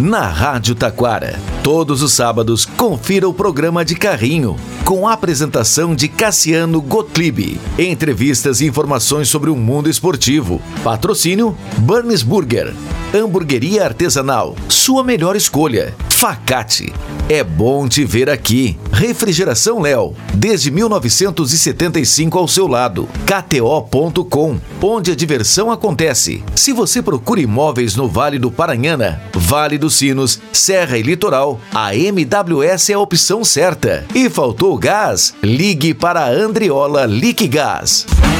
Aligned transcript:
Na 0.00 0.28
Rádio 0.28 0.74
Taquara, 0.74 1.40
todos 1.62 2.02
os 2.02 2.12
sábados, 2.12 2.66
confira 2.66 3.28
o 3.28 3.32
programa 3.32 3.84
de 3.84 3.94
carrinho, 3.94 4.56
com 4.84 5.08
a 5.08 5.12
apresentação 5.12 5.94
de 5.94 6.08
Cassiano 6.08 6.80
Gottlieb. 6.80 7.58
Entrevistas 7.78 8.60
e 8.60 8.66
informações 8.66 9.28
sobre 9.28 9.50
o 9.50 9.56
mundo 9.56 9.88
esportivo. 9.88 10.60
Patrocínio 10.82 11.56
Burns 11.78 12.22
Burger. 12.22 12.74
Hamburgueria 13.14 13.84
artesanal, 13.84 14.56
sua 14.68 15.04
melhor 15.04 15.36
escolha. 15.36 15.94
Facate. 16.10 16.92
É 17.28 17.44
bom 17.44 17.86
te 17.86 18.04
ver 18.04 18.28
aqui. 18.28 18.76
Refrigeração 18.90 19.80
Léo, 19.80 20.14
desde 20.34 20.68
1975 20.72 22.36
ao 22.36 22.48
seu 22.48 22.66
lado. 22.66 23.08
KTO.com, 23.24 24.58
onde 24.82 25.12
a 25.12 25.14
diversão 25.14 25.70
acontece. 25.70 26.42
Se 26.56 26.72
você 26.72 27.00
procura 27.00 27.40
imóveis 27.40 27.94
no 27.94 28.08
Vale 28.08 28.38
do 28.38 28.50
Paranhana, 28.50 29.22
Vale 29.32 29.78
dos 29.78 29.94
Sinos, 29.94 30.40
Serra 30.52 30.98
e 30.98 31.02
Litoral, 31.02 31.60
a 31.72 31.94
MWS 31.94 32.90
é 32.90 32.94
a 32.94 32.98
opção 32.98 33.44
certa. 33.44 34.04
E 34.12 34.28
faltou 34.28 34.76
gás? 34.76 35.34
Ligue 35.40 35.94
para 35.94 36.24
a 36.24 36.30
Andriola 36.30 37.06
Liquigás. 37.06 38.06
Boa 38.08 38.33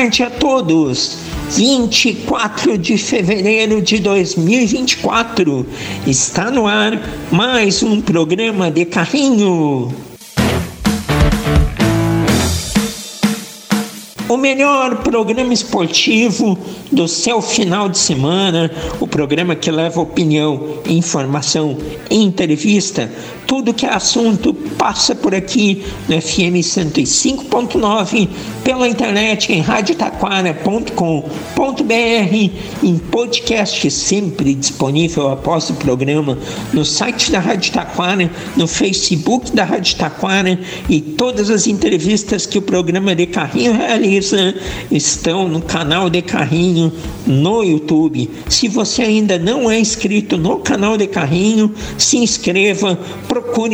tarde 0.00 0.22
a 0.22 0.30
todos. 0.30 1.18
24 1.50 2.78
de 2.78 2.96
fevereiro 2.96 3.82
de 3.82 3.98
2024 3.98 5.66
está 6.06 6.50
no 6.50 6.66
ar 6.66 6.98
mais 7.30 7.82
um 7.82 8.00
programa 8.00 8.70
de 8.70 8.86
carrinho. 8.86 9.92
o 14.30 14.36
melhor 14.36 14.98
programa 14.98 15.52
esportivo 15.52 16.56
do 16.92 17.08
seu 17.08 17.42
final 17.42 17.88
de 17.88 17.98
semana, 17.98 18.70
o 19.00 19.06
programa 19.06 19.56
que 19.56 19.72
leva 19.72 20.00
opinião, 20.00 20.78
informação, 20.86 21.76
entrevista, 22.08 23.10
tudo 23.50 23.74
que 23.74 23.84
é 23.84 23.92
assunto 23.92 24.54
passa 24.54 25.12
por 25.12 25.34
aqui 25.34 25.84
no 26.08 26.22
FM 26.22 26.62
105.9, 26.62 28.28
pela 28.62 28.86
internet 28.86 29.52
em 29.52 29.60
radiotaquara.com.br, 29.60 32.50
em 32.80 32.98
podcast 33.10 33.90
sempre 33.90 34.54
disponível 34.54 35.32
após 35.32 35.68
o 35.68 35.74
programa 35.74 36.38
no 36.72 36.84
site 36.84 37.32
da 37.32 37.40
Rádio 37.40 37.72
Taquara, 37.72 38.30
no 38.56 38.68
Facebook 38.68 39.50
da 39.50 39.64
Rádio 39.64 39.96
Taquara 39.96 40.56
e 40.88 41.00
todas 41.00 41.50
as 41.50 41.66
entrevistas 41.66 42.46
que 42.46 42.56
o 42.56 42.62
programa 42.62 43.16
de 43.16 43.26
carrinho 43.26 43.72
realiza 43.72 44.54
estão 44.92 45.48
no 45.48 45.60
canal 45.60 46.08
de 46.08 46.22
Carrinho 46.22 46.92
no 47.26 47.64
YouTube. 47.64 48.30
Se 48.48 48.68
você 48.68 49.02
ainda 49.02 49.40
não 49.40 49.68
é 49.68 49.76
inscrito 49.76 50.38
no 50.38 50.58
canal 50.58 50.96
de 50.96 51.08
Carrinho, 51.08 51.74
se 51.98 52.16
inscreva, 52.16 52.96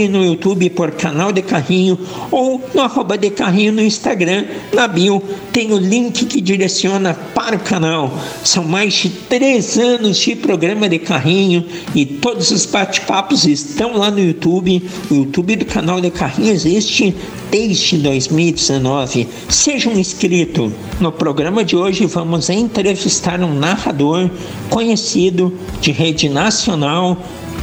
no 0.08 0.24
YouTube 0.24 0.70
por 0.70 0.90
canal 0.92 1.32
de 1.32 1.42
Carrinho 1.42 1.98
ou 2.30 2.60
no 2.74 2.82
arroba 2.82 3.16
de 3.16 3.30
Carrinho 3.30 3.72
no 3.72 3.82
Instagram, 3.82 4.44
na 4.72 4.88
bio 4.88 5.22
tem 5.52 5.72
o 5.72 5.78
link 5.78 6.26
que 6.26 6.40
direciona 6.40 7.14
para 7.34 7.56
o 7.56 7.60
canal. 7.60 8.12
São 8.44 8.64
mais 8.64 8.94
de 8.94 9.08
três 9.10 9.78
anos 9.78 10.18
de 10.18 10.34
programa 10.34 10.88
de 10.88 10.98
Carrinho 10.98 11.64
e 11.94 12.04
todos 12.04 12.50
os 12.50 12.66
bate-papos 12.66 13.46
estão 13.46 13.96
lá 13.96 14.10
no 14.10 14.18
YouTube. 14.18 14.82
O 15.10 15.14
YouTube 15.14 15.56
do 15.56 15.64
canal 15.64 16.00
de 16.00 16.10
Carrinho 16.10 16.52
existe 16.52 17.14
desde 17.50 17.98
2019. 17.98 19.28
Seja 19.48 19.88
um 19.88 19.98
inscrito. 19.98 20.72
No 21.00 21.12
programa 21.12 21.64
de 21.64 21.76
hoje 21.76 22.06
vamos 22.06 22.50
entrevistar 22.50 23.40
um 23.40 23.54
narrador 23.54 24.28
conhecido 24.68 25.52
de 25.80 25.92
rede 25.92 26.28
nacional 26.28 27.16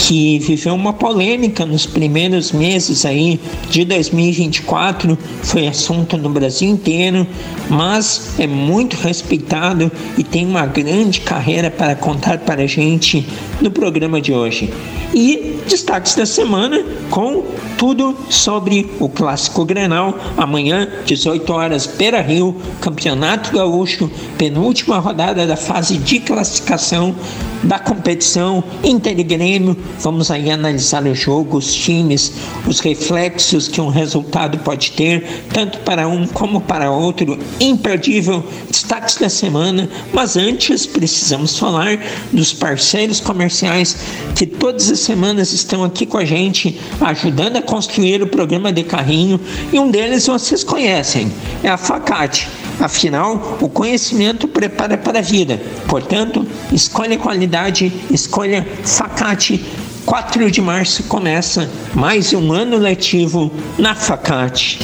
que 0.04 0.38
viveu 0.40 0.76
uma 0.76 0.92
polêmica 0.92 1.66
nos 1.66 1.86
primeiros 1.86 2.52
meses 2.52 3.06
aí 3.06 3.40
de 3.70 3.86
2024, 3.86 5.18
foi 5.42 5.66
assunto 5.66 6.18
no 6.18 6.30
Brasil 6.30 6.70
inteiro, 6.70 7.26
mas 7.70 8.38
é 8.38 8.46
muito 8.46 8.98
respeitado 8.98 9.90
e 10.18 10.24
tem 10.24 10.46
uma 10.46 10.66
grande 10.66 11.22
carreira 11.22 11.72
para 11.72 11.96
contar 11.96 12.40
para 12.40 12.64
a 12.64 12.68
gente 12.68 13.26
no 13.62 13.72
programa 13.72 14.20
de 14.20 14.34
hoje. 14.34 14.74
E 15.14 15.60
destaques 15.70 16.16
da 16.16 16.26
semana 16.26 16.84
com 17.10 17.46
tudo 17.78 18.18
sobre 18.30 18.90
o 19.00 19.08
Clássico 19.08 19.64
Grenal, 19.64 20.18
amanhã, 20.36 20.88
18 21.06 21.54
horas, 21.54 21.86
Beira 21.86 22.20
Rio, 22.20 22.56
Campeonato 22.82 23.54
Gaúcho, 23.54 24.12
penúltima 24.38 24.98
rodada 24.98 25.46
da 25.48 25.56
fase 25.56 25.98
de 25.98 26.20
classificação 26.20 27.16
da 27.64 27.80
competição 27.80 28.64
Inter 28.84 29.24
Grêmio. 29.24 29.78
Vamos 30.00 30.30
aí 30.32 30.52
analisar 30.52 31.04
o 31.04 31.16
jogo, 31.16 31.58
os 31.58 31.74
times, 31.74 32.34
os 32.68 32.80
reflexos 32.80 33.68
que 33.68 33.80
um 33.80 33.90
resultado 33.90 34.58
pode 34.60 34.92
ter, 34.92 35.46
tanto 35.54 35.80
para 35.80 36.08
um 36.08 36.28
como 36.28 36.62
para 36.62 36.92
outro. 36.92 37.38
Imperdível, 37.60 38.44
destaques 38.70 39.18
da 39.18 39.30
semana. 39.30 39.90
Mas 40.14 40.36
antes, 40.36 40.86
precisamos 40.86 41.58
falar 41.58 41.98
dos 42.32 42.54
parceiros 42.54 43.20
comerciais 43.20 43.98
que 44.36 44.46
todas 44.46 44.90
as 44.90 45.00
semanas 45.00 45.54
estão 45.54 45.84
aqui 45.84 46.06
com 46.06 46.18
a 46.18 46.26
gente, 46.26 46.80
ajudando 47.02 47.58
a 47.58 47.62
construir 47.62 48.22
o 48.22 48.28
programa 48.28 48.72
de 48.72 48.84
carrinho. 48.84 49.40
E 49.72 49.80
um 49.80 49.90
deles 49.90 50.28
vocês 50.28 50.64
conhecem, 50.64 51.32
é 51.64 51.70
a 51.70 51.78
Facate. 51.78 52.48
Afinal, 52.80 53.58
o 53.62 53.70
conhecimento 53.70 54.48
prepara 54.48 54.98
para 54.98 55.20
a 55.20 55.22
vida. 55.22 55.62
Portanto, 55.88 56.46
escolha 56.72 57.18
qualidade, 57.18 57.94
escolha 58.10 58.68
Facate. 58.84 59.64
4 60.06 60.52
de 60.52 60.62
março 60.62 61.04
começa 61.04 61.70
mais 61.94 62.34
um 62.34 62.52
ano 62.52 62.78
letivo 62.78 63.52
na 63.78 63.96
Facate. 63.96 64.80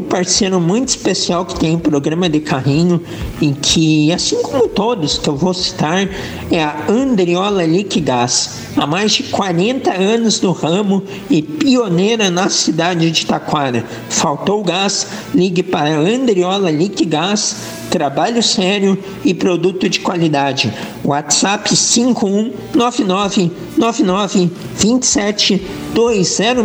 Outro 0.00 0.16
parceiro 0.16 0.58
muito 0.58 0.88
especial 0.88 1.44
que 1.44 1.60
tem 1.60 1.76
um 1.76 1.78
programa 1.78 2.26
de 2.26 2.40
carrinho, 2.40 3.02
em 3.40 3.52
que, 3.52 4.10
assim 4.10 4.40
como 4.42 4.66
todos 4.66 5.18
que 5.18 5.28
eu 5.28 5.36
vou 5.36 5.52
citar, 5.52 6.08
é 6.50 6.64
a 6.64 6.86
Andriola 6.88 7.66
Liquigás. 7.66 8.60
Há 8.76 8.86
mais 8.86 9.12
de 9.12 9.24
40 9.24 9.92
anos 9.92 10.40
no 10.40 10.52
ramo 10.52 11.02
e 11.28 11.42
pioneira 11.42 12.30
na 12.30 12.48
cidade 12.48 13.10
de 13.10 13.26
Taquara. 13.26 13.84
Faltou 14.08 14.64
gás? 14.64 15.06
Ligue 15.34 15.62
para 15.62 15.98
Andriola 15.98 16.70
Liquigás 16.70 17.56
trabalho 17.90 18.42
sério 18.42 18.96
e 19.24 19.34
produto 19.34 19.88
de 19.88 20.00
qualidade. 20.00 20.72
WhatsApp 21.10 21.66
5199 21.66 23.50
99 23.76 24.50
27 24.78 25.58
206 25.92 26.62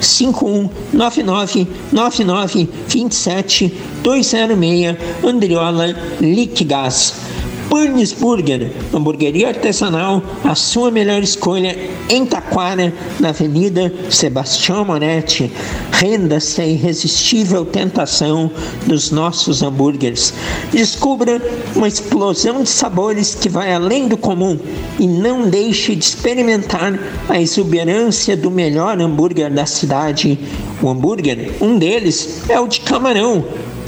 5199 0.00 1.66
99 1.92 2.68
27 2.88 3.70
206 4.02 4.96
Andriola 5.22 5.94
Liquigás. 6.18 7.33
Burns 7.74 8.12
Burger, 8.12 8.70
hamburgueria 8.94 9.48
artesanal, 9.48 10.22
a 10.44 10.54
sua 10.54 10.92
melhor 10.92 11.24
escolha 11.24 11.76
em 12.08 12.24
Taquara, 12.24 12.94
na 13.18 13.30
Avenida 13.30 13.92
Sebastião 14.08 14.84
Moretti. 14.84 15.50
Renda-se 15.90 16.60
a 16.60 16.66
irresistível 16.68 17.64
tentação 17.64 18.48
dos 18.86 19.10
nossos 19.10 19.60
hambúrgueres. 19.60 20.32
Descubra 20.70 21.42
uma 21.74 21.88
explosão 21.88 22.62
de 22.62 22.68
sabores 22.68 23.34
que 23.34 23.48
vai 23.48 23.74
além 23.74 24.06
do 24.06 24.16
comum 24.16 24.56
e 24.96 25.08
não 25.08 25.50
deixe 25.50 25.96
de 25.96 26.04
experimentar 26.04 26.96
a 27.28 27.40
exuberância 27.40 28.36
do 28.36 28.52
melhor 28.52 29.00
hambúrguer 29.00 29.52
da 29.52 29.66
cidade. 29.66 30.38
O 30.80 30.88
hambúrguer, 30.88 31.56
um 31.60 31.76
deles, 31.76 32.48
é 32.48 32.60
o 32.60 32.68
de 32.68 32.82
camarão 32.82 33.44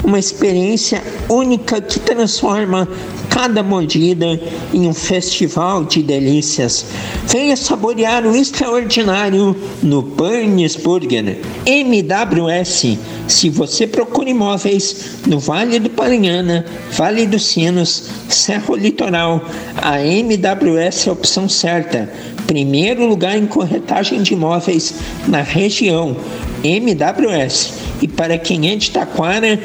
uma 0.07 0.17
experiência 0.17 1.03
única 1.27 1.81
que 1.81 1.99
transforma 1.99 2.87
cada 3.29 3.61
mordida 3.61 4.39
em 4.73 4.87
um 4.87 4.93
festival 4.93 5.83
de 5.83 6.01
delícias. 6.01 6.85
Venha 7.27 7.57
saborear 7.57 8.25
o 8.25 8.33
extraordinário 8.33 9.53
no 9.83 10.01
Burns 10.01 10.77
Burger 10.77 11.37
MWS. 11.65 12.97
Se 13.27 13.49
você 13.49 13.85
procura 13.85 14.29
imóveis 14.29 15.17
no 15.27 15.39
Vale 15.39 15.77
do 15.77 15.89
Paranhana, 15.89 16.65
Vale 16.93 17.27
dos 17.27 17.45
Sinos, 17.45 18.09
Serra 18.29 18.77
Litoral, 18.77 19.43
a 19.75 20.01
MWS 20.01 21.07
é 21.07 21.09
a 21.09 21.13
opção 21.13 21.49
certa. 21.49 22.09
Primeiro 22.47 23.05
lugar 23.05 23.37
em 23.37 23.45
corretagem 23.45 24.23
de 24.23 24.33
imóveis 24.33 24.93
na 25.27 25.41
região. 25.41 26.15
MWS. 26.63 27.73
E 28.01 28.07
para 28.07 28.37
quem 28.37 28.71
é 28.71 28.75
de 28.75 28.91
Taquara, 28.91 29.59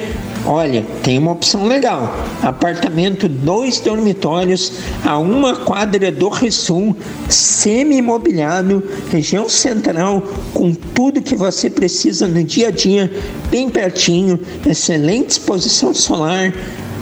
olha, 0.46 0.84
tem 1.02 1.18
uma 1.18 1.32
opção 1.32 1.66
legal. 1.66 2.14
Apartamento 2.42 3.28
dois 3.28 3.80
dormitórios 3.80 4.72
a 5.04 5.18
uma 5.18 5.56
quadra 5.56 6.10
do 6.10 6.30
Sul, 6.50 6.96
semi-imobiliado, 7.28 8.82
região 9.10 9.48
central, 9.48 10.22
com 10.54 10.72
tudo 10.72 11.20
que 11.20 11.36
você 11.36 11.68
precisa 11.68 12.26
no 12.26 12.42
dia 12.42 12.68
a 12.68 12.70
dia, 12.70 13.12
bem 13.50 13.68
pertinho, 13.68 14.40
excelente 14.66 15.30
exposição 15.30 15.92
solar, 15.92 16.52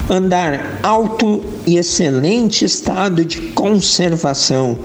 andar 0.08 0.80
alto 0.82 1.42
e 1.66 1.76
excelente 1.78 2.64
estado 2.64 3.24
de 3.24 3.40
conservação. 3.52 4.76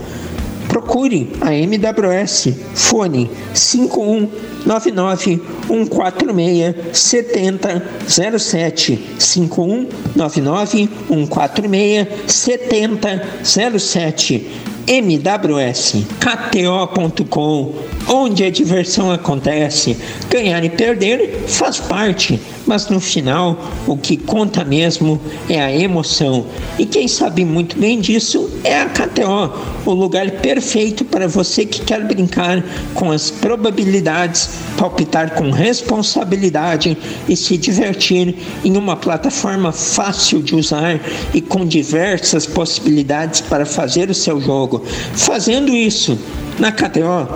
Procure 0.76 1.28
a 1.42 1.66
MWS, 1.66 2.52
fone 2.74 3.30
5199 3.54 5.40
146 5.70 6.74
7007 6.92 8.98
5199 9.18 10.90
146 11.08 12.28
7007 12.28 14.75
MWS, 14.88 16.06
KTO.com, 16.20 17.74
onde 18.08 18.44
a 18.44 18.52
diversão 18.52 19.12
acontece. 19.12 19.98
Ganhar 20.30 20.64
e 20.64 20.70
perder 20.70 21.46
faz 21.48 21.80
parte, 21.80 22.40
mas 22.68 22.88
no 22.90 23.00
final 23.00 23.58
o 23.88 23.98
que 23.98 24.16
conta 24.16 24.64
mesmo 24.64 25.20
é 25.50 25.62
a 25.62 25.76
emoção. 25.76 26.46
E 26.78 26.86
quem 26.86 27.08
sabe 27.08 27.44
muito 27.44 27.78
bem 27.78 28.00
disso 28.00 28.50
é 28.64 28.82
a 28.82 28.86
KTO, 28.86 29.52
o 29.86 29.94
lugar 29.94 30.30
perfeito 30.32 31.04
para 31.06 31.28
você 31.28 31.66
que 31.66 31.82
quer 31.82 32.04
brincar 32.06 32.64
com 32.94 33.12
as 33.12 33.32
probabilidades, 33.32 34.50
palpitar 34.78 35.32
com 35.32 35.52
responsabilidade 35.52 36.98
e 37.28 37.36
se 37.36 37.58
divertir 37.58 38.36
em 38.64 38.78
uma 38.78 38.96
plataforma 38.96 39.72
fácil 39.72 40.42
de 40.42 40.56
usar 40.56 41.00
e 41.34 41.42
com 41.42 41.66
diversas 41.66 42.46
possibilidades 42.46 43.42
para 43.42 43.66
fazer 43.66 44.10
o 44.10 44.14
seu 44.14 44.40
jogo. 44.42 44.75
Fazendo 45.14 45.72
isso 45.74 46.18
na 46.60 46.72
KTO, 46.72 47.28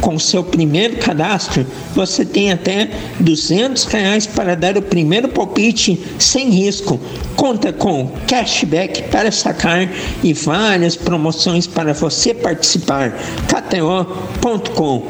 com 0.00 0.18
seu 0.18 0.44
primeiro 0.44 0.96
cadastro, 0.98 1.66
você 1.94 2.24
tem 2.24 2.52
até 2.52 2.88
200 3.18 3.84
reais 3.84 4.26
para 4.26 4.54
dar 4.54 4.76
o 4.76 4.82
primeiro 4.82 5.28
palpite 5.28 6.00
sem 6.18 6.50
risco. 6.50 7.00
Conta 7.36 7.72
com 7.72 8.10
cashback 8.26 9.02
para 9.04 9.30
sacar 9.32 9.88
e 10.22 10.32
várias 10.32 10.96
promoções 10.96 11.66
para 11.66 11.92
você 11.92 12.32
participar. 12.32 13.18
KTO.com 13.48 15.06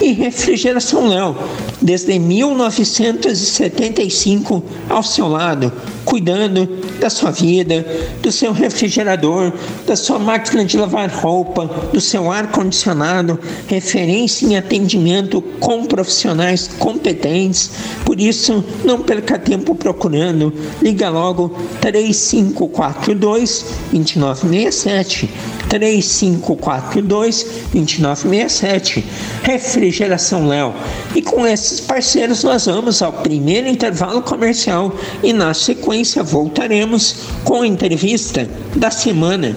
e 0.00 0.12
Refrigeração 0.12 1.08
Léo, 1.08 1.36
desde 1.80 2.18
1975 2.18 4.62
ao 4.88 5.02
seu 5.02 5.28
lado, 5.28 5.72
cuidando 6.04 6.66
da 7.00 7.10
sua 7.10 7.30
vida, 7.30 7.84
do 8.22 8.30
seu 8.30 8.52
refrigerador, 8.52 9.52
da 9.86 9.96
sua 9.96 10.18
máquina 10.18 10.64
de 10.64 10.76
lavar 10.76 11.10
roupa, 11.10 11.66
do 11.92 12.00
seu 12.00 12.30
ar 12.30 12.50
condicionado, 12.50 13.38
referência 13.66 14.46
em 14.46 14.56
atendimento 14.56 15.42
com 15.60 15.84
profissionais 15.84 16.68
competentes. 16.78 17.70
Por 18.04 18.20
isso, 18.20 18.64
não 18.84 19.00
perca 19.00 19.38
tempo 19.38 19.74
procurando. 19.74 20.52
Liga 20.80 21.08
logo 21.08 21.56
3542 21.80 23.66
2967 23.92 25.28
3542 25.68 27.46
2967 27.72 29.04
Refrigeração 29.42 30.48
Léo. 30.48 30.74
E 31.14 31.22
com 31.22 31.46
esses 31.46 31.80
parceiros 31.80 32.42
nós 32.42 32.66
vamos 32.66 33.02
ao 33.02 33.12
primeiro 33.12 33.68
intervalo 33.68 34.22
comercial 34.22 34.94
e 35.22 35.32
na 35.32 35.54
sequência 35.54 36.22
voltaremos 36.22 37.16
com 37.44 37.62
a 37.62 37.66
entrevista 37.66 38.48
da 38.74 38.90
semana. 38.90 39.56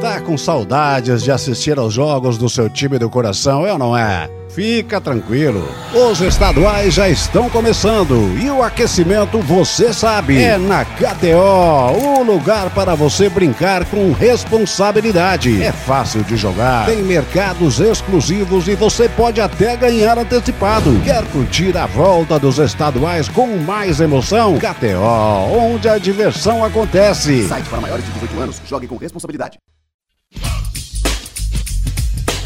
Tá 0.00 0.18
com 0.18 0.38
saudades 0.38 1.22
de 1.22 1.30
assistir 1.30 1.78
aos 1.78 1.92
jogos 1.92 2.38
do 2.38 2.48
seu 2.48 2.70
time 2.70 2.98
do 2.98 3.10
coração, 3.10 3.66
é 3.66 3.72
ou 3.72 3.78
não 3.78 3.94
é? 3.94 4.30
Fica 4.48 4.98
tranquilo, 4.98 5.68
os 5.94 6.22
estaduais 6.22 6.94
já 6.94 7.06
estão 7.06 7.50
começando 7.50 8.36
e 8.42 8.50
o 8.50 8.62
aquecimento, 8.62 9.38
você 9.40 9.92
sabe, 9.92 10.42
é 10.42 10.56
na 10.56 10.86
KTO, 10.86 12.18
o 12.18 12.22
lugar 12.22 12.70
para 12.70 12.94
você 12.94 13.28
brincar 13.28 13.84
com 13.84 14.10
responsabilidade. 14.12 15.62
É 15.62 15.70
fácil 15.70 16.24
de 16.24 16.34
jogar, 16.34 16.86
tem 16.86 17.02
mercados 17.02 17.78
exclusivos 17.78 18.68
e 18.68 18.74
você 18.74 19.06
pode 19.06 19.38
até 19.40 19.76
ganhar 19.76 20.18
antecipado. 20.18 20.98
Quer 21.04 21.24
curtir 21.26 21.76
a 21.76 21.84
volta 21.84 22.38
dos 22.38 22.58
estaduais 22.58 23.28
com 23.28 23.46
mais 23.58 24.00
emoção? 24.00 24.58
KTO, 24.58 25.54
onde 25.54 25.88
a 25.90 25.98
diversão 25.98 26.64
acontece. 26.64 27.46
Site 27.46 27.68
para 27.68 27.82
maiores 27.82 28.04
de 28.06 28.12
18 28.12 28.40
anos, 28.40 28.62
jogue 28.66 28.88
com 28.88 28.96
responsabilidade. 28.96 29.58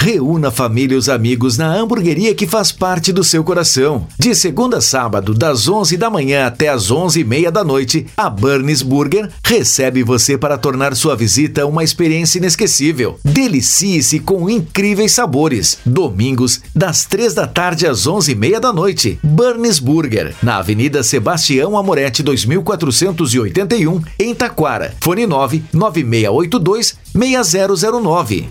Reúna 0.05 0.51
família 0.51 0.97
e 0.97 0.99
os 0.99 1.09
amigos 1.09 1.57
na 1.57 1.75
hamburgueria 1.75 2.35
que 2.35 2.47
faz 2.47 2.71
parte 2.71 3.11
do 3.11 3.25
seu 3.25 3.43
coração. 3.43 4.07
De 4.19 4.35
segunda 4.35 4.77
a 4.77 4.81
sábado, 4.83 5.33
das 5.33 5.67
11 5.67 5.97
da 5.97 6.11
manhã 6.11 6.45
até 6.45 6.69
as 6.69 6.91
11 6.91 7.21
e 7.21 7.25
meia 7.25 7.51
da 7.51 7.65
noite, 7.65 8.05
a 8.15 8.29
Burns 8.29 8.83
Burger 8.83 9.31
recebe 9.43 10.03
você 10.03 10.37
para 10.37 10.59
tornar 10.59 10.95
sua 10.95 11.17
visita 11.17 11.65
uma 11.65 11.83
experiência 11.83 12.37
inesquecível. 12.37 13.19
Delicie-se 13.25 14.19
com 14.19 14.51
incríveis 14.51 15.13
sabores. 15.13 15.79
Domingos, 15.87 16.61
das 16.77 17.07
3 17.07 17.33
da 17.33 17.47
tarde 17.47 17.87
às 17.87 18.07
11 18.07 18.31
e 18.31 18.35
meia 18.35 18.61
da 18.61 18.75
noite. 18.75 19.19
Burns 19.23 19.79
Burger, 19.79 20.35
na 20.43 20.59
Avenida 20.59 21.03
Sebastião 21.03 21.79
Amoretti 21.79 22.23
2481, 22.23 24.03
em 24.19 24.35
Taquara. 24.35 24.95
Fone 25.01 25.27
9 25.27 25.65
9682 25.73 26.95
6009. 27.15 28.51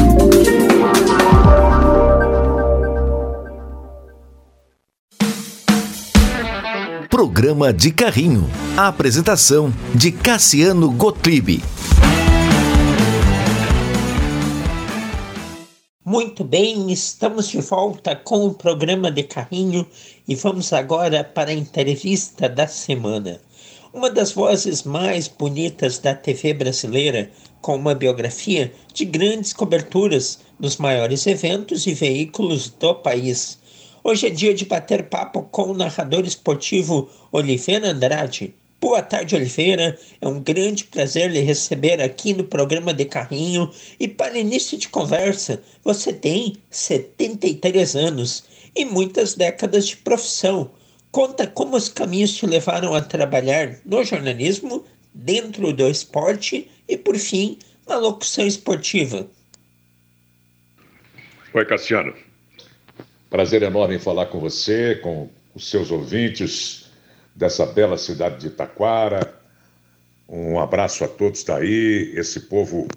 Programa 7.11 7.73
de 7.73 7.91
Carrinho. 7.91 8.49
A 8.77 8.87
apresentação 8.87 9.69
de 9.93 10.13
Cassiano 10.13 10.89
Gottlieb. 10.89 11.61
Muito 16.05 16.45
bem, 16.45 16.89
estamos 16.89 17.49
de 17.49 17.59
volta 17.59 18.15
com 18.15 18.45
o 18.45 18.53
programa 18.53 19.11
de 19.11 19.23
Carrinho 19.23 19.85
e 20.25 20.35
vamos 20.35 20.71
agora 20.71 21.21
para 21.21 21.51
a 21.51 21.53
entrevista 21.53 22.47
da 22.47 22.65
semana. 22.65 23.41
Uma 23.93 24.09
das 24.09 24.31
vozes 24.31 24.83
mais 24.83 25.27
bonitas 25.27 25.99
da 25.99 26.15
TV 26.15 26.53
brasileira, 26.53 27.29
com 27.61 27.75
uma 27.75 27.93
biografia 27.93 28.71
de 28.93 29.03
grandes 29.03 29.51
coberturas 29.51 30.39
nos 30.57 30.77
maiores 30.77 31.27
eventos 31.27 31.85
e 31.85 31.93
veículos 31.93 32.69
do 32.69 32.95
país. 32.95 33.59
Hoje 34.03 34.25
é 34.25 34.29
dia 34.31 34.51
de 34.51 34.65
bater 34.65 35.03
papo 35.03 35.43
com 35.43 35.69
o 35.69 35.73
narrador 35.75 36.25
esportivo 36.25 37.07
Oliveira 37.31 37.91
Andrade. 37.91 38.55
Boa 38.79 39.03
tarde, 39.03 39.35
Oliveira. 39.35 39.95
É 40.19 40.27
um 40.27 40.39
grande 40.39 40.85
prazer 40.85 41.29
lhe 41.29 41.39
receber 41.39 42.01
aqui 42.01 42.33
no 42.33 42.43
programa 42.43 42.95
de 42.95 43.05
Carrinho. 43.05 43.71
E 43.99 44.07
para 44.07 44.39
início 44.39 44.75
de 44.75 44.89
conversa, 44.89 45.61
você 45.83 46.11
tem 46.11 46.57
73 46.71 47.95
anos 47.95 48.43
e 48.75 48.85
muitas 48.85 49.35
décadas 49.35 49.87
de 49.87 49.97
profissão. 49.97 50.71
Conta 51.11 51.45
como 51.45 51.77
os 51.77 51.87
caminhos 51.87 52.33
te 52.33 52.47
levaram 52.47 52.95
a 52.95 53.01
trabalhar 53.01 53.77
no 53.85 54.03
jornalismo, 54.03 54.83
dentro 55.13 55.71
do 55.73 55.87
esporte 55.87 56.71
e, 56.87 56.97
por 56.97 57.17
fim, 57.17 57.59
na 57.87 57.97
locução 57.97 58.47
esportiva. 58.47 59.27
Oi, 61.53 61.65
Cassiano. 61.65 62.30
Prazer 63.31 63.63
enorme 63.63 63.95
em 63.95 63.99
falar 63.99 64.25
com 64.25 64.41
você, 64.41 64.95
com 64.95 65.29
os 65.55 65.69
seus 65.69 65.89
ouvintes 65.89 66.91
dessa 67.33 67.65
bela 67.65 67.97
cidade 67.97 68.41
de 68.41 68.49
Taquara. 68.49 69.33
Um 70.27 70.59
abraço 70.59 71.05
a 71.05 71.07
todos 71.07 71.41
daí, 71.45 72.11
esse 72.13 72.41
povo 72.41 72.89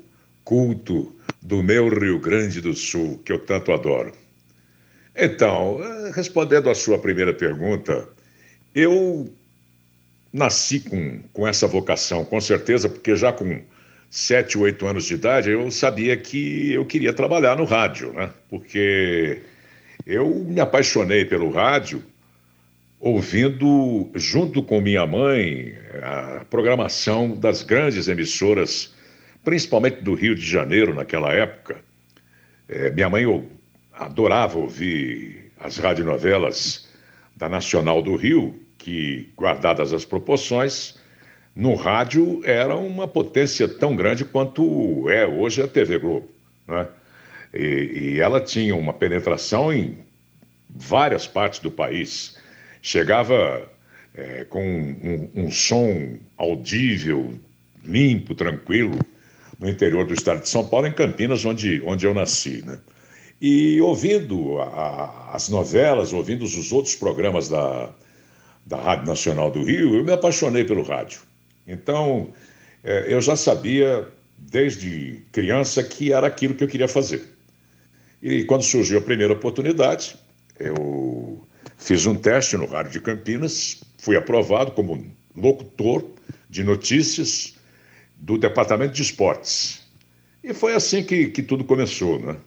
culto 0.43 1.15
do 1.41 1.63
meu 1.63 1.89
Rio 1.89 2.19
Grande 2.19 2.61
do 2.61 2.75
Sul, 2.75 3.23
que 3.25 3.31
eu 3.31 3.39
tanto 3.39 3.71
adoro. 3.73 4.13
Então, 5.15 5.79
eh, 5.81 6.11
respondendo 6.13 6.69
à 6.69 6.75
sua 6.75 6.99
primeira 6.99 7.33
pergunta, 7.33 8.09
eu 8.75 9.33
nasci 10.33 10.81
com, 10.81 11.21
com 11.33 11.47
essa 11.47 11.69
vocação, 11.69 12.25
com 12.25 12.41
certeza, 12.41 12.89
porque 12.89 13.15
já 13.15 13.33
com 13.33 13.63
sete, 14.11 14.59
oito 14.59 14.85
anos 14.85 15.05
de 15.05 15.15
idade 15.15 15.51
eu 15.51 15.71
sabia 15.71 16.17
que 16.17 16.73
eu 16.73 16.85
queria 16.85 17.13
trabalhar 17.13 17.57
no 17.57 17.65
rádio, 17.65 18.13
né? 18.13 18.31
Porque 18.51 19.41
eu 20.07 20.29
me 20.35 20.61
apaixonei 20.61 21.25
pelo 21.25 21.51
rádio 21.51 22.03
ouvindo, 23.05 24.11
junto 24.15 24.63
com 24.63 24.81
minha 24.81 25.07
mãe, 25.07 25.75
a 26.03 26.45
programação 26.49 27.37
das 27.37 27.63
grandes 27.63 28.09
emissoras, 28.09 28.95
principalmente 29.45 30.01
do 30.01 30.15
Rio 30.15 30.35
de 30.35 30.45
Janeiro 30.45 30.95
naquela 30.95 31.31
época. 31.33 31.85
É, 32.67 32.91
minha 32.91 33.11
mãe 33.11 33.25
adorava 33.93 34.59
ouvir 34.59 35.53
as 35.61 35.77
radionovelas 35.77 36.89
da 37.37 37.47
Nacional 37.47 38.01
do 38.01 38.17
Rio, 38.17 38.59
que, 38.79 39.29
guardadas 39.37 39.93
as 39.93 40.07
proporções, 40.07 40.95
no 41.55 41.75
rádio 41.75 42.41
era 42.45 42.75
uma 42.75 43.07
potência 43.07 43.69
tão 43.69 43.95
grande 43.95 44.25
quanto 44.25 45.09
é 45.11 45.27
hoje 45.27 45.63
a 45.63 45.69
TV 45.69 45.99
Globo. 45.99 46.29
Né? 46.67 46.89
E, 47.55 48.15
e 48.15 48.21
ela 48.21 48.41
tinha 48.41 48.75
uma 48.75 48.93
penetração 48.93 49.73
em 49.73 49.99
várias 50.69 51.27
partes 51.27 51.61
do 51.61 51.71
país. 51.71 52.37
Chegava 52.83 53.71
é, 54.15 54.45
com 54.45 54.63
um, 54.63 55.31
um, 55.35 55.51
som 55.51 56.19
audível, 56.37 57.39
limpo, 57.85 58.35
tranquilo, 58.35 58.99
no 59.59 59.69
interior 59.69 60.05
do 60.05 60.15
estado 60.15 60.43
de 60.43 60.49
São 60.49 60.67
Paulo, 60.67 60.89
em 60.89 60.93
Campinas, 60.93 61.45
onde, 61.45 61.81
onde 61.87 62.05
eu 62.05 62.13
nasci. 62.13 62.63
Né? 62.67 62.79
E 63.41 63.81
ouvindo 63.81 64.59
a, 64.59 64.65
a, 64.65 65.37
as 65.37 65.49
novelas, 65.49 66.13
ouvindo 66.13 66.45
os 66.45 66.73
outros 66.73 66.97
programas 66.97 67.49
da, 67.49 67.91
da 68.67 68.79
Rádio 68.79 69.07
Nacional 69.07 69.51
do 69.51 69.63
Rio, 69.63 69.95
eu 69.95 70.05
me 70.05 70.13
apaixonei 70.13 70.65
pelo 70.65 70.83
rádio. 70.83 71.21
Então, 71.67 72.33
é, 72.83 73.13
eu 73.13 73.21
já 73.21 73.37
sabia, 73.37 74.09
desde 74.37 75.23
criança, 75.31 75.83
que 75.83 76.13
era 76.13 76.27
aquilo 76.27 76.55
que 76.55 76.65
eu 76.65 76.69
queria 76.69 76.89
fazer. 76.89 77.34
E 78.25 78.43
quando 78.45 78.63
surgiu 78.63 78.97
a 78.97 79.03
primeira 79.03 79.35
oportunidade, 79.35 80.17
eu 80.59 81.47
fiz 81.77 82.07
um 82.07 82.15
teste 82.15 82.57
no 82.57 82.65
Rádio 82.65 82.93
de 82.93 83.01
Campinas, 83.03 83.85
fui 83.99 84.17
aprovado 84.17 84.71
como 84.71 85.15
locutor 85.37 86.03
de 86.49 86.65
notícias 86.65 87.55
do 88.17 88.39
Departamento 88.39 88.95
de 88.95 89.03
Esportes. 89.03 89.87
E 90.43 90.55
foi 90.55 90.73
assim 90.75 91.05
que, 91.05 91.27
que 91.27 91.43
tudo 91.43 91.65
começou, 91.65 92.19
né? 92.19 92.39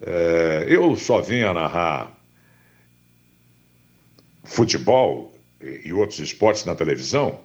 É, 0.00 0.66
eu 0.68 0.94
só 0.94 1.20
vinha 1.20 1.52
narrar 1.52 2.16
futebol 4.44 5.36
e 5.84 5.92
outros 5.92 6.20
esportes 6.20 6.64
na 6.64 6.76
televisão 6.76 7.40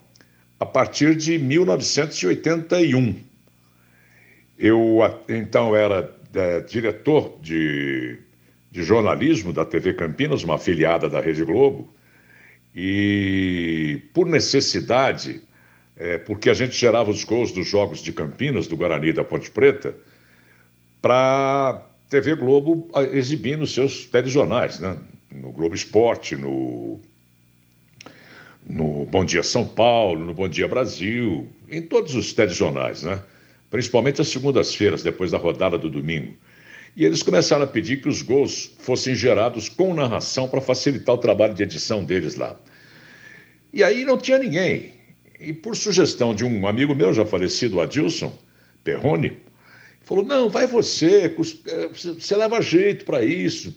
a 0.60 0.66
partir 0.66 1.16
de 1.16 1.40
1981. 1.40 3.16
Eu 4.60 5.00
então 5.28 5.76
era 5.76 6.22
é, 6.34 6.62
diretor 6.62 7.38
de, 7.42 8.18
de 8.72 8.84
jornalismo 8.84 9.54
da 9.54 9.66
TV 9.66 9.94
Campinas, 9.94 10.44
uma 10.44 10.56
afiliada 10.56 11.10
da 11.10 11.22
Rede 11.22 11.44
Globo, 11.44 11.94
e 12.76 14.02
por 14.14 14.28
necessidade, 14.28 15.42
é, 15.96 16.18
porque 16.18 16.50
a 16.50 16.54
gente 16.54 16.76
gerava 16.76 17.12
os 17.12 17.24
gols 17.24 17.52
dos 17.52 17.68
jogos 17.68 18.00
de 18.02 18.12
Campinas, 18.12 18.68
do 18.68 18.76
Guarani 18.76 19.10
e 19.10 19.14
da 19.14 19.24
Ponte 19.24 19.52
Preta, 19.52 19.96
para 21.02 21.88
TV 22.10 22.36
Globo 22.36 22.90
exibindo 23.12 23.68
seus 23.68 24.06
telejornais, 24.06 24.80
né? 24.80 24.98
no 25.34 25.52
Globo 25.52 25.76
Esporte, 25.76 26.36
no, 26.36 27.00
no 28.66 29.06
Bom 29.06 29.26
Dia 29.26 29.44
São 29.44 29.66
Paulo, 29.66 30.24
no 30.24 30.34
Bom 30.34 30.48
Dia 30.48 30.68
Brasil, 30.68 31.50
em 31.70 31.82
todos 31.82 32.16
os 32.16 32.34
telejornais, 32.34 33.04
né? 33.04 33.22
Principalmente 33.74 34.22
às 34.22 34.28
segundas-feiras, 34.28 35.02
depois 35.02 35.32
da 35.32 35.40
rodada 35.40 35.80
do 35.80 35.90
domingo. 35.90 36.36
E 36.96 37.04
eles 37.04 37.24
começaram 37.24 37.64
a 37.64 37.68
pedir 37.68 38.04
que 38.04 38.08
os 38.08 38.22
gols 38.22 38.72
fossem 38.78 39.16
gerados 39.16 39.68
com 39.68 39.96
narração 39.96 40.48
para 40.48 40.62
facilitar 40.62 41.16
o 41.16 41.18
trabalho 41.18 41.56
de 41.56 41.64
edição 41.64 42.04
deles 42.04 42.36
lá. 42.36 42.56
E 43.74 43.84
aí 43.84 44.06
não 44.06 44.16
tinha 44.16 44.38
ninguém. 44.38 44.94
E 45.40 45.52
por 45.52 45.76
sugestão 45.76 46.36
de 46.36 46.46
um 46.46 46.68
amigo 46.68 46.94
meu 46.94 47.16
já 47.16 47.26
falecido, 47.26 47.82
Adilson 47.82 48.32
Perrone, 48.84 49.40
falou: 50.04 50.24
não, 50.24 50.52
vai 50.52 50.68
você, 50.68 51.36
é, 51.66 51.88
você 51.90 52.36
leva 52.36 52.62
jeito 52.62 53.06
para 53.06 53.26
isso. 53.26 53.76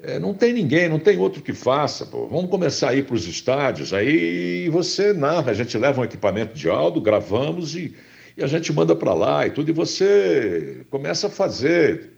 É, 0.00 0.20
não 0.20 0.34
tem 0.34 0.52
ninguém, 0.52 0.88
não 0.88 1.00
tem 1.00 1.18
outro 1.18 1.42
que 1.42 1.52
faça. 1.52 2.06
Pô. 2.06 2.28
Vamos 2.28 2.48
começar 2.48 2.90
a 2.90 2.94
ir 2.94 3.06
para 3.06 3.16
os 3.16 3.26
estádios, 3.26 3.92
aí 3.92 4.68
você 4.68 5.12
narra, 5.12 5.50
a 5.50 5.54
gente 5.54 5.76
leva 5.76 6.00
um 6.00 6.04
equipamento 6.04 6.54
de 6.54 6.68
áudio, 6.68 7.02
gravamos 7.02 7.74
e 7.74 7.92
e 8.36 8.42
a 8.42 8.46
gente 8.46 8.72
manda 8.72 8.96
para 8.96 9.14
lá 9.14 9.46
e 9.46 9.50
tudo, 9.50 9.70
e 9.70 9.72
você 9.72 10.84
começa 10.90 11.26
a 11.26 11.30
fazer. 11.30 12.10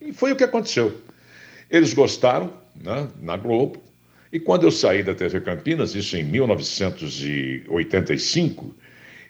E 0.00 0.12
foi 0.12 0.32
o 0.32 0.36
que 0.36 0.44
aconteceu. 0.44 1.00
Eles 1.70 1.94
gostaram, 1.94 2.52
né, 2.74 3.08
na 3.20 3.36
Globo, 3.36 3.82
e 4.32 4.40
quando 4.40 4.64
eu 4.64 4.70
saí 4.70 5.02
da 5.02 5.14
TV 5.14 5.40
Campinas, 5.40 5.94
isso 5.94 6.16
em 6.16 6.24
1985, 6.24 8.74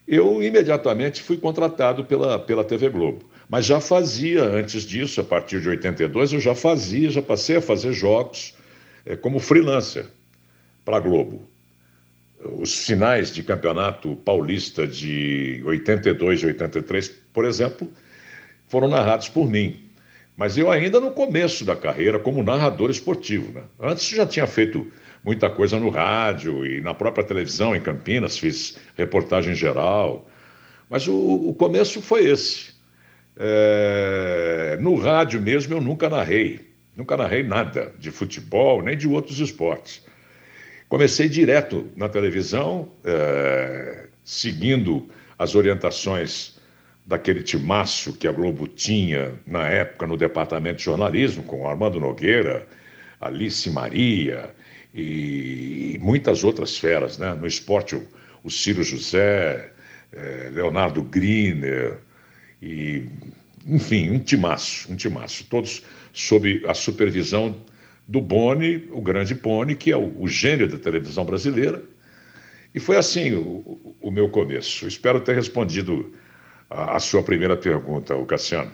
eu 0.09 0.43
imediatamente 0.43 1.23
fui 1.23 1.37
contratado 1.37 2.05
pela, 2.05 2.39
pela 2.39 2.65
TV 2.65 2.89
Globo. 2.89 3.29
Mas 3.49 3.67
já 3.67 3.81
fazia, 3.81 4.43
antes 4.43 4.85
disso, 4.85 5.21
a 5.21 5.25
partir 5.25 5.61
de 5.61 5.69
82, 5.69 6.33
eu 6.33 6.41
já 6.41 6.55
fazia, 6.55 7.11
já 7.11 7.21
passei 7.21 7.57
a 7.57 7.61
fazer 7.61 7.93
jogos 7.93 8.55
é, 9.05 9.15
como 9.15 9.39
freelancer 9.39 10.07
para 10.85 10.97
a 10.97 11.01
Globo 11.01 11.54
os 12.43 12.87
finais 12.87 13.33
de 13.33 13.43
campeonato 13.43 14.17
paulista 14.17 14.87
de 14.87 15.63
82 15.65 16.43
e 16.43 16.47
83, 16.47 17.09
por 17.33 17.45
exemplo, 17.45 17.91
foram 18.67 18.89
narrados 18.89 19.29
por 19.29 19.49
mim. 19.49 19.81
Mas 20.37 20.59
eu 20.59 20.71
ainda 20.71 20.99
no 20.99 21.13
começo 21.13 21.65
da 21.65 21.77
carreira 21.77 22.19
como 22.19 22.43
narrador 22.43 22.91
esportivo. 22.91 23.53
Né? 23.53 23.63
Antes 23.81 24.09
já 24.09 24.27
tinha 24.27 24.47
feito 24.47 24.91
muita 25.23 25.49
coisa 25.49 25.79
no 25.79 25.89
rádio 25.91 26.67
e 26.67 26.81
na 26.81 26.93
própria 26.93 27.25
televisão 27.25 27.75
em 27.75 27.81
Campinas, 27.81 28.37
fiz 28.37 28.79
reportagem 28.97 29.55
geral. 29.55 30.29
Mas 30.91 31.07
o, 31.07 31.15
o 31.15 31.55
começo 31.55 32.03
foi 32.03 32.27
esse. 32.27 32.75
É, 33.37 34.77
no 34.81 34.97
rádio 34.97 35.41
mesmo 35.41 35.75
eu 35.75 35.81
nunca 35.81 36.09
narrei. 36.09 36.73
Nunca 36.97 37.17
narrei 37.17 37.43
nada 37.43 37.93
de 37.99 38.11
futebol 38.11 38.83
nem 38.83 38.97
de 38.97 39.09
outros 39.09 39.39
esportes. 39.41 40.05
Comecei 40.95 41.29
direto 41.29 41.91
na 41.97 42.09
televisão, 42.09 42.89
é, 43.03 44.07
seguindo 44.23 45.09
as 45.37 45.57
orientações 45.57 46.57
daquele 47.05 47.43
timaço 47.43 48.13
que 48.13 48.29
a 48.29 48.33
Globo 48.33 48.69
tinha 48.69 49.33
na 49.45 49.67
época 49.67 50.07
no 50.07 50.17
departamento 50.17 50.77
de 50.77 50.85
jornalismo, 50.85 51.43
com 51.43 51.69
Armando 51.69 51.99
Nogueira, 51.99 52.69
Alice 53.21 53.69
Maria 53.71 54.55
e 54.95 55.99
muitas 56.01 56.45
outras 56.45 56.79
feras. 56.79 57.19
Né? 57.19 57.35
No 57.35 57.49
esporte, 57.49 57.97
o, 57.97 58.07
o 58.45 58.49
Ciro 58.49 58.85
José, 58.85 59.73
é, 60.13 60.51
Leonardo 60.53 61.03
Griner, 61.03 61.99
e, 62.63 63.09
enfim, 63.67 64.11
um 64.11 64.21
timaço, 64.21 64.93
um 64.93 64.95
timaço. 64.95 65.45
Todos 65.51 65.83
sob 66.13 66.63
a 66.69 66.73
supervisão 66.73 67.57
do 68.07 68.21
Boni, 68.21 68.89
o 68.93 69.01
grande 69.01 69.35
Boni, 69.35 69.75
que 69.75 69.91
é 69.91 69.97
o, 69.97 70.15
o 70.21 70.29
gênio 70.29 70.69
da 70.69 70.79
televisão 70.79 71.25
brasileira. 71.25 71.83
E 72.75 72.81
foi 72.81 72.97
assim 72.97 73.35
o, 73.35 73.97
o 74.01 74.11
meu 74.11 74.29
começo. 74.29 74.87
Espero 74.87 75.21
ter 75.21 75.35
respondido 75.35 76.13
a, 76.69 76.97
a 76.97 77.01
sua 77.01 77.23
primeira 77.23 77.57
pergunta, 77.57 78.15
o 78.15 78.27
Cassiano. 78.27 78.71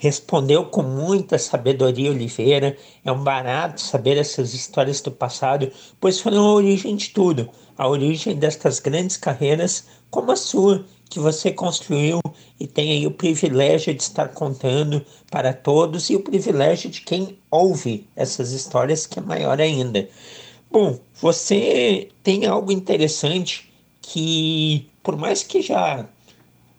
Respondeu 0.00 0.64
com 0.66 0.82
muita 0.82 1.38
sabedoria 1.38 2.10
Oliveira. 2.10 2.76
É 3.04 3.10
um 3.10 3.22
barato 3.22 3.80
saber 3.80 4.16
essas 4.16 4.54
histórias 4.54 5.00
do 5.00 5.10
passado, 5.10 5.70
pois 6.00 6.20
foram 6.20 6.46
a 6.46 6.54
origem 6.54 6.94
de 6.94 7.10
tudo, 7.10 7.50
a 7.76 7.88
origem 7.88 8.36
destas 8.36 8.78
grandes 8.78 9.16
carreiras 9.16 9.88
como 10.08 10.30
a 10.30 10.36
sua, 10.36 10.86
que 11.08 11.18
você 11.18 11.50
construiu 11.50 12.20
e 12.60 12.66
tem 12.66 12.92
aí 12.92 13.06
o 13.06 13.10
privilégio 13.10 13.94
de 13.94 14.02
estar 14.02 14.28
contando 14.28 15.04
para 15.30 15.52
todos 15.52 16.10
e 16.10 16.16
o 16.16 16.20
privilégio 16.20 16.90
de 16.90 17.00
quem 17.00 17.38
ouve 17.50 18.06
essas 18.14 18.52
histórias, 18.52 19.06
que 19.06 19.18
é 19.18 19.22
maior 19.22 19.60
ainda. 19.60 20.08
Bom, 20.70 20.98
você 21.20 22.08
tem 22.22 22.46
algo 22.46 22.70
interessante 22.70 23.72
que, 24.02 24.88
por 25.02 25.16
mais 25.16 25.42
que 25.42 25.62
já 25.62 26.06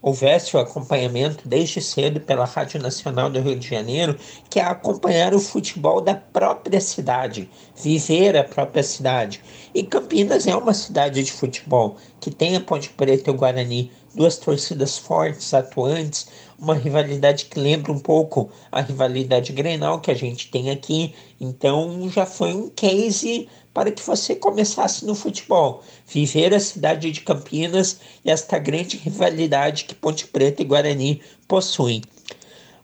houvesse 0.02 0.56
o 0.56 0.60
acompanhamento 0.60 1.48
desde 1.48 1.82
cedo 1.82 2.22
pela 2.22 2.46
Rádio 2.46 2.82
Nacional 2.82 3.30
do 3.30 3.42
Rio 3.42 3.58
de 3.58 3.68
Janeiro, 3.68 4.18
que 4.50 4.60
é 4.60 4.64
acompanhar 4.64 5.34
o 5.34 5.40
futebol 5.40 6.02
da 6.02 6.16
própria 6.16 6.80
cidade, 6.80 7.50
viver 7.76 8.38
a 8.38 8.44
própria 8.44 8.84
cidade. 8.84 9.42
E 9.74 9.84
Campinas 9.84 10.48
é 10.48 10.56
uma 10.56 10.74
cidade 10.74 11.22
de 11.24 11.32
futebol 11.32 11.98
que 12.20 12.32
tem 12.32 12.56
a 12.56 12.62
Ponte 12.62 12.90
Preta 12.90 13.30
e 13.30 13.34
o 13.34 13.38
Guarani, 13.38 13.92
duas 14.14 14.38
torcidas 14.38 14.98
fortes, 14.98 15.54
atuantes, 15.54 16.28
uma 16.58 16.74
rivalidade 16.74 17.46
que 17.46 17.60
lembra 17.60 17.92
um 17.92 18.00
pouco 18.00 18.50
a 18.72 18.82
rivalidade 18.82 19.54
Grenal 19.54 20.02
que 20.02 20.12
a 20.12 20.16
gente 20.16 20.50
tem 20.52 20.70
aqui. 20.70 21.14
Então 21.40 22.10
já 22.10 22.26
foi 22.26 22.54
um 22.54 22.70
case 22.70 23.48
para 23.74 23.92
que 23.92 24.02
você 24.02 24.36
começasse 24.36 25.06
no 25.06 25.16
futebol, 25.16 25.84
viver 26.06 26.54
a 26.54 26.60
cidade 26.60 27.12
de 27.12 27.22
Campinas 27.22 28.00
e 28.26 28.30
esta 28.30 28.58
grande 28.60 28.98
rivalidade 28.98 29.86
que 29.86 29.96
Ponte 29.96 30.28
Preta 30.28 30.62
e 30.62 30.66
Guarani 30.66 31.22
possuem. 31.48 32.02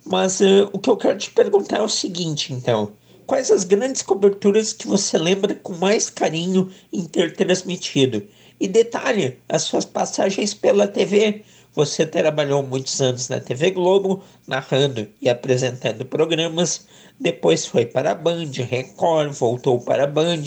Mas 0.06 0.40
uh, 0.40 0.70
o 0.72 0.80
que 0.80 0.90
eu 0.90 0.96
quero 0.96 1.18
te 1.18 1.32
perguntar 1.32 1.78
é 1.78 1.82
o 1.82 1.90
seguinte, 1.90 2.54
então. 2.54 2.94
Quais 3.26 3.50
as 3.50 3.64
grandes 3.64 4.04
coberturas 4.04 4.72
que 4.72 4.88
você 4.88 5.18
lembra 5.18 5.56
com 5.56 5.74
mais 5.74 6.12
carinho 6.12 6.72
em 6.94 7.04
ter 7.06 7.36
transmitido? 7.36 8.22
E 8.60 8.68
detalhe, 8.68 9.38
as 9.50 9.64
suas 9.64 9.86
passagens 9.86 10.54
pela 10.54 10.88
TV. 10.88 11.44
Você 11.74 12.06
trabalhou 12.06 12.64
muitos 12.64 13.02
anos 13.02 13.28
na 13.28 13.40
TV 13.40 13.72
Globo, 13.72 14.24
narrando 14.48 15.10
e 15.22 15.28
apresentando 15.28 16.06
programas. 16.06 16.88
Depois 17.20 17.66
foi 17.66 17.86
para 17.86 18.12
a 18.12 18.16
Band, 18.16 18.52
Record, 18.52 19.34
voltou 19.34 19.82
para 19.82 20.06
a 20.06 20.08
Band. 20.08 20.44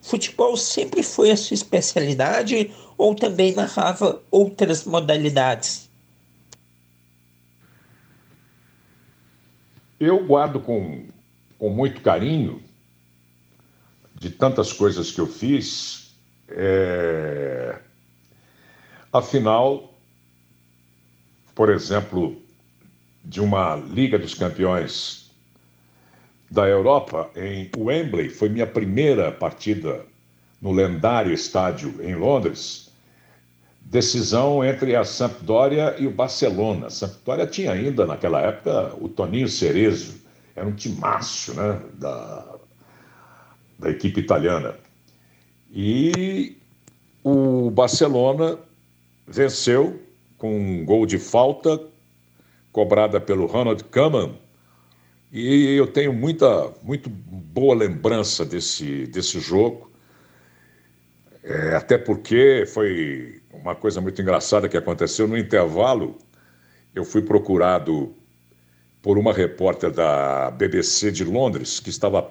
Futebol 0.00 0.56
sempre 0.56 1.02
foi 1.02 1.30
a 1.30 1.36
sua 1.36 1.54
especialidade 1.54 2.70
ou 2.96 3.14
também 3.14 3.54
narrava 3.54 4.22
outras 4.30 4.84
modalidades? 4.84 5.90
Eu 10.00 10.24
guardo 10.26 10.58
com, 10.58 11.04
com 11.58 11.68
muito 11.68 12.00
carinho 12.00 12.62
de 14.18 14.30
tantas 14.30 14.72
coisas 14.72 15.10
que 15.10 15.20
eu 15.20 15.26
fiz 15.26 16.01
é... 16.56 17.78
Afinal, 19.12 19.92
por 21.54 21.70
exemplo, 21.70 22.40
de 23.24 23.40
uma 23.40 23.76
Liga 23.76 24.18
dos 24.18 24.34
Campeões 24.34 25.30
da 26.50 26.66
Europa 26.66 27.30
em 27.36 27.70
Wembley, 27.76 28.28
foi 28.28 28.48
minha 28.48 28.66
primeira 28.66 29.30
partida 29.32 30.04
no 30.60 30.70
lendário 30.70 31.32
estádio 31.32 31.94
em 32.02 32.14
Londres. 32.14 32.90
Decisão 33.80 34.64
entre 34.64 34.94
a 34.94 35.04
Sampdoria 35.04 35.96
e 35.98 36.06
o 36.06 36.10
Barcelona. 36.10 36.86
A 36.86 36.90
Sampdoria 36.90 37.46
tinha 37.46 37.72
ainda, 37.72 38.06
naquela 38.06 38.40
época, 38.40 38.94
o 39.00 39.08
Toninho 39.08 39.48
Cerezo, 39.48 40.22
era 40.54 40.66
um 40.66 40.72
timaço 40.72 41.54
né, 41.54 41.80
da, 41.94 42.54
da 43.78 43.90
equipe 43.90 44.20
italiana. 44.20 44.74
E 45.74 46.58
o 47.24 47.70
Barcelona 47.70 48.58
venceu 49.26 50.02
com 50.36 50.54
um 50.54 50.84
gol 50.84 51.06
de 51.06 51.18
falta 51.18 51.80
cobrada 52.70 53.18
pelo 53.18 53.46
Ronald 53.46 53.82
Koeman. 53.84 54.38
E 55.32 55.74
eu 55.74 55.86
tenho 55.86 56.12
muita, 56.12 56.70
muito 56.82 57.08
boa 57.08 57.74
lembrança 57.74 58.44
desse, 58.44 59.06
desse 59.06 59.40
jogo, 59.40 59.90
é, 61.42 61.74
até 61.74 61.96
porque 61.96 62.64
foi 62.66 63.40
uma 63.50 63.74
coisa 63.74 63.98
muito 63.98 64.20
engraçada 64.20 64.68
que 64.68 64.76
aconteceu 64.76 65.26
no 65.26 65.38
intervalo. 65.38 66.18
Eu 66.94 67.02
fui 67.02 67.22
procurado 67.22 68.14
por 69.00 69.16
uma 69.16 69.32
repórter 69.32 69.90
da 69.90 70.50
BBC 70.50 71.10
de 71.10 71.24
Londres 71.24 71.80
que 71.80 71.88
estava 71.88 72.30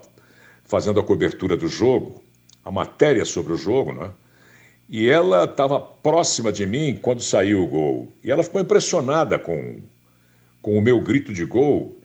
fazendo 0.63 0.99
a 0.99 1.03
cobertura 1.03 1.57
do 1.57 1.67
jogo 1.67 2.21
a 2.63 2.71
matéria 2.71 3.25
sobre 3.25 3.53
o 3.53 3.57
jogo, 3.57 3.93
né? 3.93 4.11
E 4.89 5.09
ela 5.09 5.45
estava 5.45 5.79
próxima 5.79 6.51
de 6.51 6.65
mim 6.65 6.99
quando 7.01 7.21
saiu 7.21 7.63
o 7.63 7.67
gol. 7.67 8.11
E 8.21 8.29
ela 8.29 8.43
ficou 8.43 8.59
impressionada 8.59 9.39
com, 9.39 9.79
com 10.61 10.77
o 10.77 10.81
meu 10.81 10.99
grito 10.99 11.33
de 11.33 11.45
gol, 11.45 11.97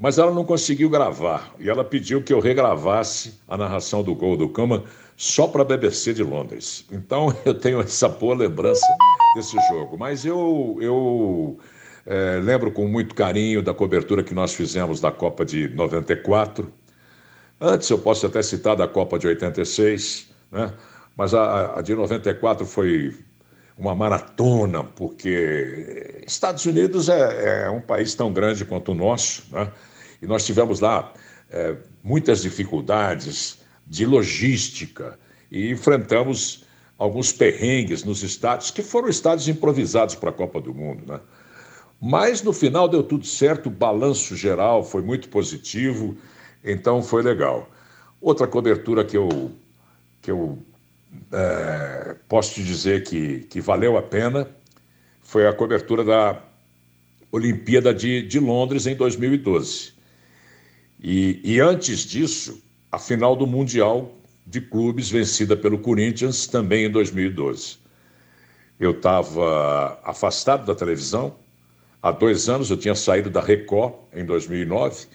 mas 0.00 0.18
ela 0.18 0.32
não 0.32 0.44
conseguiu 0.44 0.90
gravar. 0.90 1.54
E 1.60 1.70
ela 1.70 1.84
pediu 1.84 2.20
que 2.20 2.32
eu 2.32 2.40
regravasse 2.40 3.40
a 3.46 3.56
narração 3.56 4.02
do 4.02 4.12
gol 4.14 4.36
do 4.36 4.48
Cama 4.48 4.82
só 5.16 5.46
para 5.46 5.62
a 5.62 5.64
BBC 5.64 6.14
de 6.14 6.24
Londres. 6.24 6.84
Então 6.90 7.32
eu 7.46 7.54
tenho 7.54 7.80
essa 7.80 8.08
boa 8.08 8.34
lembrança 8.34 8.86
desse 9.36 9.56
jogo. 9.68 9.96
Mas 9.96 10.24
eu, 10.24 10.76
eu 10.80 11.56
é, 12.04 12.40
lembro 12.42 12.72
com 12.72 12.88
muito 12.88 13.14
carinho 13.14 13.62
da 13.62 13.72
cobertura 13.72 14.24
que 14.24 14.34
nós 14.34 14.52
fizemos 14.52 15.00
da 15.00 15.12
Copa 15.12 15.44
de 15.44 15.68
94 15.68 16.72
Antes 17.64 17.88
eu 17.90 17.98
posso 17.98 18.26
até 18.26 18.42
citar 18.42 18.74
da 18.74 18.88
Copa 18.88 19.16
de 19.20 19.28
86, 19.28 20.26
né? 20.50 20.72
mas 21.16 21.32
a, 21.32 21.78
a 21.78 21.80
de 21.80 21.94
94 21.94 22.66
foi 22.66 23.16
uma 23.78 23.94
maratona, 23.94 24.82
porque 24.82 26.24
Estados 26.26 26.66
Unidos 26.66 27.08
é, 27.08 27.66
é, 27.66 27.70
um 27.70 27.80
país 27.80 28.16
tão 28.16 28.32
grande 28.32 28.64
quanto 28.64 28.90
o 28.90 28.94
nosso, 28.96 29.44
né? 29.52 29.70
e 30.20 30.26
nós 30.26 30.44
tivemos 30.44 30.80
lá 30.80 31.12
é, 31.48 31.76
muitas 32.02 32.42
dificuldades 32.42 33.60
de 33.86 34.06
logística 34.06 35.16
e 35.48 35.70
enfrentamos 35.70 36.64
alguns 36.98 37.32
perrengues 37.32 38.02
nos 38.02 38.24
estádios, 38.24 38.72
que 38.72 38.82
foram 38.82 39.08
estádios 39.08 39.46
improvisados 39.46 40.16
para 40.16 40.30
a 40.30 40.32
Copa 40.32 40.60
do 40.60 40.74
Mundo. 40.74 41.04
Né? 41.06 41.20
Mas 42.00 42.42
no 42.42 42.52
final 42.52 42.88
deu 42.88 43.04
tudo 43.04 43.24
certo, 43.24 43.66
o 43.66 43.70
balanço 43.70 44.34
geral 44.34 44.82
foi 44.82 45.00
muito 45.00 45.28
positivo. 45.28 46.16
Então 46.64 47.02
foi 47.02 47.22
legal. 47.22 47.68
Outra 48.20 48.46
cobertura 48.46 49.04
que 49.04 49.16
eu, 49.16 49.50
que 50.20 50.30
eu 50.30 50.58
é, 51.32 52.16
posso 52.28 52.54
te 52.54 52.62
dizer 52.62 53.02
que, 53.04 53.40
que 53.40 53.60
valeu 53.60 53.96
a 53.96 54.02
pena 54.02 54.48
foi 55.22 55.46
a 55.46 55.52
cobertura 55.52 56.04
da 56.04 56.42
Olimpíada 57.30 57.92
de, 57.92 58.22
de 58.22 58.38
Londres 58.38 58.86
em 58.86 58.94
2012. 58.94 59.92
E, 61.00 61.40
e 61.42 61.60
antes 61.60 62.00
disso, 62.00 62.62
a 62.90 62.98
final 62.98 63.34
do 63.34 63.46
Mundial 63.46 64.14
de 64.46 64.60
Clubes 64.60 65.10
vencida 65.10 65.56
pelo 65.56 65.78
Corinthians 65.78 66.46
também 66.46 66.84
em 66.84 66.90
2012. 66.90 67.78
Eu 68.78 68.92
estava 68.92 70.00
afastado 70.04 70.66
da 70.66 70.74
televisão, 70.74 71.36
Há 72.02 72.10
dois 72.10 72.48
anos 72.48 72.68
eu 72.68 72.76
tinha 72.76 72.96
saído 72.96 73.30
da 73.30 73.40
Record 73.40 73.94
em 74.12 74.24
2009 74.24 75.06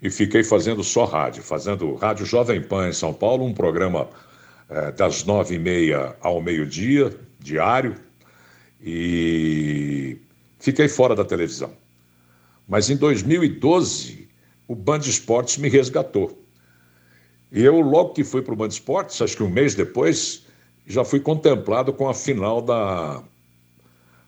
e 0.00 0.10
fiquei 0.10 0.42
fazendo 0.42 0.82
só 0.82 1.04
rádio, 1.04 1.42
fazendo 1.42 1.94
Rádio 1.94 2.26
Jovem 2.26 2.60
Pan 2.60 2.88
em 2.88 2.92
São 2.92 3.12
Paulo, 3.12 3.44
um 3.44 3.54
programa 3.54 4.08
é, 4.68 4.92
das 4.92 5.24
nove 5.24 5.54
e 5.54 5.58
meia 5.58 6.16
ao 6.20 6.40
meio-dia, 6.40 7.14
diário, 7.38 7.96
e 8.82 10.18
fiquei 10.58 10.88
fora 10.88 11.14
da 11.14 11.24
televisão. 11.24 11.72
Mas 12.68 12.90
em 12.90 12.96
2012, 12.96 14.28
o 14.66 14.74
Band 14.74 14.98
Esportes 14.98 15.58
me 15.58 15.68
resgatou. 15.68 16.42
E 17.52 17.62
eu, 17.62 17.80
logo 17.80 18.14
que 18.14 18.24
fui 18.24 18.42
para 18.42 18.52
o 18.52 18.56
Band 18.56 18.68
Esportes, 18.68 19.20
acho 19.22 19.36
que 19.36 19.42
um 19.42 19.48
mês 19.48 19.74
depois, 19.74 20.44
já 20.86 21.04
fui 21.04 21.20
contemplado 21.20 21.92
com 21.92 22.08
a 22.08 22.14
final 22.14 22.60
da 22.60 23.22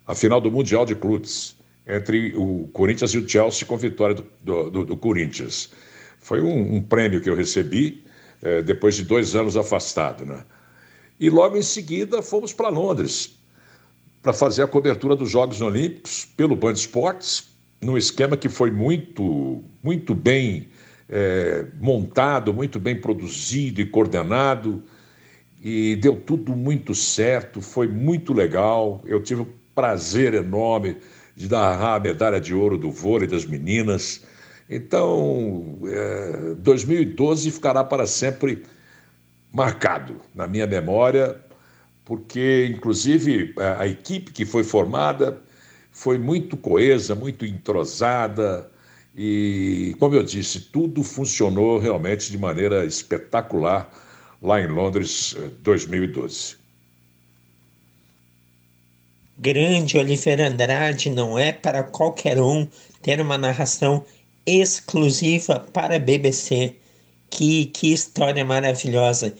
a 0.07 0.15
final 0.15 0.41
do 0.41 0.51
Mundial 0.53 0.87
de 0.87 0.95
Clubes 0.95 1.56
entre 1.87 2.35
o 2.37 2.69
Corinthians 2.73 3.15
e 3.15 3.19
o 3.19 3.29
Chelsea 3.29 3.67
com 3.67 3.77
vitória 3.77 4.17
do, 4.43 4.71
do, 4.71 4.85
do 4.85 4.97
Corinthians. 4.97 5.71
Foi 6.19 6.41
um, 6.41 6.77
um, 6.77 6.83
prêmio 6.83 7.21
que 7.21 7.31
eu 7.31 7.37
recebi 7.37 8.05
é, 8.43 8.63
depois 8.63 8.97
de 8.97 9.05
dois 9.05 9.37
anos 9.37 9.57
afastado. 9.57 10.25
Né? 10.25 10.45
E 11.21 11.31
logo 11.31 11.57
em 11.57 11.63
seguida 11.63 12.21
fomos 12.23 12.53
para 12.53 12.69
Londres 12.69 13.39
para 14.21 14.33
fazer 14.33 14.65
a 14.65 14.67
cobertura 14.67 15.15
dos 15.15 15.31
Jogos 15.31 15.61
Olímpicos 15.61 16.25
pelo 16.37 16.57
Band 16.57 16.73
Esportes, 16.73 17.49
num 17.81 17.97
esquema 17.97 18.37
que 18.37 18.49
foi 18.49 18.73
muito, 18.73 19.63
muito 19.81 20.17
bem 20.17 20.69
é, 21.09 21.67
montado, 21.79 22.53
muito 22.53 22.81
bem 22.81 23.01
produzido 23.01 23.81
e 23.81 23.87
coordenado. 23.87 24.83
E 25.63 25.95
deu 25.97 26.17
tudo 26.17 26.57
muito 26.57 26.93
certo, 26.93 27.61
foi 27.61 27.87
muito 27.87 28.33
legal. 28.33 29.01
Eu 29.07 29.23
tive 29.23 29.43
o 29.43 29.49
prazer 29.77 30.35
enorme 30.35 30.97
de 31.37 31.51
narrar 31.51 31.97
a 31.97 32.01
medalha 32.01 32.41
de 32.41 32.55
ouro 32.55 32.79
do 32.79 32.91
vôlei 32.91 33.29
das 33.29 33.45
meninas. 33.45 34.25
Então, 34.69 35.79
é, 35.85 36.55
2012 36.55 37.51
ficará 37.51 37.85
para 37.85 38.07
sempre 38.07 38.65
marcado 39.53 40.21
na 40.35 40.47
minha 40.47 40.67
memória, 40.67 41.39
porque, 42.05 42.67
inclusive, 42.75 43.55
a, 43.79 43.87
equipe 43.87 44.33
que 44.33 44.47
foi 44.47 44.65
formada 44.65 45.43
foi 45.93 46.19
muito 46.19 46.57
coesa, 46.57 47.15
muito 47.15 47.45
entrosada 47.45 48.71
e, 49.15 49.95
como 49.99 50.15
eu 50.15 50.23
disse, 50.23 50.61
tudo 50.61 51.03
funcionou 51.03 51.79
realmente 51.79 52.31
de 52.31 52.39
maneira 52.39 52.85
espetacular 52.85 53.91
lá 54.43 54.61
em 54.61 54.67
Londres, 54.67 55.37
2012. 55.63 56.66
Grande 59.39 59.99
Oliveira 59.99 60.49
Andrade 60.49 61.11
não 61.11 61.39
é 61.39 61.53
para 61.53 61.83
qualquer 61.83 62.41
um 62.41 62.67
ter 63.03 63.21
uma 63.21 63.37
narração 63.37 64.03
exclusiva 64.47 65.61
para 65.61 65.97
a 65.97 65.99
BBC. 65.99 66.75
Que, 67.29 67.67
que 67.67 67.93
história 67.93 68.43
maravilhosa! 68.47 69.35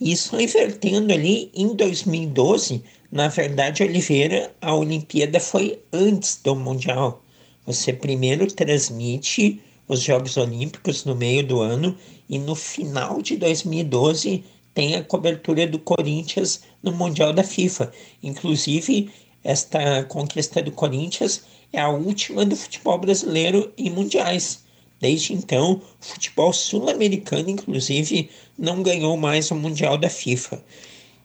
E 0.00 0.16
só 0.16 0.40
invertendo 0.40 1.12
ali 1.12 1.50
em 1.52 1.74
2012, 1.74 2.84
na 3.10 3.26
verdade, 3.26 3.82
Oliveira, 3.82 4.54
a 4.60 4.72
Olimpíada 4.72 5.40
foi 5.40 5.80
antes 5.92 6.40
do 6.44 6.54
Mundial. 6.54 7.20
Você 7.66 7.92
primeiro 7.92 8.46
transmite 8.46 9.60
os 9.88 10.00
Jogos 10.00 10.36
Olímpicos 10.36 11.04
no 11.04 11.16
meio 11.16 11.44
do 11.44 11.60
ano 11.60 11.98
e 12.28 12.38
no 12.38 12.54
final 12.54 13.20
de 13.20 13.36
2012 13.36 14.44
tem 14.72 14.94
a 14.94 15.02
cobertura 15.02 15.66
do 15.66 15.80
Corinthians 15.80 16.62
no 16.80 16.92
Mundial 16.92 17.32
da 17.32 17.42
FIFA. 17.42 17.90
Inclusive, 18.22 19.10
esta 19.42 20.04
conquista 20.04 20.62
do 20.62 20.70
Corinthians 20.70 21.42
é 21.72 21.80
a 21.80 21.88
última 21.88 22.44
do 22.44 22.56
futebol 22.56 22.98
brasileiro 22.98 23.72
em 23.76 23.90
mundiais. 23.90 24.64
Desde 25.00 25.32
então, 25.32 25.80
o 26.00 26.04
futebol 26.04 26.52
sul-americano, 26.52 27.48
inclusive, 27.48 28.28
não 28.58 28.82
ganhou 28.82 29.16
mais 29.16 29.50
o 29.50 29.54
Mundial 29.54 29.96
da 29.96 30.10
FIFA. 30.10 30.62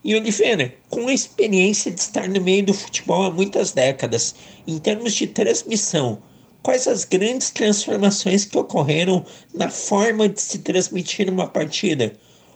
E 0.02 0.16
Oliveira, 0.16 0.74
com 0.90 1.08
a 1.08 1.14
experiência 1.14 1.92
de 1.92 2.00
estar 2.00 2.30
no 2.30 2.40
meio 2.40 2.66
do 2.66 2.74
futebol 2.74 3.24
há 3.24 3.32
muitas 3.32 3.72
décadas, 3.72 4.34
em 4.66 4.78
termos 4.78 5.14
de 5.14 5.28
transmissão, 5.28 6.22
quais 6.64 6.88
as 6.88 7.04
grandes 7.04 7.50
transformações 7.50 8.46
que 8.46 8.58
ocorreram 8.58 9.26
na 9.54 9.70
forma 9.70 10.30
de 10.30 10.40
se 10.40 10.60
transmitir 10.60 11.30
uma 11.30 11.48
partida? 11.48 12.14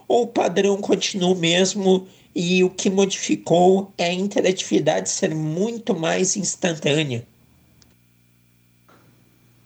Ou 0.07 0.23
o 0.23 0.27
padrão 0.27 0.77
continua 0.77 1.31
o 1.31 1.35
mesmo 1.35 2.07
e 2.35 2.63
o 2.63 2.69
que 2.69 2.89
modificou 2.89 3.91
é 3.97 4.05
a 4.05 4.13
interatividade 4.13 5.09
ser 5.09 5.33
muito 5.33 5.95
mais 5.95 6.35
instantânea. 6.37 7.25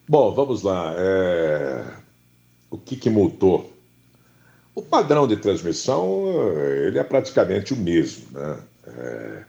Bom, 0.08 0.34
vamos 0.34 0.62
lá. 0.62 0.94
É... 0.96 1.84
O 2.70 2.76
que, 2.76 2.96
que 2.96 3.08
mudou? 3.08 3.72
O 4.74 4.82
padrão 4.82 5.26
de 5.26 5.36
transmissão 5.36 6.26
ele 6.86 6.98
é 6.98 7.04
praticamente 7.04 7.72
o 7.72 7.76
mesmo. 7.76 8.26
Né? 8.32 8.58
É... 8.86 9.44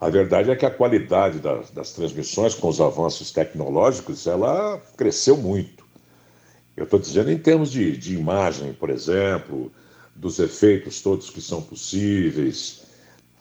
A 0.00 0.10
verdade 0.10 0.50
é 0.50 0.56
que 0.56 0.66
a 0.66 0.70
qualidade 0.70 1.38
das, 1.38 1.70
das 1.70 1.92
transmissões, 1.92 2.54
com 2.56 2.68
os 2.68 2.80
avanços 2.80 3.30
tecnológicos, 3.30 4.26
ela 4.26 4.82
cresceu 4.96 5.36
muito. 5.36 5.84
Eu 6.76 6.84
estou 6.84 6.98
dizendo 6.98 7.30
em 7.30 7.38
termos 7.38 7.70
de, 7.70 7.96
de 7.96 8.16
imagem, 8.16 8.72
por 8.72 8.90
exemplo, 8.90 9.70
dos 10.14 10.38
efeitos 10.38 11.00
todos 11.00 11.30
que 11.30 11.40
são 11.40 11.62
possíveis. 11.62 12.82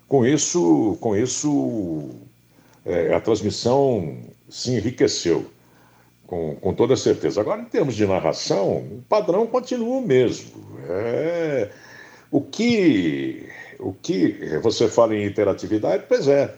Com 0.07 0.25
isso, 0.25 0.97
com 0.99 1.15
isso 1.15 2.09
é, 2.85 3.13
a 3.13 3.21
transmissão 3.21 4.17
se 4.49 4.71
enriqueceu, 4.71 5.45
com, 6.27 6.55
com 6.55 6.73
toda 6.73 6.95
certeza. 6.95 7.39
Agora, 7.39 7.61
em 7.61 7.65
termos 7.65 7.95
de 7.95 8.05
narração, 8.05 8.77
o 8.77 9.03
padrão 9.07 9.47
continua 9.47 9.97
o 9.97 10.01
mesmo. 10.01 10.51
É, 10.89 11.71
o, 12.29 12.41
que, 12.41 13.47
o 13.79 13.93
que 13.93 14.59
você 14.61 14.87
fala 14.87 15.15
em 15.15 15.25
interatividade, 15.25 16.05
pois 16.07 16.27
é. 16.27 16.53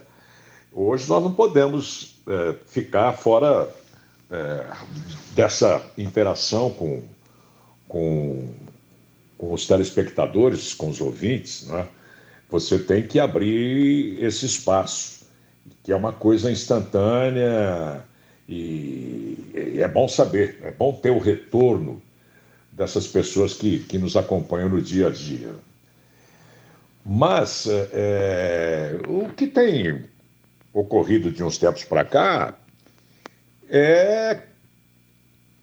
Hoje 0.72 1.08
nós 1.08 1.24
não 1.24 1.34
podemos 1.34 2.16
é, 2.28 2.56
ficar 2.66 3.14
fora 3.14 3.70
é, 4.32 4.66
dessa 5.36 5.84
interação 5.96 6.72
com, 6.72 7.04
com 7.88 8.50
com 9.44 9.54
os 9.54 9.68
telespectadores, 9.68 10.74
com 10.74 10.88
os 10.88 11.02
ouvintes, 11.02 11.68
né? 11.68 11.86
você 12.50 12.80
tem 12.80 13.06
que 13.06 13.20
abrir 13.20 14.24
esse 14.24 14.46
espaço, 14.46 15.26
que 15.84 15.92
é 15.92 15.96
uma 15.96 16.14
coisa 16.14 16.50
instantânea 16.50 18.06
e, 18.48 19.38
é 19.78 19.88
bom 19.88 20.08
saber, 20.08 20.60
é 20.64 20.72
bom 20.72 20.94
ter 20.94 21.10
o 21.10 21.20
retorno 21.20 22.02
dessas 22.72 23.06
pessoas 23.06 23.54
que, 23.54 23.80
que 23.80 23.98
nos 23.98 24.16
acompanham 24.16 24.70
no 24.70 24.82
dia 24.82 25.08
a 25.08 25.10
dia. 25.10 25.54
Mas 27.06 27.68
é, 27.68 28.98
o 29.08 29.28
que 29.28 29.48
tem 29.48 30.06
ocorrido 30.72 31.30
de 31.30 31.44
uns 31.44 31.58
tempos 31.58 31.84
para 31.84 32.06
cá 32.06 32.58
é 33.70 34.40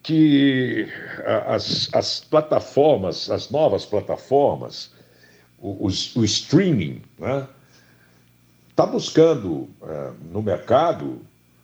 que 0.02 0.88
as, 1.46 1.88
as 1.92 2.20
plataformas, 2.20 3.30
as 3.30 3.50
novas 3.50 3.84
plataformas, 3.84 4.92
o, 5.58 5.86
o, 5.86 5.88
o 5.88 6.24
streaming, 6.24 7.02
está 7.12 7.38
né, 7.38 7.48
tá 8.74 8.86
buscando 8.86 9.68
é, 9.82 10.10
no 10.32 10.42
mercado 10.42 11.20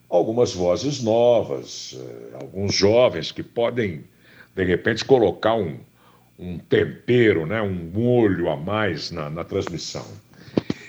algumas 0.08 0.52
vozes 0.52 1.02
novas, 1.02 1.98
é, 1.98 2.36
alguns 2.36 2.74
jovens 2.74 3.32
que 3.32 3.42
podem, 3.42 4.04
de 4.54 4.64
repente, 4.64 5.04
colocar 5.04 5.54
um, 5.54 5.78
um 6.38 6.58
tempero, 6.58 7.46
né, 7.46 7.62
um 7.62 7.72
molho 7.72 8.50
a 8.50 8.56
mais 8.56 9.10
na, 9.10 9.30
na 9.30 9.44
transmissão. 9.44 10.06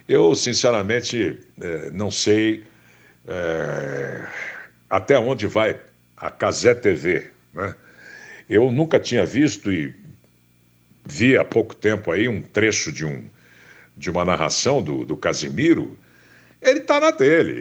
Eu, 0.08 0.36
sinceramente, 0.36 1.40
é, 1.62 1.92
não 1.92 2.12
sei 2.12 2.64
até 4.90 5.20
onde 5.20 5.48
vai 5.48 5.78
a 6.16 6.32
Casé 6.32 6.74
TV, 6.74 7.30
né? 7.58 7.76
Eu 8.50 8.72
nunca 8.72 9.00
tinha 9.00 9.26
visto 9.26 9.72
e 9.72 9.94
vi 11.06 11.38
há 11.38 11.44
pouco 11.44 11.76
tempo 11.76 12.12
aí 12.12 12.28
um 12.28 12.42
trecho 12.42 12.92
de, 12.92 13.06
um, 13.06 13.28
de 13.96 14.10
uma 14.10 14.24
narração 14.24 14.82
do, 14.82 15.04
do 15.04 15.18
Casimiro. 15.18 15.98
Ele 16.62 16.80
está 16.80 17.00
na 17.00 17.12
dele. 17.12 17.52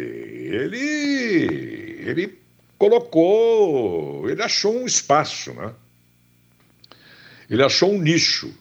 Ele, 0.54 2.08
ele 2.08 2.38
colocou, 2.78 4.28
ele 4.30 4.42
achou 4.42 4.76
um 4.76 4.86
espaço, 4.86 5.52
né? 5.54 5.72
Ele 7.48 7.62
achou 7.62 7.92
um 7.92 8.00
nicho 8.00 8.52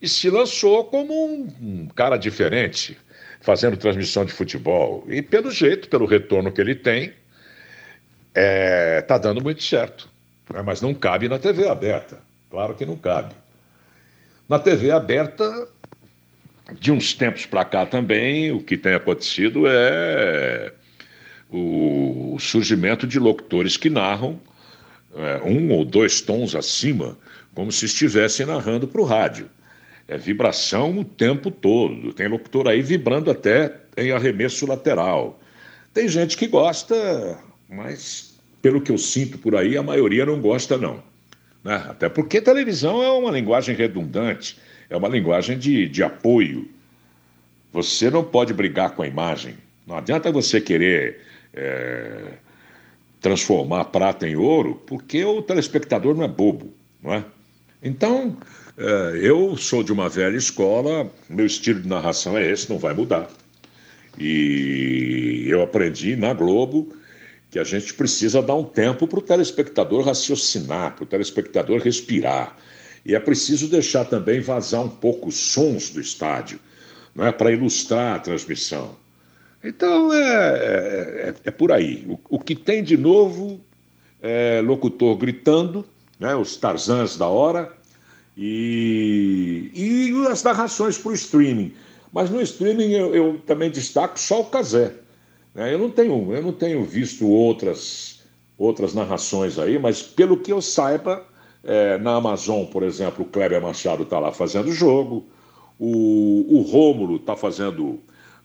e 0.00 0.08
se 0.08 0.28
lançou 0.28 0.84
como 0.84 1.46
um, 1.60 1.88
cara 1.88 2.16
diferente, 2.16 2.98
fazendo 3.40 3.76
transmissão 3.76 4.24
de 4.24 4.32
futebol. 4.32 5.04
E 5.08 5.22
pelo 5.22 5.50
jeito, 5.50 5.88
pelo 5.88 6.06
retorno 6.06 6.52
que 6.52 6.60
ele 6.60 6.74
tem, 6.74 7.04
está 7.06 7.14
é, 8.34 9.00
tá 9.02 9.18
dando 9.18 9.42
muito 9.42 9.62
certo. 9.62 10.10
Né? 10.52 10.62
Mas 10.62 10.80
não 10.80 10.94
cabe 10.94 11.28
na 11.28 11.38
TV 11.38 11.68
aberta. 11.68 12.18
Claro 12.50 12.74
que 12.74 12.86
não 12.86 12.96
cabe. 12.96 13.34
Na 14.48 14.58
TV 14.58 14.90
aberta, 14.90 15.68
de 16.78 16.92
uns 16.92 17.12
tempos 17.12 17.46
para 17.46 17.64
cá 17.64 17.84
também, 17.84 18.52
o 18.52 18.62
que 18.62 18.76
tem 18.76 18.94
acontecido 18.94 19.64
é 19.66 20.72
o 21.50 22.36
surgimento 22.40 23.06
de 23.06 23.18
locutores 23.18 23.76
que 23.76 23.88
narram 23.88 24.40
é, 25.14 25.40
um 25.44 25.72
ou 25.72 25.84
dois 25.84 26.20
tons 26.20 26.54
acima, 26.54 27.16
como 27.54 27.72
se 27.72 27.86
estivessem 27.86 28.44
narrando 28.46 28.86
para 28.86 29.00
o 29.00 29.04
rádio. 29.04 29.48
É 30.08 30.16
vibração 30.16 30.98
o 30.98 31.04
tempo 31.04 31.50
todo. 31.50 32.12
Tem 32.12 32.28
locutor 32.28 32.68
aí 32.68 32.82
vibrando 32.82 33.30
até 33.30 33.74
em 33.96 34.12
arremesso 34.12 34.66
lateral. 34.66 35.40
Tem 35.92 36.08
gente 36.08 36.36
que 36.36 36.46
gosta, 36.46 37.38
mas 37.68 38.35
pelo 38.60 38.80
que 38.80 38.90
eu 38.90 38.98
sinto 38.98 39.38
por 39.38 39.54
aí, 39.54 39.76
a 39.76 39.82
maioria 39.82 40.26
não 40.26 40.40
gosta, 40.40 40.76
não. 40.76 41.02
Né? 41.62 41.74
Até 41.88 42.08
porque 42.08 42.40
televisão 42.40 43.02
é 43.02 43.10
uma 43.10 43.30
linguagem 43.30 43.74
redundante, 43.74 44.58
é 44.88 44.96
uma 44.96 45.08
linguagem 45.08 45.58
de, 45.58 45.88
de 45.88 46.02
apoio. 46.02 46.68
Você 47.72 48.10
não 48.10 48.24
pode 48.24 48.54
brigar 48.54 48.90
com 48.90 49.02
a 49.02 49.06
imagem. 49.06 49.54
Não 49.86 49.96
adianta 49.96 50.32
você 50.32 50.60
querer 50.60 51.20
é, 51.54 52.34
transformar 53.20 53.86
prata 53.86 54.28
em 54.28 54.36
ouro, 54.36 54.82
porque 54.86 55.24
o 55.24 55.42
telespectador 55.42 56.14
não 56.14 56.24
é 56.24 56.28
bobo, 56.28 56.72
não 57.02 57.14
é? 57.14 57.24
Então, 57.82 58.36
é, 58.78 59.20
eu 59.22 59.56
sou 59.56 59.82
de 59.82 59.92
uma 59.92 60.08
velha 60.08 60.36
escola, 60.36 61.10
meu 61.28 61.46
estilo 61.46 61.80
de 61.80 61.88
narração 61.88 62.36
é 62.36 62.50
esse, 62.50 62.70
não 62.70 62.78
vai 62.78 62.94
mudar. 62.94 63.28
E 64.18 65.44
eu 65.48 65.62
aprendi 65.62 66.16
na 66.16 66.32
Globo 66.32 66.94
que 67.50 67.58
a 67.58 67.64
gente 67.64 67.94
precisa 67.94 68.42
dar 68.42 68.54
um 68.54 68.64
tempo 68.64 69.06
para 69.06 69.18
o 69.18 69.22
telespectador 69.22 70.04
raciocinar, 70.04 70.94
para 70.94 71.04
o 71.04 71.06
telespectador 71.06 71.80
respirar. 71.80 72.56
E 73.04 73.14
é 73.14 73.20
preciso 73.20 73.68
deixar 73.68 74.04
também 74.04 74.40
vazar 74.40 74.82
um 74.82 74.88
pouco 74.88 75.28
os 75.28 75.36
sons 75.36 75.90
do 75.90 76.00
estádio, 76.00 76.58
não 77.14 77.24
é 77.24 77.32
para 77.32 77.52
ilustrar 77.52 78.16
a 78.16 78.18
transmissão. 78.18 78.96
Então 79.62 80.12
é, 80.12 80.24
é, 81.28 81.34
é 81.44 81.50
por 81.50 81.72
aí. 81.72 82.04
O, 82.08 82.36
o, 82.36 82.38
que 82.38 82.54
tem 82.54 82.82
de 82.82 82.96
novo 82.96 83.60
é 84.20 84.60
locutor 84.60 85.16
gritando, 85.16 85.84
né, 86.18 86.34
os 86.34 86.56
Tarzans 86.56 87.16
da 87.16 87.26
hora, 87.26 87.72
e, 88.36 89.70
e 89.74 90.26
as 90.28 90.42
narrações 90.42 90.98
para 90.98 91.12
o 91.12 91.14
streaming. 91.14 91.72
Mas 92.12 92.30
no 92.30 92.40
streaming 92.40 92.92
eu, 92.92 93.14
eu, 93.14 93.40
também 93.46 93.70
destaco 93.70 94.18
só 94.18 94.40
o 94.40 94.46
Casé. 94.46 94.94
Né? 95.56 95.72
Eu, 95.72 95.78
não 95.78 95.90
tenho, 95.90 96.34
eu 96.34 96.42
não 96.42 96.52
tenho 96.52 96.84
visto 96.84 97.26
outras, 97.26 98.22
outras 98.58 98.92
narrações 98.92 99.58
aí, 99.58 99.78
mas 99.78 100.02
pelo 100.02 100.36
que 100.36 100.52
eu 100.52 100.60
saiba, 100.60 101.26
é, 101.64 101.96
na 101.96 102.14
Amazon, 102.16 102.66
por 102.66 102.82
exemplo, 102.82 103.24
o 103.24 103.28
Kleber 103.28 103.60
Machado 103.62 104.02
está 104.02 104.18
lá 104.18 104.30
fazendo 104.30 104.70
jogo, 104.70 105.26
o, 105.78 106.58
o 106.58 106.60
Rômulo 106.60 107.16
está 107.16 107.34
fazendo 107.34 107.98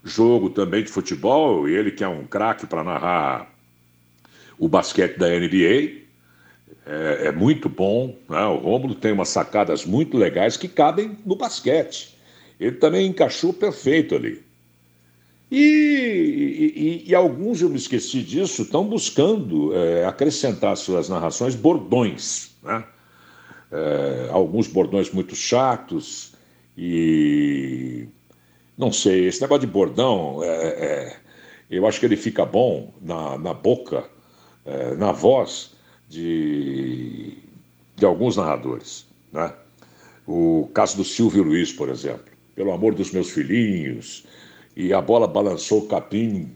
jogo 0.03 0.49
também 0.49 0.83
de 0.83 0.89
futebol, 0.89 1.67
ele 1.67 1.91
que 1.91 2.03
é 2.03 2.07
um 2.07 2.25
craque 2.25 2.65
para 2.65 2.83
narrar 2.83 3.53
o 4.57 4.69
basquete 4.69 5.17
da 5.17 5.27
NBA, 5.27 6.01
é, 6.85 7.27
é 7.27 7.31
muito 7.31 7.67
bom. 7.67 8.15
Né? 8.29 8.41
O 8.45 8.55
Rômulo 8.57 8.95
tem 8.95 9.11
umas 9.11 9.29
sacadas 9.29 9.85
muito 9.85 10.17
legais 10.17 10.55
que 10.55 10.67
cabem 10.67 11.17
no 11.25 11.35
basquete. 11.35 12.17
Ele 12.59 12.77
também 12.77 13.07
encaixou 13.07 13.51
perfeito 13.51 14.15
ali. 14.15 14.41
E, 15.51 17.03
e, 17.05 17.09
e 17.09 17.13
alguns, 17.13 17.61
eu 17.61 17.69
me 17.69 17.75
esqueci 17.75 18.23
disso, 18.23 18.61
estão 18.61 18.87
buscando 18.87 19.75
é, 19.75 20.05
acrescentar 20.05 20.77
suas 20.77 21.09
narrações 21.09 21.55
bordões. 21.55 22.55
Né? 22.63 22.83
É, 23.69 24.29
alguns 24.31 24.67
bordões 24.67 25.11
muito 25.11 25.35
chatos 25.35 26.33
e 26.77 28.07
não 28.77 28.91
sei, 28.91 29.27
esse 29.27 29.41
negócio 29.41 29.67
de 29.67 29.71
bordão, 29.71 30.41
é, 30.41 30.47
é, 30.47 31.17
eu 31.69 31.85
acho 31.85 31.99
que 31.99 32.05
ele 32.05 32.15
fica 32.15 32.45
bom 32.45 32.93
na, 33.01 33.37
na 33.37 33.53
boca, 33.53 34.09
é, 34.65 34.95
na 34.95 35.11
voz 35.11 35.75
de, 36.09 37.37
de 37.95 38.05
alguns 38.05 38.37
narradores. 38.37 39.05
Né? 39.31 39.53
O 40.25 40.69
caso 40.73 40.97
do 40.97 41.03
Silvio 41.03 41.43
Luiz, 41.43 41.73
por 41.73 41.89
exemplo. 41.89 42.31
Pelo 42.55 42.71
amor 42.71 42.95
dos 42.95 43.11
meus 43.11 43.29
filhinhos, 43.29 44.25
e 44.75 44.93
a 44.93 45.01
bola 45.01 45.27
balançou 45.27 45.79
o 45.79 45.87
capim 45.87 46.49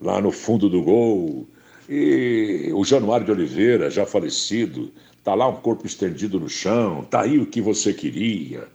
lá 0.00 0.20
no 0.20 0.30
fundo 0.30 0.68
do 0.68 0.82
gol. 0.82 1.46
E 1.88 2.70
o 2.74 2.84
Januário 2.84 3.26
de 3.26 3.32
Oliveira, 3.32 3.90
já 3.90 4.04
falecido, 4.04 4.92
está 5.16 5.34
lá 5.34 5.48
um 5.48 5.56
corpo 5.56 5.86
estendido 5.86 6.38
no 6.38 6.48
chão, 6.48 7.06
tá 7.10 7.22
aí 7.22 7.38
o 7.38 7.46
que 7.46 7.60
você 7.60 7.92
queria. 7.92 8.68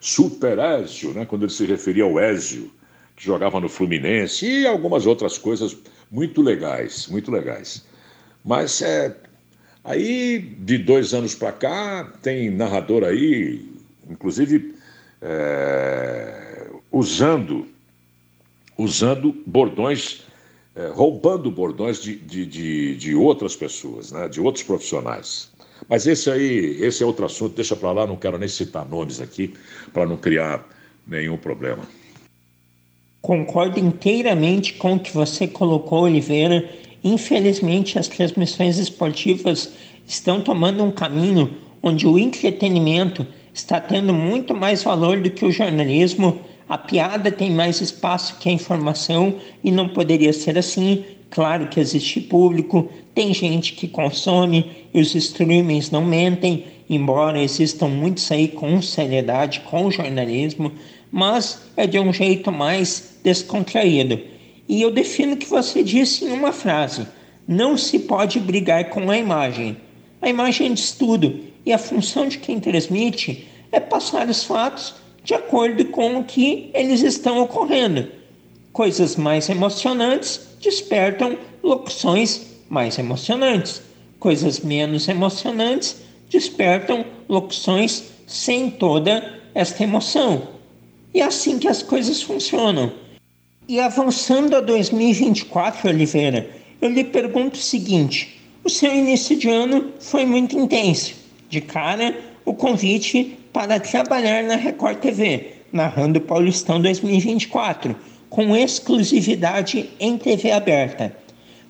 Super 0.00 0.58
Ézio, 0.58 1.12
né, 1.12 1.26
quando 1.26 1.42
ele 1.42 1.52
se 1.52 1.64
referia 1.66 2.04
ao 2.04 2.18
Ézio, 2.18 2.70
que 3.14 3.24
jogava 3.24 3.60
no 3.60 3.68
Fluminense, 3.68 4.46
e 4.46 4.66
algumas 4.66 5.06
outras 5.06 5.36
coisas 5.36 5.76
muito 6.10 6.40
legais, 6.40 7.06
muito 7.08 7.30
legais. 7.30 7.84
Mas 8.42 8.80
é, 8.80 9.14
aí, 9.84 10.38
de 10.38 10.78
dois 10.78 11.12
anos 11.12 11.34
para 11.34 11.52
cá, 11.52 12.12
tem 12.22 12.50
narrador 12.50 13.04
aí, 13.04 13.62
inclusive 14.08 14.74
é, 15.20 16.70
usando, 16.90 17.66
usando 18.80 19.34
bordões, 19.46 20.22
é, 20.74 20.88
roubando 20.88 21.50
bordões 21.50 22.02
de, 22.02 22.16
de, 22.16 22.46
de, 22.46 22.96
de 22.96 23.14
outras 23.14 23.54
pessoas, 23.54 24.10
né, 24.10 24.26
de 24.28 24.40
outros 24.40 24.64
profissionais. 24.64 25.50
Mas 25.88 26.06
esse 26.06 26.30
aí, 26.30 26.78
esse 26.80 27.02
é 27.02 27.06
outro 27.06 27.26
assunto, 27.26 27.54
deixa 27.54 27.76
para 27.76 27.92
lá, 27.92 28.06
não 28.06 28.16
quero 28.16 28.38
nem 28.38 28.48
citar 28.48 28.88
nomes 28.88 29.20
aqui 29.20 29.52
para 29.92 30.06
não 30.06 30.16
criar 30.16 30.66
nenhum 31.06 31.36
problema. 31.36 31.82
Concordo 33.20 33.78
inteiramente 33.78 34.74
com 34.74 34.94
o 34.94 34.98
que 34.98 35.12
você 35.12 35.46
colocou, 35.46 36.04
Oliveira. 36.04 36.68
Infelizmente, 37.04 37.98
as 37.98 38.08
transmissões 38.08 38.78
esportivas 38.78 39.72
estão 40.06 40.40
tomando 40.40 40.82
um 40.82 40.90
caminho 40.90 41.54
onde 41.82 42.06
o 42.06 42.18
entretenimento 42.18 43.26
está 43.52 43.80
tendo 43.80 44.14
muito 44.14 44.54
mais 44.54 44.82
valor 44.82 45.20
do 45.20 45.30
que 45.30 45.44
o 45.44 45.52
jornalismo. 45.52 46.40
A 46.70 46.78
piada 46.78 47.32
tem 47.32 47.50
mais 47.50 47.80
espaço 47.80 48.36
que 48.38 48.48
a 48.48 48.52
informação 48.52 49.34
e 49.64 49.72
não 49.72 49.88
poderia 49.88 50.32
ser 50.32 50.56
assim. 50.56 51.04
Claro 51.28 51.66
que 51.66 51.80
existe 51.80 52.20
público, 52.20 52.88
tem 53.12 53.34
gente 53.34 53.72
que 53.72 53.88
consome 53.88 54.70
e 54.94 55.00
os 55.00 55.12
streamings 55.16 55.90
não 55.90 56.04
mentem, 56.04 56.66
embora 56.88 57.42
existam 57.42 57.88
muitos 57.88 58.30
aí 58.30 58.46
com 58.46 58.80
seriedade, 58.80 59.62
com 59.68 59.90
jornalismo, 59.90 60.70
mas 61.10 61.60
é 61.76 61.88
de 61.88 61.98
um 61.98 62.12
jeito 62.12 62.52
mais 62.52 63.18
descontraído. 63.24 64.20
E 64.68 64.80
eu 64.80 64.92
defino 64.92 65.32
o 65.32 65.36
que 65.36 65.50
você 65.50 65.82
disse 65.82 66.24
em 66.24 66.30
uma 66.30 66.52
frase: 66.52 67.04
não 67.48 67.76
se 67.76 67.98
pode 67.98 68.38
brigar 68.38 68.90
com 68.90 69.10
a 69.10 69.18
imagem. 69.18 69.76
A 70.22 70.28
imagem 70.28 70.72
diz 70.72 70.92
tudo 70.92 71.40
e 71.66 71.72
a 71.72 71.78
função 71.78 72.28
de 72.28 72.38
quem 72.38 72.60
transmite 72.60 73.48
é 73.72 73.80
passar 73.80 74.28
os 74.28 74.44
fatos 74.44 74.94
de 75.30 75.34
acordo 75.36 75.84
com 75.84 76.18
o 76.18 76.24
que 76.24 76.72
eles 76.74 77.02
estão 77.02 77.40
ocorrendo. 77.40 78.08
Coisas 78.72 79.14
mais 79.14 79.48
emocionantes 79.48 80.40
despertam 80.60 81.38
locuções 81.62 82.46
mais 82.68 82.98
emocionantes. 82.98 83.80
Coisas 84.18 84.58
menos 84.58 85.06
emocionantes 85.06 85.98
despertam 86.28 87.04
locuções 87.28 88.06
sem 88.26 88.72
toda 88.72 89.40
esta 89.54 89.84
emoção. 89.84 90.48
E 91.14 91.20
é 91.20 91.24
assim 91.24 91.60
que 91.60 91.68
as 91.68 91.80
coisas 91.80 92.20
funcionam. 92.20 92.92
E 93.68 93.78
avançando 93.78 94.56
a 94.56 94.60
2024, 94.60 95.90
Oliveira, 95.90 96.50
eu 96.82 96.90
lhe 96.90 97.04
pergunto 97.04 97.56
o 97.56 97.62
seguinte: 97.62 98.40
o 98.64 98.68
seu 98.68 98.92
início 98.92 99.36
de 99.36 99.48
ano 99.48 99.92
foi 100.00 100.26
muito 100.26 100.58
intenso. 100.58 101.14
De 101.48 101.60
cara, 101.60 102.29
o 102.50 102.54
convite 102.54 103.38
para 103.52 103.78
trabalhar 103.78 104.42
na 104.42 104.56
Record 104.56 104.98
TV, 104.98 105.52
narrando 105.72 106.20
Paulistão 106.20 106.80
2024 106.80 107.94
com 108.28 108.56
exclusividade 108.56 109.88
em 110.00 110.18
TV 110.18 110.50
aberta. 110.50 111.16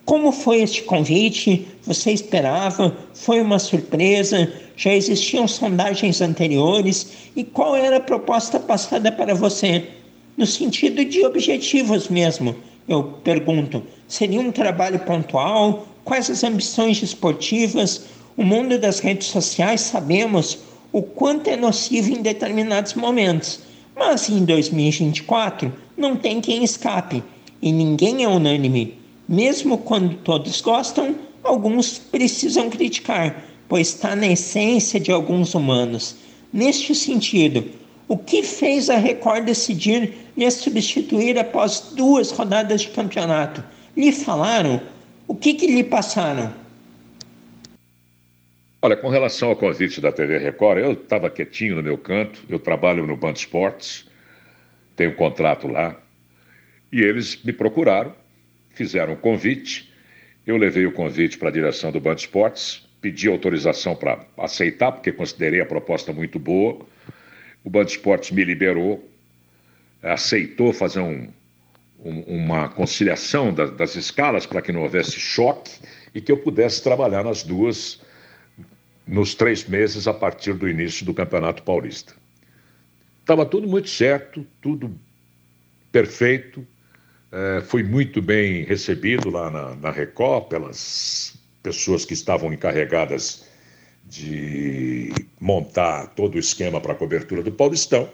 Como 0.07 0.33
foi 0.33 0.63
este 0.63 0.81
convite? 0.85 1.69
Você 1.83 2.13
esperava? 2.13 2.97
Foi 3.13 3.43
uma 3.43 3.59
surpresa? 3.59 4.51
Já 4.75 4.95
existiam 4.95 5.47
sondagens 5.47 6.23
anteriores? 6.23 7.29
E 7.37 7.45
qual 7.45 7.77
era 7.77 7.99
a 7.99 8.01
proposta 8.01 8.59
passada 8.59 9.13
para 9.13 9.35
você? 9.35 9.87
No 10.35 10.47
sentido 10.47 11.05
de 11.05 11.27
objetivos 11.27 12.09
mesmo, 12.09 12.57
eu 12.89 13.03
pergunto: 13.23 13.83
seria 14.09 14.41
um 14.41 14.51
trabalho 14.51 14.99
pontual? 15.01 15.87
Quais 16.05 16.31
as 16.31 16.43
ambições 16.43 17.03
esportivas? 17.03 18.07
O 18.35 18.43
mundo 18.43 18.79
das 18.79 19.01
redes 19.01 19.27
sociais 19.27 19.83
sabemos 19.83 20.70
o 20.93 21.03
quanto 21.03 21.49
é 21.49 21.57
nocivo 21.57 22.11
em 22.11 22.23
determinados 22.23 22.95
momentos. 22.95 23.61
Mas 23.97 24.29
em 24.29 24.45
2024 24.45 25.73
não 25.97 26.17
tem 26.17 26.41
quem 26.41 26.65
escape 26.65 27.23
e 27.61 27.73
ninguém 27.73 28.25
é 28.25 28.29
unânime. 28.29 28.99
Mesmo 29.29 29.79
quando 29.79 30.17
todos 30.17 30.61
gostam, 30.61 31.15
alguns 31.45 31.99
precisam 31.99 32.71
criticar, 32.71 33.45
pois 33.69 33.89
está 33.89 34.17
na 34.17 34.27
essência 34.27 34.99
de 34.99 35.13
alguns 35.13 35.55
humanos. 35.55 36.17
Neste 36.53 36.95
sentido, 36.95 37.65
o 38.09 38.17
que 38.17 38.43
fez 38.43 38.91
a 38.91 38.97
Record 38.97 39.45
decidir 39.45 40.15
me 40.37 40.51
substituir 40.51 41.39
após 41.39 41.93
duas 41.95 42.31
rodadas 42.31 42.81
de 42.81 42.89
campeonato? 42.89 43.63
lhe 43.97 44.13
falaram? 44.13 44.81
O 45.29 45.35
que, 45.35 45.55
que 45.55 45.67
lhe 45.67 45.85
passaram? 45.85 46.53
Olha, 48.83 48.97
com 48.97 49.11
relação 49.11 49.51
ao 49.51 49.57
convite 49.57 50.01
da 50.01 50.11
TV 50.11 50.39
Record, 50.39 50.79
eu 50.79 50.93
estava 50.93 51.29
quietinho 51.29 51.77
no 51.77 51.83
meu 51.83 51.99
canto, 51.99 52.41
eu 52.49 52.59
trabalho 52.59 53.07
no 53.07 53.15
Band 53.15 53.35
Esportes, 53.35 54.09
tenho 54.97 55.11
um 55.11 55.15
contrato 55.15 55.69
lá, 55.69 56.01
e 56.91 57.03
eles 57.03 57.45
me 57.45 57.53
procuraram, 57.53 58.15
fizeram 58.71 59.13
um 59.13 59.17
convite, 59.17 59.93
eu 60.47 60.57
levei 60.57 60.87
o 60.87 60.93
convite 60.93 61.37
para 61.37 61.51
a 61.51 61.53
direção 61.53 61.93
do 61.93 62.01
Band 62.01 62.15
Esportes, 62.15 62.89
pedi 63.03 63.29
autorização 63.29 63.95
para 63.95 64.25
aceitar, 64.39 64.93
porque 64.93 65.13
considerei 65.13 65.61
a 65.61 65.67
proposta 65.67 66.11
muito 66.11 66.39
boa, 66.39 66.81
o 67.63 67.69
Band 67.69 67.85
Esportes 67.85 68.31
me 68.31 68.45
liberou, 68.45 69.07
aceitou 70.03 70.73
fazer 70.73 71.01
um, 71.01 71.29
um, 72.03 72.21
uma 72.21 72.71
conciliação 72.71 73.53
das, 73.53 73.73
das 73.73 73.95
escalas 73.95 74.47
para 74.47 74.63
que 74.63 74.73
não 74.73 74.81
houvesse 74.81 75.21
choque 75.21 75.71
e 76.15 76.21
que 76.23 76.33
eu 76.33 76.39
pudesse 76.39 76.83
trabalhar 76.83 77.23
nas 77.23 77.43
duas 77.43 78.01
nos 79.07 79.35
três 79.35 79.65
meses 79.67 80.07
a 80.07 80.15
partir 80.15 80.55
do 80.55 80.69
início 80.69 81.05
do 81.05 81.15
Campeonato 81.15 81.63
Paulista. 81.63 82.15
Estava 83.21 83.47
tudo 83.47 83.69
muito 83.69 83.89
certo, 83.89 84.47
tudo 84.61 84.95
perfeito. 85.93 86.67
É, 87.33 87.61
fui 87.63 87.83
muito 87.83 88.21
bem 88.21 88.65
recebido 88.65 89.31
lá 89.31 89.51
na, 89.51 89.77
na 89.77 89.91
Record 89.91 90.49
pelas 90.49 91.35
pessoas 91.63 92.05
que 92.05 92.15
estavam 92.15 92.53
encarregadas 92.53 93.45
de 94.05 95.13
montar 95.39 96.09
todo 96.09 96.35
o 96.35 96.39
esquema 96.39 96.81
para 96.81 96.93
a 96.93 96.97
cobertura 96.97 97.43
do 97.43 97.53
Paulistão. 97.53 98.13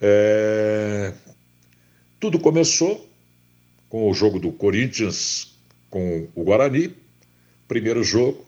É, 0.00 1.12
tudo 2.18 2.38
começou 2.38 3.08
com 3.88 4.10
o 4.10 4.14
jogo 4.14 4.38
do 4.38 4.52
Corinthians 4.52 5.58
com 5.90 6.28
o 6.34 6.44
Guarani, 6.44 6.94
primeiro 7.66 8.02
jogo, 8.02 8.47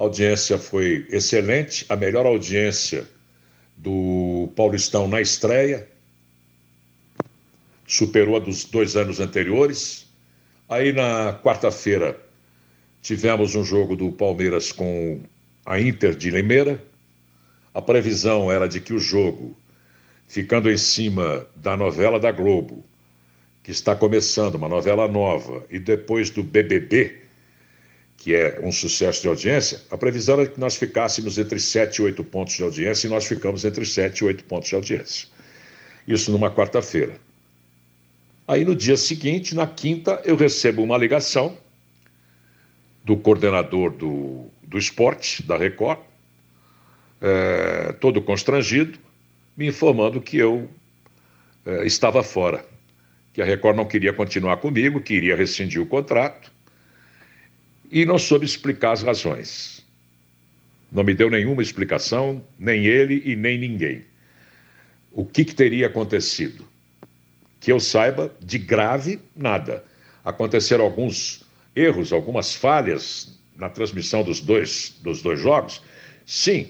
a 0.00 0.02
audiência 0.02 0.56
foi 0.56 1.06
excelente, 1.10 1.84
a 1.86 1.94
melhor 1.94 2.24
audiência 2.24 3.06
do 3.76 4.50
Paulistão 4.56 5.06
na 5.06 5.20
estreia, 5.20 5.86
superou 7.86 8.36
a 8.36 8.38
dos 8.38 8.64
dois 8.64 8.96
anos 8.96 9.20
anteriores. 9.20 10.06
Aí 10.66 10.90
na 10.90 11.38
quarta-feira 11.44 12.18
tivemos 13.02 13.54
um 13.54 13.62
jogo 13.62 13.94
do 13.94 14.10
Palmeiras 14.10 14.72
com 14.72 15.20
a 15.66 15.78
Inter 15.78 16.14
de 16.14 16.30
Limeira. 16.30 16.82
A 17.74 17.82
previsão 17.82 18.50
era 18.50 18.66
de 18.66 18.80
que 18.80 18.94
o 18.94 18.98
jogo, 18.98 19.54
ficando 20.26 20.70
em 20.70 20.78
cima 20.78 21.46
da 21.54 21.76
novela 21.76 22.18
da 22.18 22.32
Globo, 22.32 22.82
que 23.62 23.70
está 23.70 23.94
começando, 23.94 24.54
uma 24.54 24.68
novela 24.68 25.06
nova, 25.06 25.62
e 25.68 25.78
depois 25.78 26.30
do 26.30 26.42
BBB, 26.42 27.19
que 28.20 28.34
é 28.34 28.60
um 28.62 28.70
sucesso 28.70 29.22
de 29.22 29.28
audiência, 29.28 29.80
a 29.90 29.96
previsão 29.96 30.38
era 30.38 30.46
que 30.46 30.60
nós 30.60 30.76
ficássemos 30.76 31.38
entre 31.38 31.58
7 31.58 31.96
e 31.96 32.02
8 32.02 32.22
pontos 32.22 32.54
de 32.54 32.62
audiência 32.62 33.06
e 33.06 33.10
nós 33.10 33.24
ficamos 33.24 33.64
entre 33.64 33.82
7 33.84 34.18
e 34.18 34.24
8 34.24 34.44
pontos 34.44 34.68
de 34.68 34.74
audiência. 34.74 35.26
Isso 36.06 36.30
numa 36.30 36.50
quarta-feira. 36.50 37.18
Aí 38.46 38.62
no 38.62 38.76
dia 38.76 38.98
seguinte, 38.98 39.54
na 39.54 39.66
quinta, 39.66 40.20
eu 40.26 40.36
recebo 40.36 40.82
uma 40.82 40.98
ligação 40.98 41.56
do 43.02 43.16
coordenador 43.16 43.90
do, 43.90 44.48
do 44.62 44.76
esporte, 44.76 45.42
da 45.42 45.56
Record, 45.56 46.00
é, 47.22 47.94
todo 48.00 48.20
constrangido, 48.20 48.98
me 49.56 49.66
informando 49.66 50.20
que 50.20 50.36
eu 50.36 50.68
é, 51.64 51.86
estava 51.86 52.22
fora, 52.22 52.66
que 53.32 53.40
a 53.40 53.46
Record 53.46 53.78
não 53.78 53.86
queria 53.86 54.12
continuar 54.12 54.58
comigo, 54.58 55.00
que 55.00 55.14
iria 55.14 55.34
rescindir 55.34 55.80
o 55.80 55.86
contrato 55.86 56.59
e 57.90 58.04
não 58.04 58.18
soube 58.18 58.46
explicar 58.46 58.92
as 58.92 59.02
razões. 59.02 59.84
Não 60.92 61.04
me 61.04 61.14
deu 61.14 61.30
nenhuma 61.30 61.62
explicação, 61.62 62.42
nem 62.58 62.86
ele 62.86 63.22
e 63.24 63.36
nem 63.36 63.58
ninguém. 63.58 64.04
O 65.12 65.24
que, 65.24 65.44
que 65.44 65.54
teria 65.54 65.88
acontecido? 65.88 66.64
Que 67.60 67.72
eu 67.72 67.80
saiba, 67.80 68.32
de 68.40 68.58
grave, 68.58 69.20
nada. 69.36 69.84
Aconteceram 70.24 70.84
alguns 70.84 71.44
erros, 71.74 72.12
algumas 72.12 72.54
falhas 72.54 73.38
na 73.56 73.68
transmissão 73.68 74.22
dos 74.22 74.40
dois, 74.40 74.94
dos 75.02 75.22
dois 75.22 75.38
jogos? 75.38 75.82
Sim, 76.24 76.68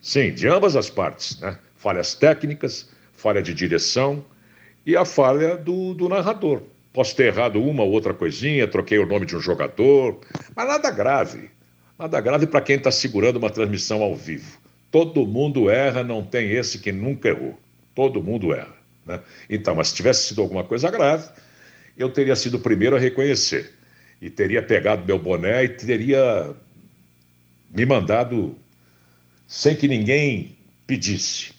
sim, 0.00 0.32
de 0.32 0.48
ambas 0.48 0.76
as 0.76 0.88
partes. 0.88 1.38
Né? 1.40 1.58
Falhas 1.76 2.14
técnicas, 2.14 2.88
falha 3.12 3.42
de 3.42 3.52
direção 3.52 4.24
e 4.86 4.96
a 4.96 5.04
falha 5.04 5.56
do, 5.56 5.94
do 5.94 6.08
narrador. 6.08 6.62
Posso 6.92 7.16
ter 7.16 7.24
errado 7.24 7.62
uma 7.62 7.82
ou 7.82 7.90
outra 7.90 8.12
coisinha, 8.12 8.68
troquei 8.68 8.98
o 8.98 9.06
nome 9.06 9.24
de 9.24 9.34
um 9.34 9.40
jogador, 9.40 10.20
mas 10.54 10.68
nada 10.68 10.90
grave. 10.90 11.50
Nada 11.98 12.20
grave 12.20 12.46
para 12.46 12.60
quem 12.60 12.76
está 12.76 12.90
segurando 12.90 13.36
uma 13.36 13.48
transmissão 13.48 14.02
ao 14.02 14.14
vivo. 14.14 14.58
Todo 14.90 15.26
mundo 15.26 15.70
erra, 15.70 16.04
não 16.04 16.22
tem 16.22 16.50
esse 16.50 16.78
que 16.78 16.92
nunca 16.92 17.30
errou. 17.30 17.58
Todo 17.94 18.22
mundo 18.22 18.52
erra. 18.52 18.74
Né? 19.06 19.20
Então, 19.48 19.74
mas 19.74 19.88
se 19.88 19.94
tivesse 19.94 20.28
sido 20.28 20.42
alguma 20.42 20.64
coisa 20.64 20.90
grave, 20.90 21.30
eu 21.96 22.10
teria 22.10 22.36
sido 22.36 22.56
o 22.56 22.60
primeiro 22.60 22.96
a 22.96 22.98
reconhecer. 22.98 23.72
E 24.20 24.28
teria 24.28 24.62
pegado 24.62 25.06
meu 25.06 25.18
boné 25.18 25.64
e 25.64 25.68
teria 25.70 26.54
me 27.70 27.86
mandado 27.86 28.54
sem 29.46 29.74
que 29.74 29.88
ninguém 29.88 30.56
pedisse. 30.86 31.52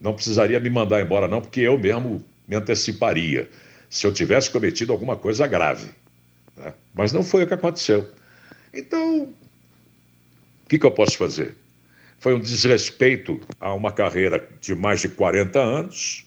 Não 0.00 0.14
precisaria 0.14 0.58
me 0.58 0.70
mandar 0.70 1.02
embora, 1.02 1.28
não, 1.28 1.42
porque 1.42 1.60
eu 1.60 1.78
mesmo 1.78 2.24
me 2.48 2.56
anteciparia 2.56 3.48
se 3.90 4.06
eu 4.06 4.14
tivesse 4.14 4.48
cometido 4.48 4.92
alguma 4.92 5.16
coisa 5.16 5.48
grave. 5.48 5.90
Né? 6.56 6.72
Mas 6.94 7.12
não 7.12 7.24
foi 7.24 7.42
o 7.42 7.46
que 7.46 7.54
aconteceu. 7.54 8.08
Então, 8.72 9.24
o 9.24 10.68
que, 10.68 10.78
que 10.78 10.86
eu 10.86 10.92
posso 10.92 11.18
fazer? 11.18 11.56
Foi 12.20 12.32
um 12.32 12.38
desrespeito 12.38 13.40
a 13.58 13.74
uma 13.74 13.90
carreira 13.90 14.48
de 14.60 14.76
mais 14.76 15.00
de 15.00 15.08
40 15.08 15.58
anos, 15.58 16.24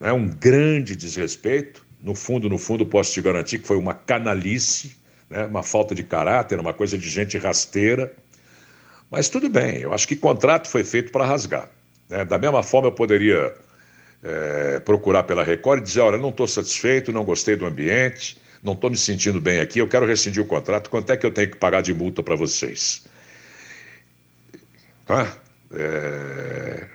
né? 0.00 0.10
um 0.12 0.26
grande 0.26 0.96
desrespeito. 0.96 1.84
No 2.00 2.14
fundo, 2.14 2.48
no 2.48 2.56
fundo, 2.58 2.86
posso 2.86 3.12
te 3.12 3.20
garantir 3.20 3.58
que 3.58 3.66
foi 3.66 3.76
uma 3.76 3.94
canalice, 3.94 4.96
né? 5.28 5.44
uma 5.44 5.62
falta 5.62 5.94
de 5.94 6.02
caráter, 6.02 6.58
uma 6.58 6.72
coisa 6.72 6.96
de 6.96 7.08
gente 7.08 7.36
rasteira. 7.36 8.14
Mas 9.10 9.28
tudo 9.28 9.50
bem, 9.50 9.78
eu 9.78 9.92
acho 9.92 10.08
que 10.08 10.16
contrato 10.16 10.68
foi 10.68 10.84
feito 10.84 11.12
para 11.12 11.26
rasgar. 11.26 11.68
Né? 12.08 12.24
Da 12.24 12.38
mesma 12.38 12.62
forma, 12.62 12.88
eu 12.88 12.92
poderia 12.92 13.54
é, 14.24 14.80
procurar 14.80 15.24
pela 15.24 15.44
Record 15.44 15.82
e 15.82 15.84
dizer: 15.84 16.00
olha, 16.00 16.18
não 16.18 16.30
estou 16.30 16.48
satisfeito, 16.48 17.12
não 17.12 17.24
gostei 17.24 17.54
do 17.54 17.66
ambiente, 17.66 18.38
não 18.62 18.72
estou 18.72 18.90
me 18.90 18.96
sentindo 18.96 19.40
bem 19.40 19.60
aqui, 19.60 19.78
eu 19.78 19.86
quero 19.86 20.06
rescindir 20.06 20.42
o 20.42 20.46
contrato, 20.46 20.88
quanto 20.88 21.12
é 21.12 21.16
que 21.16 21.26
eu 21.26 21.30
tenho 21.30 21.50
que 21.50 21.58
pagar 21.58 21.82
de 21.82 21.92
multa 21.92 22.22
para 22.22 22.34
vocês? 22.34 23.04
Tá? 25.04 25.36
É... 25.72 26.86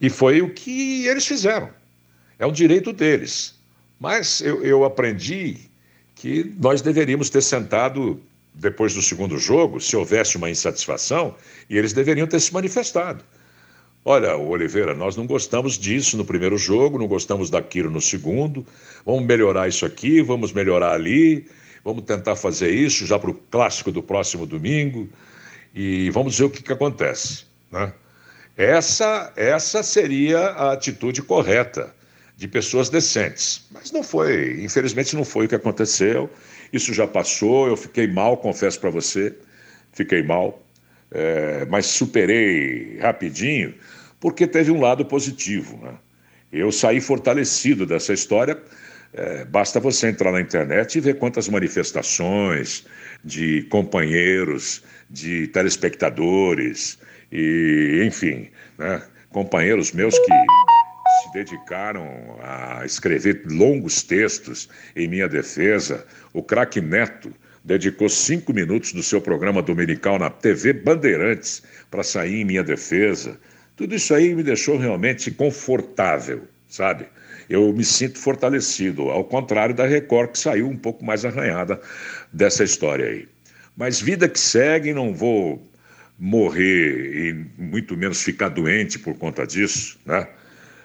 E 0.00 0.08
foi 0.08 0.40
o 0.40 0.48
que 0.48 1.06
eles 1.06 1.26
fizeram. 1.26 1.68
É 2.38 2.46
um 2.46 2.52
direito 2.52 2.92
deles. 2.92 3.54
Mas 4.00 4.40
eu, 4.40 4.62
eu 4.64 4.84
aprendi 4.84 5.70
que 6.14 6.54
nós 6.58 6.80
deveríamos 6.80 7.30
ter 7.30 7.42
sentado 7.42 8.20
depois 8.54 8.94
do 8.94 9.02
segundo 9.02 9.38
jogo, 9.38 9.80
se 9.80 9.96
houvesse 9.96 10.36
uma 10.36 10.48
insatisfação, 10.48 11.36
e 11.68 11.76
eles 11.76 11.92
deveriam 11.92 12.26
ter 12.26 12.40
se 12.40 12.52
manifestado. 12.52 13.24
Olha, 14.06 14.36
Oliveira, 14.36 14.94
nós 14.94 15.16
não 15.16 15.26
gostamos 15.26 15.78
disso 15.78 16.18
no 16.18 16.26
primeiro 16.26 16.58
jogo, 16.58 16.98
não 16.98 17.06
gostamos 17.06 17.48
daquilo 17.48 17.90
no 17.90 18.02
segundo. 18.02 18.66
Vamos 19.04 19.24
melhorar 19.24 19.66
isso 19.66 19.86
aqui, 19.86 20.20
vamos 20.20 20.52
melhorar 20.52 20.92
ali, 20.92 21.46
vamos 21.82 22.04
tentar 22.04 22.36
fazer 22.36 22.70
isso 22.70 23.06
já 23.06 23.18
para 23.18 23.30
o 23.30 23.34
clássico 23.34 23.90
do 23.90 24.02
próximo 24.02 24.44
domingo 24.44 25.08
e 25.74 26.10
vamos 26.10 26.38
ver 26.38 26.44
o 26.44 26.50
que, 26.50 26.62
que 26.62 26.72
acontece. 26.72 27.46
Né? 27.72 27.94
Essa, 28.58 29.32
essa 29.36 29.82
seria 29.82 30.38
a 30.38 30.72
atitude 30.72 31.22
correta 31.22 31.94
de 32.36 32.46
pessoas 32.46 32.90
decentes. 32.90 33.66
Mas 33.70 33.90
não 33.90 34.02
foi, 34.02 34.62
infelizmente 34.62 35.16
não 35.16 35.24
foi 35.24 35.46
o 35.46 35.48
que 35.48 35.54
aconteceu. 35.54 36.28
Isso 36.70 36.92
já 36.92 37.06
passou, 37.06 37.68
eu 37.68 37.76
fiquei 37.76 38.06
mal, 38.06 38.36
confesso 38.36 38.78
para 38.78 38.90
você, 38.90 39.34
fiquei 39.92 40.22
mal 40.22 40.63
é, 41.14 41.64
mas 41.66 41.86
superei 41.86 42.98
rapidinho, 42.98 43.72
porque 44.18 44.46
teve 44.46 44.72
um 44.72 44.80
lado 44.80 45.04
positivo. 45.04 45.78
Né? 45.80 45.94
Eu 46.52 46.72
saí 46.72 47.00
fortalecido 47.00 47.86
dessa 47.86 48.12
história. 48.12 48.60
É, 49.12 49.44
basta 49.44 49.78
você 49.78 50.08
entrar 50.08 50.32
na 50.32 50.40
internet 50.40 50.96
e 50.96 51.00
ver 51.00 51.18
quantas 51.18 51.48
manifestações 51.48 52.84
de 53.24 53.62
companheiros, 53.70 54.82
de 55.08 55.46
telespectadores, 55.48 56.98
e 57.30 58.02
enfim, 58.04 58.50
né? 58.76 59.00
companheiros 59.30 59.92
meus 59.92 60.18
que 60.18 60.32
se 61.22 61.32
dedicaram 61.32 62.38
a 62.42 62.84
escrever 62.84 63.42
longos 63.46 64.02
textos 64.02 64.68
em 64.96 65.06
minha 65.06 65.28
defesa. 65.28 66.04
O 66.32 66.42
craque 66.42 66.80
Neto 66.80 67.32
dedicou 67.64 68.08
cinco 68.08 68.52
minutos 68.52 68.92
do 68.92 69.02
seu 69.02 69.20
programa 69.20 69.62
dominical 69.62 70.18
na 70.18 70.30
TV 70.30 70.72
Bandeirantes 70.74 71.62
para 71.90 72.02
sair 72.02 72.42
em 72.42 72.44
minha 72.44 72.62
defesa. 72.62 73.38
Tudo 73.74 73.94
isso 73.94 74.14
aí 74.14 74.34
me 74.34 74.42
deixou 74.42 74.76
realmente 74.76 75.30
confortável, 75.30 76.42
sabe? 76.68 77.06
eu 77.48 77.72
me 77.72 77.84
sinto 77.84 78.18
fortalecido, 78.18 79.10
ao 79.10 79.24
contrário 79.24 79.74
da 79.74 79.86
Record, 79.86 80.32
que 80.32 80.38
saiu 80.38 80.68
um 80.68 80.76
pouco 80.76 81.04
mais 81.04 81.24
arranhada 81.24 81.80
dessa 82.32 82.64
história 82.64 83.06
aí. 83.06 83.28
Mas 83.76 84.00
vida 84.00 84.28
que 84.28 84.38
segue, 84.38 84.92
não 84.92 85.14
vou 85.14 85.62
morrer 86.18 87.28
e 87.28 87.46
muito 87.60 87.96
menos 87.96 88.22
ficar 88.22 88.48
doente 88.48 88.98
por 88.98 89.14
conta 89.16 89.46
disso, 89.46 89.98
né? 90.06 90.28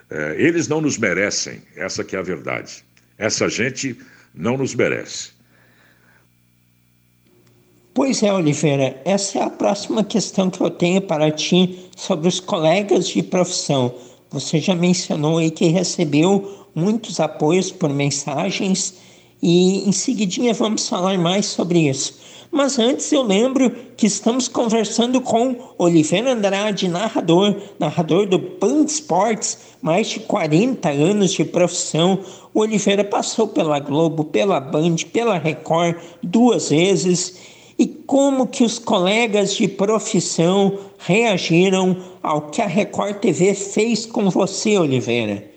É, 0.09 0.35
eles 0.39 0.67
não 0.67 0.81
nos 0.81 0.97
merecem, 0.97 1.61
essa 1.75 2.03
que 2.03 2.15
é 2.15 2.19
a 2.19 2.23
verdade. 2.23 2.83
Essa 3.15 3.47
gente 3.47 3.95
não 4.33 4.57
nos 4.57 4.73
merece. 4.73 5.31
Pois 8.01 8.23
é, 8.23 8.33
Oliveira, 8.33 8.95
essa 9.03 9.39
é 9.39 9.43
a 9.43 9.49
próxima 9.49 10.05
questão 10.05 10.49
que 10.49 10.61
eu 10.61 10.69
tenho 10.69 11.01
para 11.01 11.29
ti 11.29 11.89
sobre 11.97 12.29
os 12.29 12.39
colegas 12.39 13.09
de 13.09 13.21
profissão. 13.21 13.93
Você 14.31 14.57
já 14.57 14.73
mencionou 14.73 15.37
aí 15.37 15.51
que 15.51 15.65
recebeu 15.65 16.65
muitos 16.73 17.19
apoios 17.19 17.73
por 17.73 17.89
mensagens 17.89 18.93
e 19.43 19.85
em 19.85 19.91
seguidinha 19.91 20.53
vamos 20.53 20.87
falar 20.87 21.17
mais 21.17 21.47
sobre 21.47 21.89
isso. 21.89 22.17
Mas 22.49 22.79
antes 22.79 23.11
eu 23.11 23.21
lembro 23.21 23.69
que 23.97 24.07
estamos 24.07 24.47
conversando 24.47 25.19
com 25.19 25.57
Oliveira 25.77 26.31
Andrade, 26.31 26.87
narrador, 26.87 27.53
narrador 27.77 28.25
do 28.25 28.39
Band 28.39 28.85
Sports, 28.85 29.57
mais 29.81 30.07
de 30.07 30.21
40 30.21 30.87
anos 30.87 31.33
de 31.33 31.43
profissão. 31.43 32.19
O 32.53 32.61
Oliveira 32.61 33.03
passou 33.03 33.49
pela 33.49 33.77
Globo, 33.77 34.23
pela 34.23 34.61
Band, 34.61 34.95
pela 35.11 35.37
Record 35.37 35.97
duas 36.23 36.69
vezes. 36.69 37.58
E 37.79 37.87
como 37.87 38.45
que 38.45 38.61
os 38.61 38.77
colegas 38.77 39.55
de 39.55 39.65
profissão 39.65 40.77
reagiram 40.97 41.95
ao 42.21 42.49
que 42.49 42.61
a 42.61 42.67
Record 42.67 43.21
TV 43.21 43.55
fez 43.55 44.05
com 44.05 44.29
você, 44.29 44.77
Oliveira? 44.77 45.49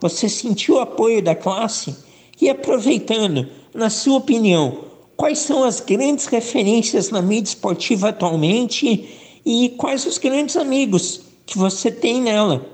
Você 0.00 0.28
sentiu 0.28 0.76
o 0.76 0.80
apoio 0.80 1.20
da 1.20 1.34
classe? 1.34 1.96
E 2.40 2.48
aproveitando, 2.48 3.48
na 3.74 3.90
sua 3.90 4.18
opinião, 4.18 4.84
quais 5.16 5.40
são 5.40 5.64
as 5.64 5.80
grandes 5.80 6.26
referências 6.26 7.10
na 7.10 7.20
mídia 7.20 7.48
esportiva 7.48 8.10
atualmente 8.10 9.08
e 9.44 9.70
quais 9.76 10.06
os 10.06 10.16
grandes 10.16 10.56
amigos 10.56 11.22
que 11.44 11.58
você 11.58 11.90
tem 11.90 12.22
nela? 12.22 12.64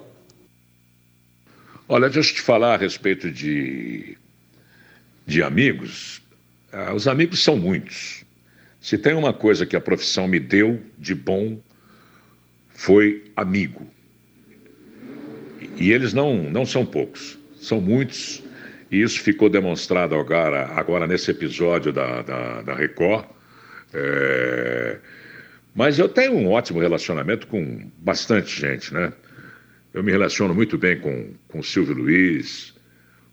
Olha, 1.89 2.11
deixa 2.11 2.33
eu 2.33 2.35
te 2.35 2.43
falar 2.43 2.75
a 2.75 2.77
respeito 2.77 3.31
de, 3.31 4.19
de 5.27 5.43
amigos. 5.43 6.21
Ah, 6.71 6.93
os 6.95 7.09
amigos 7.09 7.43
são 7.43 7.57
muitos. 7.57 8.29
Se 8.81 8.97
tem 8.97 9.15
uma 9.15 9.33
coisa 9.33 9.67
que 9.67 9.77
a 9.77 9.81
profissão 9.81 10.27
me 10.27 10.41
deu 10.41 10.81
de 10.99 11.15
bom, 11.15 11.61
foi 12.71 13.31
amigo. 13.37 13.87
E 15.77 15.93
eles 15.93 16.13
não, 16.13 16.51
não 16.51 16.65
são 16.65 16.85
poucos, 16.85 17.39
são 17.61 17.81
muitos 17.81 18.43
e 18.91 19.03
isso 19.03 19.21
ficou 19.21 19.49
demonstrado 19.49 20.17
agora, 20.17 20.67
agora 20.75 21.07
nesse 21.07 21.31
episódio 21.31 21.93
da, 21.93 22.23
da, 22.23 22.63
da 22.63 22.75
Record. 22.75 23.25
É... 23.95 24.99
Mas 25.75 25.99
eu 25.99 26.09
tenho 26.09 26.33
um 26.33 26.51
ótimo 26.51 26.81
relacionamento 26.81 27.47
com 27.47 27.89
bastante 27.99 28.61
gente, 28.61 28.93
né? 28.93 29.13
Eu 29.95 30.03
me 30.03 30.11
relaciono 30.11 30.55
muito 30.55 30.77
bem 30.77 30.99
com, 30.99 31.33
com 31.49 31.61
o 31.61 31.65
Silvio 31.65 31.95
Luiz. 31.95 32.75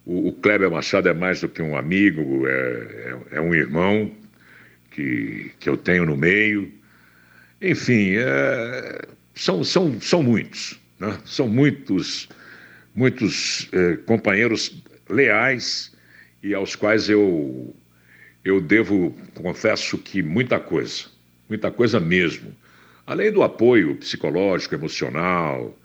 O, 0.05 0.29
o 0.29 0.33
Kleber 0.33 0.69
Machado 0.69 1.09
é 1.09 1.13
mais 1.13 1.41
do 1.41 1.49
que 1.49 1.61
um 1.61 1.75
amigo, 1.75 2.47
é, 2.47 2.51
é, 2.51 3.37
é 3.37 3.41
um 3.41 3.55
irmão 3.55 4.11
que, 4.97 5.51
que 5.59 5.69
eu 5.69 5.77
tenho 5.77 6.07
no 6.07 6.17
meio. 6.17 6.73
Enfim, 7.61 8.15
é, 8.17 9.01
são, 9.35 9.63
são, 9.63 10.01
são 10.01 10.23
muitos, 10.23 10.79
né? 10.99 11.15
São 11.23 11.47
muitos, 11.47 12.27
muitos 12.95 13.69
é, 13.71 13.97
companheiros 13.97 14.83
leais 15.07 15.95
e 16.41 16.55
aos 16.55 16.75
quais 16.75 17.09
eu, 17.09 17.75
eu 18.43 18.59
devo, 18.59 19.15
confesso 19.35 19.99
que 19.99 20.23
muita 20.23 20.59
coisa, 20.59 21.05
muita 21.47 21.69
coisa 21.69 21.99
mesmo. 21.99 22.51
Além 23.05 23.31
do 23.31 23.43
apoio 23.43 23.95
psicológico, 23.97 24.73
emocional, 24.73 25.77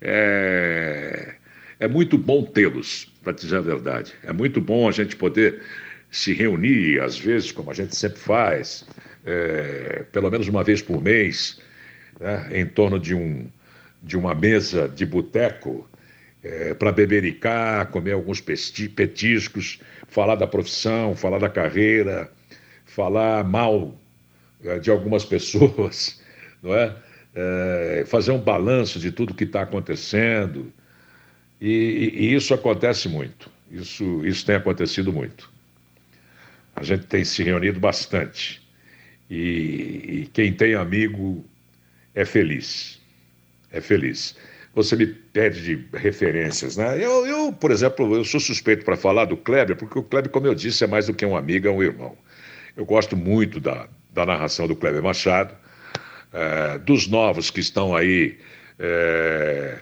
é, 0.00 1.34
é 1.80 1.88
muito 1.88 2.16
bom 2.16 2.44
tê-los, 2.44 3.12
para 3.22 3.32
dizer 3.32 3.56
a 3.56 3.60
verdade. 3.60 4.14
É 4.22 4.32
muito 4.32 4.60
bom 4.60 4.88
a 4.88 4.92
gente 4.92 5.16
poder 5.16 5.60
se 6.10 6.32
reunir, 6.32 7.00
às 7.00 7.18
vezes, 7.18 7.52
como 7.52 7.70
a 7.70 7.74
gente 7.74 7.94
sempre 7.94 8.18
faz, 8.18 8.84
é, 9.24 10.04
pelo 10.10 10.30
menos 10.30 10.48
uma 10.48 10.64
vez 10.64 10.82
por 10.82 11.00
mês, 11.00 11.60
né, 12.18 12.48
em 12.52 12.66
torno 12.66 12.98
de, 12.98 13.14
um, 13.14 13.48
de 14.02 14.16
uma 14.16 14.34
mesa 14.34 14.88
de 14.88 15.06
boteco 15.06 15.88
é, 16.42 16.74
para 16.74 16.90
bebericar, 16.90 17.88
comer 17.88 18.12
alguns 18.12 18.40
petiscos, 18.40 19.80
falar 20.08 20.34
da 20.34 20.46
profissão, 20.46 21.14
falar 21.14 21.38
da 21.38 21.48
carreira, 21.48 22.30
falar 22.84 23.44
mal 23.44 23.94
é, 24.64 24.78
de 24.78 24.90
algumas 24.90 25.24
pessoas, 25.26 26.20
não 26.62 26.74
é? 26.74 26.96
é 27.34 28.04
fazer 28.06 28.32
um 28.32 28.40
balanço 28.40 28.98
de 28.98 29.12
tudo 29.12 29.34
que 29.34 29.44
está 29.44 29.62
acontecendo. 29.62 30.72
E, 31.60 32.12
e, 32.14 32.34
isso 32.34 32.52
acontece 32.54 33.08
muito. 33.08 33.50
Isso, 33.70 34.26
isso 34.26 34.44
tem 34.44 34.56
acontecido 34.56 35.12
muito. 35.12 35.50
A 36.80 36.82
gente 36.82 37.06
tem 37.06 37.24
se 37.24 37.44
reunido 37.44 37.78
bastante. 37.78 38.60
E, 39.28 39.36
e 40.24 40.30
quem 40.32 40.52
tem 40.52 40.74
amigo 40.74 41.44
é 42.14 42.24
feliz. 42.24 43.00
É 43.70 43.80
feliz 43.80 44.34
você 44.74 44.94
me 44.94 45.06
pede 45.06 45.62
de 45.62 45.96
referências, 45.96 46.76
né? 46.76 46.96
Eu, 46.96 47.26
eu 47.26 47.52
por 47.52 47.70
exemplo, 47.70 48.14
eu 48.14 48.24
sou 48.24 48.38
suspeito 48.38 48.84
para 48.84 48.96
falar 48.96 49.24
do 49.24 49.36
Kleber, 49.36 49.76
porque 49.76 49.98
o 49.98 50.02
Kleber, 50.02 50.30
como 50.30 50.46
eu 50.46 50.54
disse, 50.54 50.84
é 50.84 50.86
mais 50.86 51.06
do 51.06 51.14
que 51.14 51.26
um 51.26 51.36
amigo, 51.36 51.66
é 51.66 51.70
um 51.70 51.82
irmão. 51.82 52.16
Eu 52.76 52.84
gosto 52.84 53.16
muito 53.16 53.58
da, 53.58 53.88
da 54.12 54.24
narração 54.24 54.68
do 54.68 54.76
Kleber 54.76 55.02
Machado, 55.02 55.54
é, 56.32 56.78
dos 56.78 57.08
novos 57.08 57.50
que 57.50 57.60
estão 57.60 57.96
aí. 57.96 58.38
É, 58.78 59.78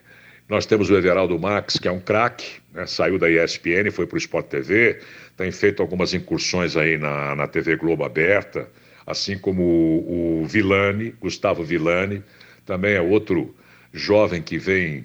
nós 0.48 0.64
temos 0.64 0.88
o 0.88 0.96
Everaldo 0.96 1.38
Max, 1.38 1.78
que 1.78 1.86
é 1.86 1.92
um 1.92 2.00
craque, 2.00 2.60
né? 2.72 2.86
saiu 2.86 3.18
da 3.18 3.28
ESPN, 3.30 3.90
foi 3.92 4.06
para 4.06 4.16
o 4.16 4.18
Sport 4.18 4.46
TV, 4.46 5.00
tem 5.36 5.52
feito 5.52 5.82
algumas 5.82 6.14
incursões 6.14 6.76
aí 6.76 6.96
na, 6.96 7.36
na 7.36 7.46
TV 7.46 7.76
Globo 7.76 8.02
aberta, 8.02 8.68
assim 9.06 9.38
como 9.38 9.62
o, 9.62 10.44
o 10.44 11.12
Gustavo 11.20 11.62
Villani, 11.62 12.22
também 12.64 12.94
é 12.94 13.00
outro 13.00 13.54
jovem 13.92 14.40
que 14.40 14.58
vem, 14.58 15.04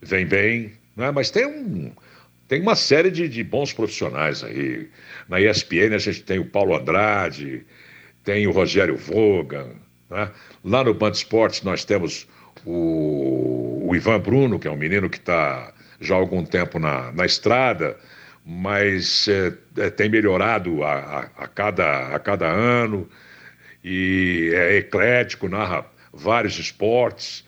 vem 0.00 0.24
bem, 0.24 0.72
né? 0.96 1.10
mas 1.10 1.30
tem, 1.30 1.44
um, 1.46 1.92
tem 2.46 2.60
uma 2.60 2.76
série 2.76 3.10
de, 3.10 3.28
de 3.28 3.42
bons 3.42 3.72
profissionais 3.72 4.44
aí. 4.44 4.88
Na 5.28 5.40
ESPN 5.40 5.94
a 5.94 5.98
gente 5.98 6.22
tem 6.22 6.38
o 6.38 6.44
Paulo 6.44 6.76
Andrade, 6.76 7.64
tem 8.22 8.46
o 8.46 8.52
Rogério 8.52 8.96
Vogan. 8.96 9.70
Né? 10.08 10.30
Lá 10.64 10.84
no 10.84 10.94
Band 10.94 11.12
Esportes 11.12 11.62
nós 11.62 11.84
temos 11.84 12.28
o, 12.64 13.88
o 13.88 13.96
Ivan 13.96 14.20
Bruno, 14.20 14.58
que 14.58 14.68
é 14.68 14.70
um 14.70 14.76
menino 14.76 15.08
que 15.08 15.18
está 15.18 15.72
já 16.00 16.14
há 16.14 16.18
algum 16.18 16.44
tempo 16.44 16.78
na, 16.78 17.12
na 17.12 17.26
estrada, 17.26 17.96
mas 18.44 19.28
é, 19.28 19.52
é, 19.76 19.90
tem 19.90 20.08
melhorado 20.08 20.82
a, 20.82 20.92
a, 20.92 21.44
a, 21.44 21.48
cada, 21.48 22.14
a 22.14 22.18
cada 22.18 22.46
ano 22.46 23.08
e 23.84 24.50
é 24.54 24.76
eclético, 24.76 25.48
narra 25.48 25.84
vários 26.12 26.58
esportes. 26.58 27.44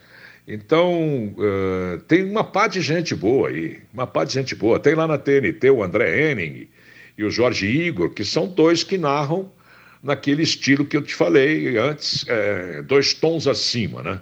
Então, 0.47 1.35
uh, 1.37 1.99
tem 2.09 2.25
uma 2.25 2.43
pá 2.43 2.67
de 2.67 2.81
gente 2.81 3.15
boa 3.15 3.49
aí, 3.49 3.81
uma 3.95 4.07
pá 4.07 4.25
de 4.25 4.33
gente 4.33 4.55
boa. 4.55 4.81
Tem 4.81 4.95
lá 4.95 5.07
na 5.07 5.17
TNT 5.17 5.71
o 5.71 5.83
André 5.83 6.33
Henning 6.33 6.69
e 7.17 7.25
o 7.25 7.31
Jorge 7.31 7.67
Igor, 7.67 8.11
que 8.11 8.25
são 8.25 8.49
dois 8.49 8.83
que 8.83 8.99
narram 8.99 9.51
naquele 10.03 10.43
estilo 10.43 10.85
que 10.85 10.97
eu 10.97 11.03
te 11.03 11.15
falei 11.15 11.77
antes, 11.77 12.25
é, 12.29 12.83
dois 12.83 13.15
tons 13.15 13.47
acima, 13.47 14.03
né? 14.03 14.21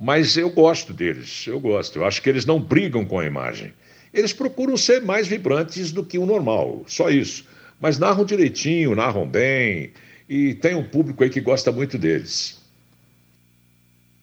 Mas 0.00 0.36
eu 0.36 0.48
gosto 0.50 0.92
deles, 0.92 1.44
eu 1.46 1.58
gosto. 1.58 1.98
Eu 1.98 2.04
acho 2.04 2.22
que 2.22 2.28
eles 2.28 2.46
não 2.46 2.60
brigam 2.60 3.04
com 3.04 3.18
a 3.18 3.26
imagem. 3.26 3.72
Eles 4.14 4.32
procuram 4.32 4.76
ser 4.76 5.02
mais 5.02 5.26
vibrantes 5.26 5.92
do 5.92 6.04
que 6.04 6.18
o 6.18 6.26
normal, 6.26 6.84
só 6.86 7.10
isso. 7.10 7.44
Mas 7.80 7.98
narram 7.98 8.24
direitinho, 8.24 8.94
narram 8.94 9.26
bem, 9.26 9.92
e 10.28 10.54
tem 10.54 10.74
um 10.74 10.84
público 10.84 11.22
aí 11.22 11.30
que 11.30 11.40
gosta 11.40 11.72
muito 11.72 11.98
deles. 11.98 12.58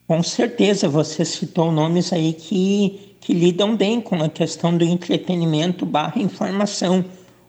Com 0.07 0.21
certeza, 0.21 0.88
você 0.88 1.26
citou 1.26 1.71
nomes 1.71 2.13
aí 2.13 2.34
que, 2.34 3.15
que 3.19 3.34
lidam 3.34 3.76
bem 3.76 3.99
com 3.99 4.21
a 4.21 4.30
questão 4.30 4.78
do 4.78 4.86
entretenimento 4.86 5.86
barra 5.86 6.21
informação. 6.21 7.03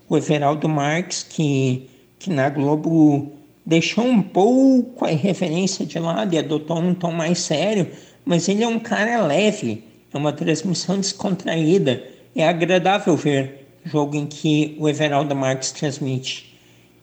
O 0.08 0.16
Everaldo 0.16 0.68
Marques, 0.68 1.22
que, 1.22 1.88
que 2.18 2.30
na 2.30 2.48
Globo 2.48 3.32
deixou 3.64 4.04
um 4.04 4.22
pouco 4.22 5.04
a 5.04 5.12
irreverência 5.12 5.84
de 5.84 5.98
lado 5.98 6.34
e 6.34 6.38
adotou 6.38 6.78
um 6.78 6.94
tom 6.94 7.12
mais 7.12 7.40
sério, 7.40 7.90
mas 8.26 8.46
ele 8.46 8.62
é 8.62 8.68
um 8.68 8.78
cara 8.78 9.24
leve, 9.24 9.82
é 10.12 10.18
uma 10.18 10.34
transmissão 10.34 10.98
descontraída, 10.98 12.04
é 12.34 12.46
agradável 12.46 13.16
ver 13.16 13.66
jogo 13.86 14.16
em 14.16 14.26
que 14.26 14.76
o 14.78 14.86
Everaldo 14.86 15.34
Marques 15.34 15.72
transmite. 15.72 16.54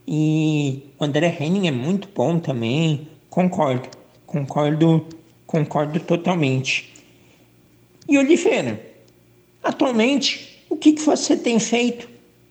E 0.08 0.84
o 1.00 1.04
André 1.06 1.36
Henning 1.40 1.68
é 1.68 1.72
muito 1.72 2.08
bom 2.14 2.38
também, 2.38 3.08
concordo, 3.30 3.90
concordo 4.28 5.08
Concordo 5.54 6.00
totalmente. 6.00 6.92
E 8.10 8.18
Oliveira, 8.18 8.84
atualmente 9.62 10.66
O 10.68 10.76
que, 10.76 10.94
que 10.94 11.02
você 11.04 11.38
tem 11.38 11.60
feito? 11.60 12.10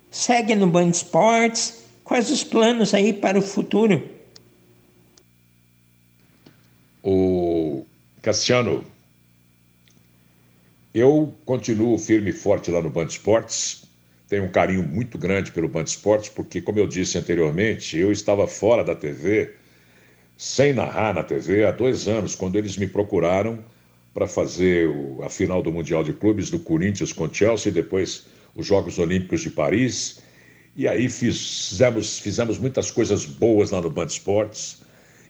Segue 0.08 0.54
no 0.54 0.68
Band 0.68 0.90
Esportes? 0.90 1.82
Quais 2.04 2.30
os 2.30 2.44
planos 2.44 2.94
aí 2.94 3.12
para 3.12 3.36
o 3.36 3.42
futuro? 3.42 4.08
O 7.02 7.31
Cassiano, 8.22 8.84
eu 10.94 11.34
continuo 11.44 11.98
firme 11.98 12.30
e 12.30 12.32
forte 12.32 12.70
lá 12.70 12.80
no 12.80 12.88
Band 12.88 13.06
Esportes. 13.06 13.82
Tenho 14.28 14.44
um 14.44 14.48
carinho 14.48 14.84
muito 14.84 15.18
grande 15.18 15.50
pelo 15.50 15.68
Band 15.68 15.82
Esportes, 15.82 16.28
porque, 16.28 16.62
como 16.62 16.78
eu 16.78 16.86
disse 16.86 17.18
anteriormente, 17.18 17.98
eu 17.98 18.12
estava 18.12 18.46
fora 18.46 18.84
da 18.84 18.94
TV, 18.94 19.50
sem 20.38 20.72
narrar 20.72 21.12
na 21.12 21.24
TV, 21.24 21.64
há 21.64 21.72
dois 21.72 22.06
anos, 22.06 22.36
quando 22.36 22.54
eles 22.54 22.76
me 22.76 22.86
procuraram 22.86 23.58
para 24.14 24.28
fazer 24.28 24.88
a 25.24 25.28
final 25.28 25.60
do 25.60 25.72
Mundial 25.72 26.04
de 26.04 26.12
Clubes 26.12 26.48
do 26.48 26.60
Corinthians 26.60 27.12
com 27.12 27.28
Chelsea 27.32 27.72
depois 27.72 28.26
os 28.54 28.64
Jogos 28.64 29.00
Olímpicos 29.00 29.40
de 29.40 29.50
Paris. 29.50 30.20
E 30.76 30.86
aí 30.86 31.08
fizemos, 31.08 32.20
fizemos 32.20 32.56
muitas 32.56 32.88
coisas 32.88 33.26
boas 33.26 33.72
lá 33.72 33.80
no 33.80 33.90
Band 33.90 34.06
Esportes. 34.06 34.80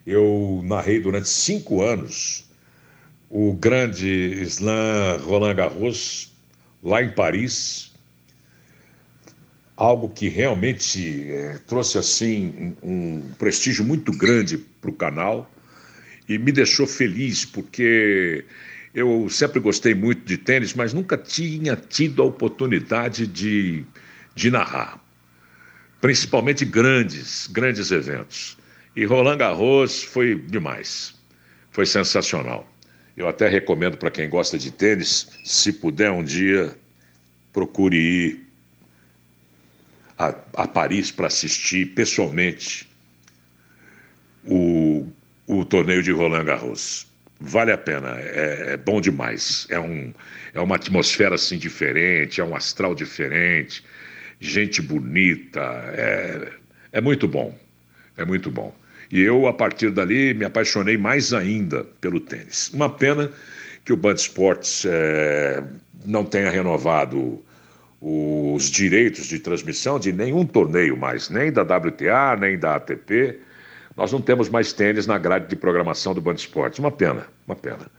Eu 0.06 0.60
narrei 0.62 1.00
durante 1.00 1.30
cinco 1.30 1.80
anos 1.80 2.51
o 3.34 3.54
grande 3.54 4.42
slam 4.42 5.16
Roland 5.24 5.54
Garros, 5.54 6.30
lá 6.82 7.02
em 7.02 7.08
Paris. 7.08 7.90
Algo 9.74 10.10
que 10.10 10.28
realmente 10.28 11.32
é, 11.32 11.58
trouxe 11.66 11.96
assim 11.96 12.76
um 12.82 13.22
prestígio 13.38 13.86
muito 13.86 14.12
grande 14.12 14.58
para 14.58 14.90
o 14.90 14.92
canal 14.92 15.50
e 16.28 16.36
me 16.36 16.52
deixou 16.52 16.86
feliz, 16.86 17.46
porque 17.46 18.44
eu 18.94 19.26
sempre 19.30 19.58
gostei 19.60 19.94
muito 19.94 20.26
de 20.26 20.36
tênis, 20.36 20.74
mas 20.74 20.92
nunca 20.92 21.16
tinha 21.16 21.74
tido 21.74 22.20
a 22.20 22.26
oportunidade 22.26 23.26
de, 23.26 23.82
de 24.34 24.50
narrar, 24.50 25.02
principalmente 26.02 26.66
grandes, 26.66 27.46
grandes 27.46 27.90
eventos. 27.90 28.58
E 28.94 29.06
Roland 29.06 29.38
Garros 29.38 30.02
foi 30.02 30.34
demais, 30.34 31.14
foi 31.70 31.86
sensacional. 31.86 32.71
Eu 33.16 33.28
até 33.28 33.48
recomendo 33.48 33.96
para 33.96 34.10
quem 34.10 34.28
gosta 34.28 34.58
de 34.58 34.70
tênis, 34.70 35.28
se 35.44 35.72
puder 35.72 36.10
um 36.10 36.24
dia, 36.24 36.74
procure 37.52 37.96
ir 37.96 38.46
a, 40.18 40.34
a 40.54 40.66
Paris 40.66 41.10
para 41.10 41.26
assistir 41.26 41.86
pessoalmente 41.94 42.88
o, 44.44 45.06
o 45.46 45.64
torneio 45.64 46.02
de 46.02 46.10
Roland 46.10 46.44
Garros. 46.44 47.06
Vale 47.40 47.72
a 47.72 47.78
pena, 47.78 48.18
é, 48.18 48.72
é, 48.72 48.76
bom 48.76 49.00
demais. 49.00 49.66
É, 49.68 49.78
um, 49.78 50.14
é 50.54 50.60
uma 50.60 50.76
atmosfera 50.76 51.34
assim 51.34 51.58
diferente, 51.58 52.40
é 52.40 52.44
um 52.44 52.54
astral 52.54 52.94
diferente, 52.94 53.84
gente 54.40 54.80
bonita, 54.80 55.60
é, 55.92 56.52
é 56.92 57.00
muito 57.00 57.26
bom, 57.26 57.58
é 58.16 58.24
muito 58.24 58.50
bom. 58.50 58.74
E 59.12 59.20
eu, 59.20 59.46
a 59.46 59.52
partir 59.52 59.90
dali, 59.90 60.32
me 60.32 60.46
apaixonei 60.46 60.96
mais 60.96 61.34
ainda 61.34 61.84
pelo 62.00 62.18
tênis. 62.18 62.70
Uma 62.72 62.88
pena 62.88 63.30
que 63.84 63.92
o 63.92 63.96
Band 63.96 64.14
Esportes 64.14 64.86
é, 64.86 65.62
não 66.06 66.24
tenha 66.24 66.50
renovado 66.50 67.38
os 68.00 68.70
direitos 68.70 69.26
de 69.26 69.38
transmissão 69.38 70.00
de 70.00 70.12
nenhum 70.14 70.46
torneio 70.46 70.96
mais, 70.96 71.28
nem 71.28 71.52
da 71.52 71.60
WTA, 71.60 72.38
nem 72.40 72.58
da 72.58 72.76
ATP. 72.76 73.38
Nós 73.94 74.10
não 74.10 74.20
temos 74.22 74.48
mais 74.48 74.72
tênis 74.72 75.06
na 75.06 75.18
grade 75.18 75.46
de 75.46 75.56
programação 75.56 76.14
do 76.14 76.20
Band 76.22 76.34
Esportes. 76.34 76.78
Uma 76.78 76.90
pena, 76.90 77.26
uma 77.46 77.54
pena. 77.54 77.90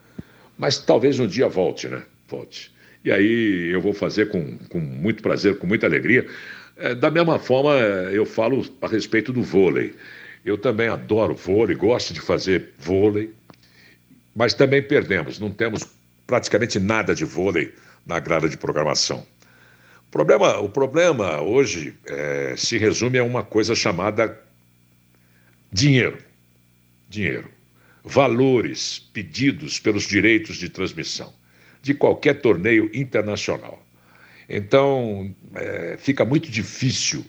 Mas 0.57 0.80
talvez 0.80 1.20
um 1.20 1.28
dia 1.28 1.47
volte, 1.47 1.88
né? 1.88 2.01
Volte. 2.28 2.74
E 3.05 3.11
aí 3.11 3.70
eu 3.72 3.80
vou 3.80 3.93
fazer 3.93 4.30
com, 4.30 4.57
com 4.68 4.80
muito 4.80 5.22
prazer, 5.22 5.59
com 5.59 5.68
muita 5.68 5.86
alegria. 5.86 6.26
É, 6.76 6.95
da 6.95 7.11
mesma 7.11 7.38
forma, 7.38 7.76
eu 8.11 8.26
falo 8.26 8.66
a 8.82 8.88
respeito 8.88 9.32
do 9.32 9.43
vôlei. 9.43 9.93
Eu 10.43 10.57
também 10.57 10.89
adoro 10.89 11.35
vôlei, 11.35 11.75
gosto 11.75 12.13
de 12.13 12.19
fazer 12.19 12.73
vôlei, 12.77 13.33
mas 14.35 14.53
também 14.53 14.81
perdemos, 14.81 15.39
não 15.39 15.51
temos 15.51 15.87
praticamente 16.27 16.79
nada 16.79 17.15
de 17.15 17.23
vôlei 17.23 17.73
na 18.05 18.19
grada 18.19 18.49
de 18.49 18.57
programação. 18.57 19.25
O 20.07 20.11
problema, 20.11 20.59
o 20.59 20.69
problema 20.69 21.41
hoje 21.41 21.95
é, 22.05 22.55
se 22.57 22.77
resume 22.77 23.17
a 23.17 23.23
uma 23.23 23.43
coisa 23.43 23.73
chamada 23.73 24.39
dinheiro. 25.71 26.17
Dinheiro. 27.09 27.49
Valores 28.03 28.99
pedidos 28.99 29.79
pelos 29.79 30.03
direitos 30.03 30.57
de 30.57 30.69
transmissão 30.69 31.33
de 31.81 31.93
qualquer 31.93 32.41
torneio 32.41 32.89
internacional. 32.93 33.85
Então, 34.47 35.35
é, 35.55 35.97
fica 35.97 36.23
muito 36.23 36.49
difícil 36.49 37.25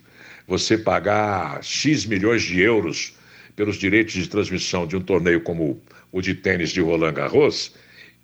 você 0.47 0.77
pagar 0.77 1.63
X 1.63 2.05
milhões 2.05 2.43
de 2.43 2.61
euros 2.61 3.15
pelos 3.57 3.77
direitos 3.77 4.15
de 4.15 4.29
transmissão 4.29 4.87
de 4.87 4.97
um 4.97 5.01
torneio 5.01 5.41
como 5.41 5.81
o 6.13 6.21
de 6.21 6.35
tênis 6.35 6.71
de 6.71 6.81
Roland 6.81 7.15
Garros 7.15 7.75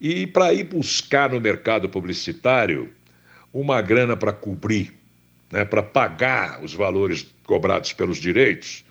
e 0.00 0.26
para 0.26 0.52
ir 0.52 0.64
buscar 0.64 1.30
no 1.30 1.40
mercado 1.40 1.88
publicitário 1.88 2.90
uma 3.52 3.82
grana 3.82 4.16
para 4.16 4.32
cobrir, 4.32 4.94
né, 5.50 5.64
para 5.64 5.82
pagar 5.82 6.62
os 6.62 6.72
valores 6.72 7.26
cobrados 7.44 7.92
pelos 7.92 8.18
direitos. 8.18 8.84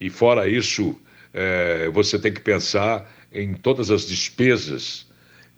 E 0.00 0.08
fora 0.08 0.48
isso, 0.48 0.98
é, 1.32 1.88
você 1.90 2.18
tem 2.18 2.32
que 2.32 2.40
pensar 2.40 3.10
em 3.32 3.54
todas 3.54 3.90
as 3.90 4.06
despesas 4.06 5.06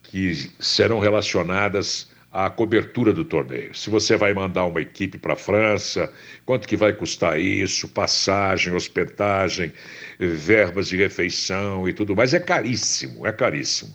que 0.02 0.50
serão 0.58 0.98
relacionadas 0.98 2.10
a 2.32 2.48
cobertura 2.48 3.12
do 3.12 3.24
torneio. 3.24 3.74
Se 3.74 3.90
você 3.90 4.16
vai 4.16 4.32
mandar 4.32 4.64
uma 4.64 4.80
equipe 4.80 5.18
para 5.18 5.34
a 5.34 5.36
França, 5.36 6.10
quanto 6.46 6.66
que 6.66 6.76
vai 6.76 6.92
custar 6.94 7.38
isso, 7.38 7.86
passagem, 7.88 8.72
hospedagem, 8.72 9.70
verbas 10.18 10.88
de 10.88 10.96
refeição 10.96 11.86
e 11.86 11.92
tudo 11.92 12.16
mais, 12.16 12.32
é 12.32 12.40
caríssimo, 12.40 13.26
é 13.26 13.32
caríssimo. 13.32 13.94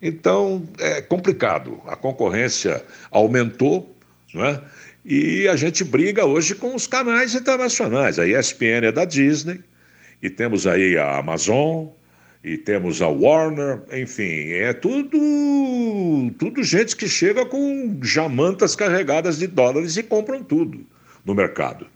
Então, 0.00 0.66
é 0.78 1.02
complicado. 1.02 1.80
A 1.86 1.94
concorrência 1.94 2.82
aumentou, 3.10 3.94
não 4.32 4.44
é? 4.44 4.60
E 5.04 5.46
a 5.46 5.54
gente 5.54 5.84
briga 5.84 6.24
hoje 6.24 6.54
com 6.54 6.74
os 6.74 6.86
canais 6.86 7.34
internacionais. 7.34 8.18
A 8.18 8.26
ESPN 8.26 8.86
é 8.86 8.92
da 8.92 9.04
Disney, 9.04 9.60
e 10.22 10.30
temos 10.30 10.66
aí 10.66 10.96
a 10.96 11.18
Amazon, 11.18 11.88
e 12.44 12.58
temos 12.58 13.00
a 13.00 13.08
Warner, 13.08 13.80
enfim, 13.90 14.50
é 14.52 14.74
tudo, 14.74 15.18
tudo 16.38 16.62
gente 16.62 16.94
que 16.94 17.08
chega 17.08 17.46
com 17.46 17.98
jamantas 18.02 18.76
carregadas 18.76 19.38
de 19.38 19.46
dólares 19.46 19.96
e 19.96 20.02
compram 20.02 20.44
tudo 20.44 20.84
no 21.24 21.34
mercado. 21.34 21.86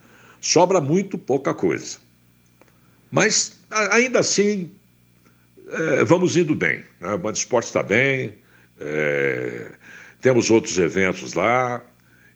Sobra 0.41 0.81
muito 0.81 1.19
pouca 1.19 1.53
coisa. 1.53 1.99
Mas 3.11 3.61
ainda 3.71 4.21
assim, 4.21 4.71
é, 5.69 6.05
vamos 6.05 6.35
indo 6.35 6.55
bem. 6.55 6.83
Né? 6.99 7.13
O 7.13 7.19
Band 7.19 7.33
Esporte 7.33 7.67
está 7.67 7.83
bem, 7.83 8.33
é, 8.81 9.73
temos 10.23 10.51
outros 10.51 10.79
eventos 10.79 11.35
lá 11.35 11.83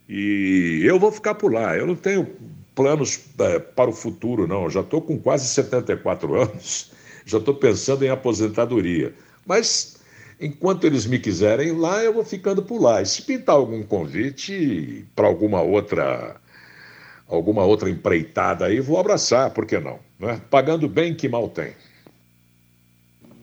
e 0.07 0.83
eu 0.85 0.99
vou 0.99 1.11
ficar 1.11 1.35
por 1.37 1.51
lá. 1.51 1.75
Eu 1.79 1.87
não 1.87 1.97
tenho 1.97 2.29
planos 2.75 3.21
é, 3.39 3.59
para 3.59 3.89
o 3.89 3.95
futuro, 3.95 4.47
não. 4.47 4.65
Eu 4.65 4.71
já 4.71 4.81
estou 4.81 5.01
com 5.01 5.19
quase 5.19 5.49
74 5.49 6.35
anos 6.43 6.92
já 7.25 7.39
estou 7.39 7.55
pensando 7.55 8.05
em 8.05 8.09
aposentadoria. 8.09 9.15
Mas 9.47 9.97
enquanto 10.41 10.85
eles 10.85 11.07
me 11.07 11.19
quiserem 11.19 11.73
lá, 11.73 12.03
eu 12.03 12.13
vou 12.13 12.25
ficando 12.25 12.63
por 12.63 12.81
lá. 12.81 13.01
E 13.03 13.07
se 13.07 13.23
pintar 13.23 13.57
algum 13.57 13.83
convite 13.83 15.05
para 15.15 15.27
alguma 15.27 15.63
outra 15.63 16.37
alguma 17.29 17.65
outra 17.65 17.89
empreitada 17.89 18.67
aí, 18.67 18.79
vou 18.79 18.99
abraçar, 18.99 19.51
por 19.51 19.65
que 19.65 19.79
não? 19.79 19.99
Né? 20.21 20.41
Pagando 20.51 20.87
bem 20.87 21.15
que 21.15 21.29
mal 21.29 21.49
tem. 21.49 21.73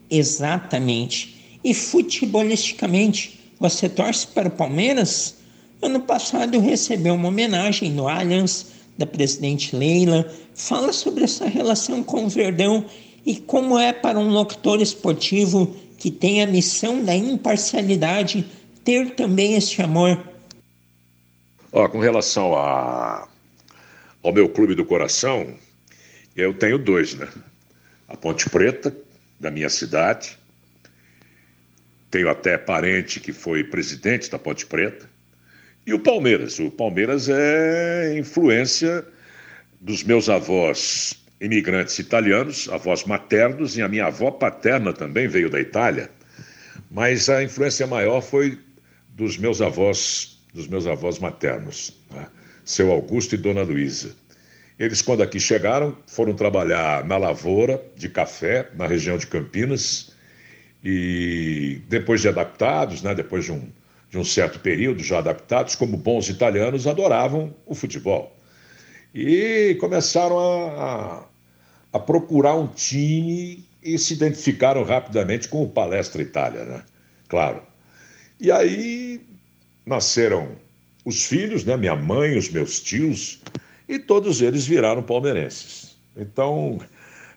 Exatamente. 0.08 1.58
E 1.64 1.74
futebolisticamente, 1.74 3.52
você 3.58 3.88
torce 3.88 4.28
para 4.28 4.48
o 4.48 4.50
Palmeiras? 4.50 5.36
Ano 5.82 6.00
passado 6.00 6.60
recebeu 6.60 7.14
uma 7.14 7.28
homenagem 7.28 7.90
no 7.90 8.06
Allianz 8.06 8.66
da 8.96 9.06
presidente 9.06 9.74
Leila. 9.74 10.30
Fala 10.54 10.92
sobre 10.92 11.24
essa 11.24 11.46
relação 11.46 12.02
com 12.02 12.26
o 12.26 12.28
Verdão 12.28 12.84
e 13.24 13.36
como 13.36 13.78
é 13.78 13.92
para 13.92 14.18
um 14.18 14.30
locutor 14.30 14.80
esportivo 14.80 15.76
que 15.98 16.10
tem 16.10 16.42
a 16.42 16.46
missão 16.46 17.04
da 17.04 17.14
imparcialidade 17.14 18.44
ter 18.84 19.10
também 19.10 19.54
este 19.54 19.82
amor? 19.82 20.22
Ó, 21.72 21.88
com 21.88 22.00
relação 22.00 22.56
a, 22.56 23.28
ao 24.22 24.32
meu 24.32 24.48
clube 24.48 24.74
do 24.74 24.84
coração, 24.84 25.54
eu 26.34 26.54
tenho 26.54 26.78
dois, 26.78 27.14
né? 27.14 27.28
A 28.08 28.16
Ponte 28.16 28.48
Preta, 28.48 28.96
da 29.38 29.50
minha 29.50 29.68
cidade. 29.68 30.36
Tenho 32.10 32.28
até 32.28 32.58
parente 32.58 33.20
que 33.20 33.32
foi 33.32 33.62
presidente 33.62 34.30
da 34.30 34.38
Ponte 34.38 34.66
Preta. 34.66 35.08
E 35.86 35.94
o 35.94 36.00
Palmeiras. 36.00 36.58
O 36.58 36.70
Palmeiras 36.70 37.28
é 37.28 38.18
influência 38.18 39.06
dos 39.80 40.02
meus 40.02 40.28
avós 40.28 41.19
imigrantes 41.40 41.98
italianos, 41.98 42.68
avós 42.68 43.04
maternos, 43.04 43.76
e 43.76 43.82
a 43.82 43.88
minha 43.88 44.06
avó 44.06 44.30
paterna 44.30 44.92
também 44.92 45.26
veio 45.26 45.48
da 45.48 45.60
Itália, 45.60 46.10
mas 46.90 47.28
a 47.28 47.42
influência 47.42 47.86
maior 47.86 48.20
foi 48.20 48.58
dos 49.14 49.36
meus 49.36 49.60
avós 49.60 50.38
dos 50.52 50.66
meus 50.66 50.86
avós 50.86 51.18
maternos, 51.18 51.96
né? 52.10 52.26
seu 52.64 52.90
Augusto 52.90 53.34
e 53.34 53.38
Dona 53.38 53.62
Luísa. 53.62 54.14
Eles, 54.78 55.02
quando 55.02 55.22
aqui 55.22 55.38
chegaram, 55.38 55.96
foram 56.06 56.34
trabalhar 56.34 57.04
na 57.04 57.16
lavoura 57.16 57.82
de 57.96 58.08
café, 58.08 58.68
na 58.74 58.86
região 58.86 59.18
de 59.18 59.26
Campinas, 59.26 60.12
e 60.82 61.82
depois 61.88 62.22
de 62.22 62.28
adaptados, 62.28 63.02
né, 63.02 63.14
depois 63.14 63.44
de 63.44 63.52
um, 63.52 63.68
de 64.08 64.18
um 64.18 64.24
certo 64.24 64.58
período 64.58 65.02
já 65.02 65.18
adaptados, 65.18 65.74
como 65.74 65.96
bons 65.96 66.28
italianos, 66.28 66.86
adoravam 66.86 67.54
o 67.66 67.74
futebol. 67.74 68.34
E 69.14 69.76
começaram 69.78 70.38
a, 70.38 71.26
a, 71.92 71.98
procurar 71.98 72.54
um 72.54 72.66
time 72.66 73.64
e 73.82 73.98
se 73.98 74.14
identificaram 74.14 74.82
rapidamente 74.82 75.48
com 75.48 75.62
o 75.62 75.68
Palestra 75.68 76.22
Itália, 76.22 76.64
né? 76.64 76.82
Claro. 77.28 77.62
E 78.38 78.50
aí 78.50 79.20
nasceram 79.84 80.48
os 81.04 81.24
filhos, 81.24 81.64
né? 81.64 81.76
Minha 81.76 81.96
mãe, 81.96 82.36
os 82.36 82.50
meus 82.50 82.80
tios, 82.80 83.40
e 83.88 83.98
todos 83.98 84.40
eles 84.40 84.66
viraram 84.66 85.02
palmeirenses. 85.02 85.96
Então, 86.16 86.78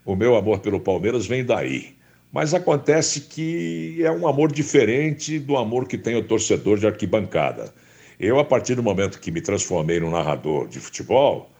o 0.06 0.16
meu 0.16 0.36
amor 0.36 0.60
pelo 0.60 0.80
Palmeiras 0.80 1.26
vem 1.26 1.46
daí. 1.46 1.96
Mas 2.32 2.54
acontece 2.54 3.22
que 3.22 4.04
é 4.04 4.12
um 4.12 4.28
amor 4.28 4.52
diferente 4.52 5.38
do 5.38 5.56
amor 5.56 5.88
que 5.88 5.98
tem 5.98 6.16
o 6.16 6.24
torcedor 6.24 6.80
de 6.80 6.88
arquibancada. 6.88 7.74
Eu, 8.20 8.40
a 8.40 8.46
partir 8.46 8.76
do 8.76 8.82
momento 8.82 9.20
que 9.20 9.32
me 9.32 9.42
transformei 9.42 10.00
num 10.00 10.10
narrador 10.10 10.68
de 10.68 10.80
futebol, 10.80 11.52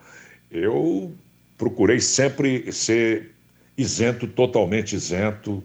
eu 0.52 1.14
procurei 1.64 2.02
sempre 2.02 2.70
ser 2.74 3.32
isento, 3.78 4.28
totalmente 4.28 4.96
isento. 4.98 5.64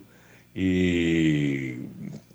E 0.54 1.76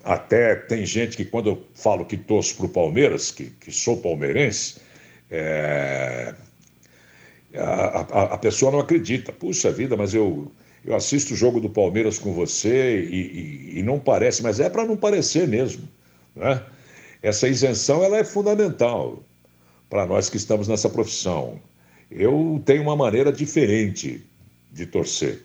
até 0.04 0.54
tem 0.54 0.84
gente 0.84 1.16
que, 1.16 1.24
quando 1.24 1.48
eu 1.48 1.64
falo 1.74 2.04
que 2.04 2.16
torço 2.16 2.56
para 2.56 2.66
o 2.66 2.68
Palmeiras, 2.68 3.30
que, 3.30 3.46
que 3.60 3.72
sou 3.72 3.96
palmeirense, 3.96 4.76
é... 5.30 6.34
a, 7.56 8.00
a, 8.00 8.22
a, 8.34 8.38
pessoa 8.38 8.70
não 8.70 8.80
acredita. 8.80 9.32
Puxa 9.32 9.72
vida, 9.72 9.96
mas 9.96 10.12
eu, 10.12 10.52
eu 10.84 10.94
assisto 10.94 11.32
o 11.32 11.36
jogo 11.36 11.58
do 11.58 11.70
Palmeiras 11.70 12.18
com 12.18 12.34
você 12.34 13.00
e, 13.00 13.72
e, 13.76 13.78
e 13.78 13.82
não 13.82 13.98
parece, 13.98 14.42
mas 14.42 14.60
é 14.60 14.68
para 14.68 14.84
não 14.84 14.96
parecer 14.96 15.48
mesmo. 15.48 15.88
Né? 16.36 16.62
Essa 17.22 17.48
isenção 17.48 18.04
ela 18.04 18.18
é 18.18 18.24
fundamental 18.24 19.22
para 19.88 20.04
nós 20.04 20.28
que 20.28 20.36
estamos 20.36 20.68
nessa 20.68 20.90
profissão. 20.90 21.58
Eu 22.10 22.62
tenho 22.64 22.82
uma 22.82 22.96
maneira 22.96 23.32
diferente 23.32 24.24
de 24.72 24.86
torcer. 24.86 25.42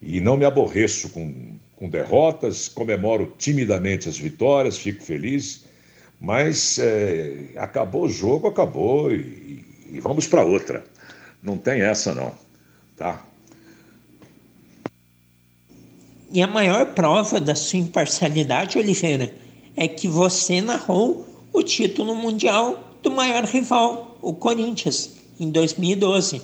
E 0.00 0.20
não 0.20 0.36
me 0.36 0.44
aborreço 0.44 1.10
com, 1.10 1.56
com 1.76 1.88
derrotas, 1.88 2.68
comemoro 2.68 3.32
timidamente 3.38 4.08
as 4.08 4.18
vitórias, 4.18 4.78
fico 4.78 5.02
feliz, 5.02 5.64
mas 6.20 6.78
é, 6.78 7.50
acabou 7.56 8.04
o 8.04 8.08
jogo, 8.08 8.48
acabou 8.48 9.12
e, 9.12 9.64
e 9.90 10.00
vamos 10.00 10.26
para 10.26 10.44
outra. 10.44 10.84
Não 11.42 11.56
tem 11.56 11.82
essa 11.82 12.14
não, 12.14 12.32
tá? 12.96 13.24
E 16.32 16.40
a 16.40 16.46
maior 16.46 16.94
prova 16.94 17.40
da 17.40 17.54
sua 17.54 17.78
imparcialidade, 17.78 18.78
Oliveira, 18.78 19.34
é 19.76 19.86
que 19.86 20.08
você 20.08 20.60
narrou 20.60 21.26
o 21.52 21.62
título 21.62 22.14
mundial 22.14 22.96
do 23.02 23.10
maior 23.10 23.44
rival, 23.44 24.16
o 24.22 24.32
Corinthians, 24.32 25.21
em 25.38 25.50
2012. 25.50 26.42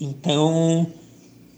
Então, 0.00 0.86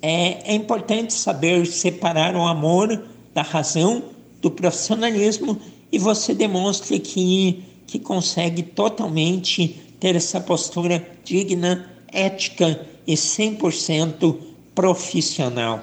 é, 0.00 0.52
é 0.52 0.54
importante 0.54 1.12
saber 1.12 1.66
separar 1.66 2.36
o 2.36 2.46
amor 2.46 3.04
da 3.34 3.42
razão 3.42 4.04
do 4.40 4.50
profissionalismo 4.50 5.58
e 5.90 5.98
você 5.98 6.34
demonstra 6.34 6.98
que, 6.98 7.64
que 7.86 7.98
consegue 7.98 8.62
totalmente 8.62 9.80
ter 9.98 10.14
essa 10.14 10.40
postura 10.40 11.06
digna, 11.24 11.90
ética 12.12 12.86
e 13.06 13.14
100% 13.14 14.36
profissional. 14.74 15.82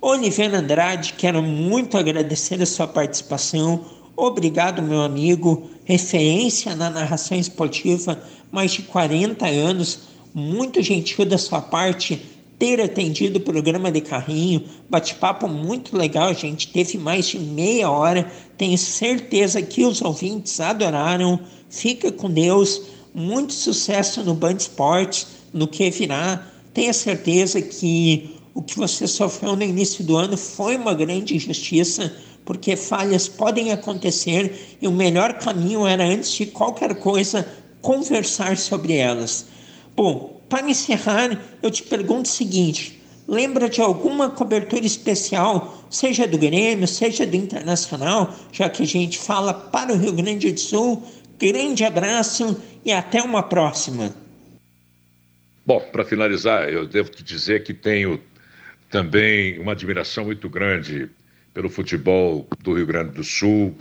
Oliveira 0.00 0.58
Andrade, 0.58 1.14
quero 1.14 1.42
muito 1.42 1.98
agradecer 1.98 2.62
a 2.62 2.66
sua 2.66 2.86
participação. 2.86 3.84
Obrigado, 4.16 4.80
meu 4.80 5.02
amigo, 5.02 5.68
referência 5.84 6.76
na 6.76 6.88
narração 6.88 7.36
esportiva, 7.36 8.22
mais 8.52 8.70
de 8.72 8.82
40 8.82 9.46
anos, 9.46 10.00
muito 10.38 10.80
gentil 10.80 11.24
da 11.24 11.36
sua 11.36 11.60
parte 11.60 12.20
ter 12.58 12.80
atendido 12.80 13.38
o 13.38 13.42
programa 13.42 13.90
de 13.90 14.00
carrinho, 14.00 14.64
bate-papo 14.88 15.46
muito 15.46 15.96
legal, 15.96 16.34
gente 16.34 16.68
teve 16.68 16.98
mais 16.98 17.26
de 17.26 17.38
meia 17.38 17.90
hora, 17.90 18.30
tenho 18.56 18.76
certeza 18.76 19.62
que 19.62 19.84
os 19.84 20.02
ouvintes 20.02 20.58
adoraram. 20.58 21.38
Fica 21.70 22.10
com 22.10 22.28
Deus, 22.28 22.82
muito 23.14 23.52
sucesso 23.52 24.24
no 24.24 24.34
Band 24.34 24.56
Esportes, 24.56 25.26
no 25.52 25.68
que 25.68 25.88
virá. 25.90 26.44
Tenha 26.74 26.92
certeza 26.92 27.62
que 27.62 28.36
o 28.54 28.62
que 28.62 28.76
você 28.76 29.06
sofreu 29.06 29.54
no 29.54 29.62
início 29.62 30.02
do 30.02 30.16
ano 30.16 30.36
foi 30.36 30.76
uma 30.76 30.94
grande 30.94 31.36
injustiça, 31.36 32.12
porque 32.44 32.74
falhas 32.74 33.28
podem 33.28 33.70
acontecer 33.70 34.76
e 34.80 34.88
o 34.88 34.92
melhor 34.92 35.34
caminho 35.34 35.86
era, 35.86 36.04
antes 36.04 36.32
de 36.32 36.46
qualquer 36.46 36.96
coisa, 36.96 37.46
conversar 37.80 38.56
sobre 38.56 38.94
elas. 38.96 39.46
Bom, 39.98 40.40
para 40.48 40.70
encerrar, 40.70 41.42
eu 41.60 41.72
te 41.72 41.82
pergunto 41.82 42.30
o 42.30 42.32
seguinte: 42.32 43.02
lembra 43.26 43.68
de 43.68 43.80
alguma 43.80 44.30
cobertura 44.30 44.86
especial, 44.86 45.84
seja 45.90 46.24
do 46.24 46.38
Grêmio, 46.38 46.86
seja 46.86 47.26
do 47.26 47.34
Internacional, 47.34 48.32
já 48.52 48.70
que 48.70 48.84
a 48.84 48.86
gente 48.86 49.18
fala 49.18 49.52
para 49.52 49.92
o 49.92 49.96
Rio 49.96 50.12
Grande 50.12 50.52
do 50.52 50.60
Sul? 50.60 51.02
Grande 51.36 51.84
abraço 51.84 52.62
e 52.84 52.92
até 52.92 53.20
uma 53.20 53.42
próxima. 53.42 54.14
Bom, 55.66 55.80
para 55.90 56.04
finalizar, 56.04 56.68
eu 56.68 56.86
devo 56.86 57.10
te 57.10 57.24
dizer 57.24 57.64
que 57.64 57.74
tenho 57.74 58.20
também 58.88 59.58
uma 59.58 59.72
admiração 59.72 60.26
muito 60.26 60.48
grande 60.48 61.10
pelo 61.52 61.68
futebol 61.68 62.46
do 62.60 62.74
Rio 62.74 62.86
Grande 62.86 63.14
do 63.14 63.24
Sul. 63.24 63.74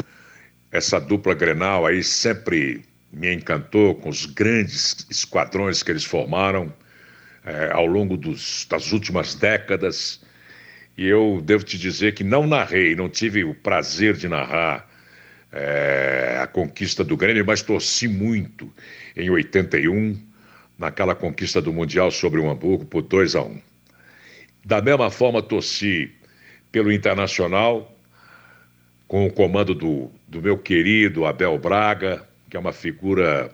Essa 0.71 0.99
dupla 0.99 1.35
Grenal 1.35 1.85
aí 1.85 2.03
sempre 2.03 2.83
me 3.17 3.33
encantou 3.33 3.95
com 3.95 4.09
os 4.09 4.25
grandes 4.25 5.05
esquadrões 5.09 5.81
que 5.81 5.91
eles 5.91 6.03
formaram 6.03 6.71
é, 7.43 7.71
ao 7.71 7.85
longo 7.85 8.15
dos, 8.15 8.65
das 8.69 8.91
últimas 8.91 9.33
décadas. 9.33 10.21
E 10.97 11.05
eu 11.05 11.41
devo 11.43 11.63
te 11.63 11.77
dizer 11.77 12.13
que 12.13 12.23
não 12.23 12.45
narrei, 12.45 12.95
não 12.95 13.09
tive 13.09 13.43
o 13.43 13.55
prazer 13.55 14.15
de 14.15 14.27
narrar 14.27 14.87
é, 15.51 16.39
a 16.41 16.47
conquista 16.47 17.03
do 17.03 17.17
Grêmio, 17.17 17.45
mas 17.45 17.61
torci 17.61 18.07
muito 18.07 18.71
em 19.15 19.29
81, 19.29 20.21
naquela 20.77 21.15
conquista 21.15 21.61
do 21.61 21.73
Mundial 21.73 22.11
sobre 22.11 22.39
o 22.39 22.49
Hamburgo 22.49 22.85
por 22.85 23.01
2 23.01 23.35
a 23.35 23.41
1. 23.41 23.61
Da 24.65 24.81
mesma 24.81 25.09
forma, 25.09 25.41
torci 25.41 26.11
pelo 26.71 26.91
Internacional, 26.91 27.97
com 29.07 29.25
o 29.25 29.31
comando 29.31 29.73
do, 29.73 30.11
do 30.27 30.41
meu 30.41 30.57
querido 30.57 31.25
Abel 31.25 31.57
Braga, 31.57 32.26
que 32.49 32.57
é 32.57 32.59
uma 32.59 32.73
figura 32.73 33.51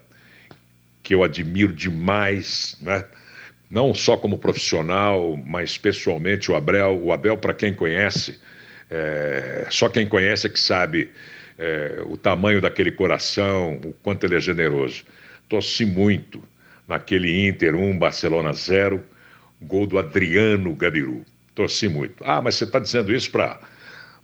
que 1.02 1.14
eu 1.14 1.24
admiro 1.24 1.74
demais, 1.74 2.78
né? 2.82 3.06
não 3.70 3.94
só 3.94 4.16
como 4.16 4.38
profissional, 4.38 5.36
mas 5.46 5.78
pessoalmente 5.78 6.52
o 6.52 6.56
Abel, 6.56 7.00
o 7.04 7.12
Abel 7.12 7.38
para 7.38 7.54
quem 7.54 7.74
conhece, 7.74 8.40
é, 8.90 9.66
só 9.70 9.90
quem 9.90 10.08
conhece 10.08 10.46
é 10.46 10.50
que 10.50 10.60
sabe 10.60 11.10
é, 11.58 12.02
o 12.06 12.16
tamanho 12.16 12.62
daquele 12.62 12.92
coração, 12.92 13.80
o 13.84 13.94
quanto 14.04 14.26
ele 14.26 14.36
é 14.36 14.40
generoso. 14.40 15.04
Torci 15.50 15.86
muito 15.86 16.44
naquele 16.88 17.48
Inter 17.48 17.76
1, 17.76 17.98
Barcelona 17.98 18.54
0, 18.54 19.04
gol 19.62 19.88
do 19.88 19.98
Adriano 19.98 20.76
Gabiru. 20.76 21.26
Torci 21.56 21.88
muito. 21.88 22.24
Ah, 22.24 22.42
mas 22.42 22.56
você 22.56 22.66
está 22.66 22.78
dizendo 22.78 23.12
isso 23.14 23.32
para 23.32 23.60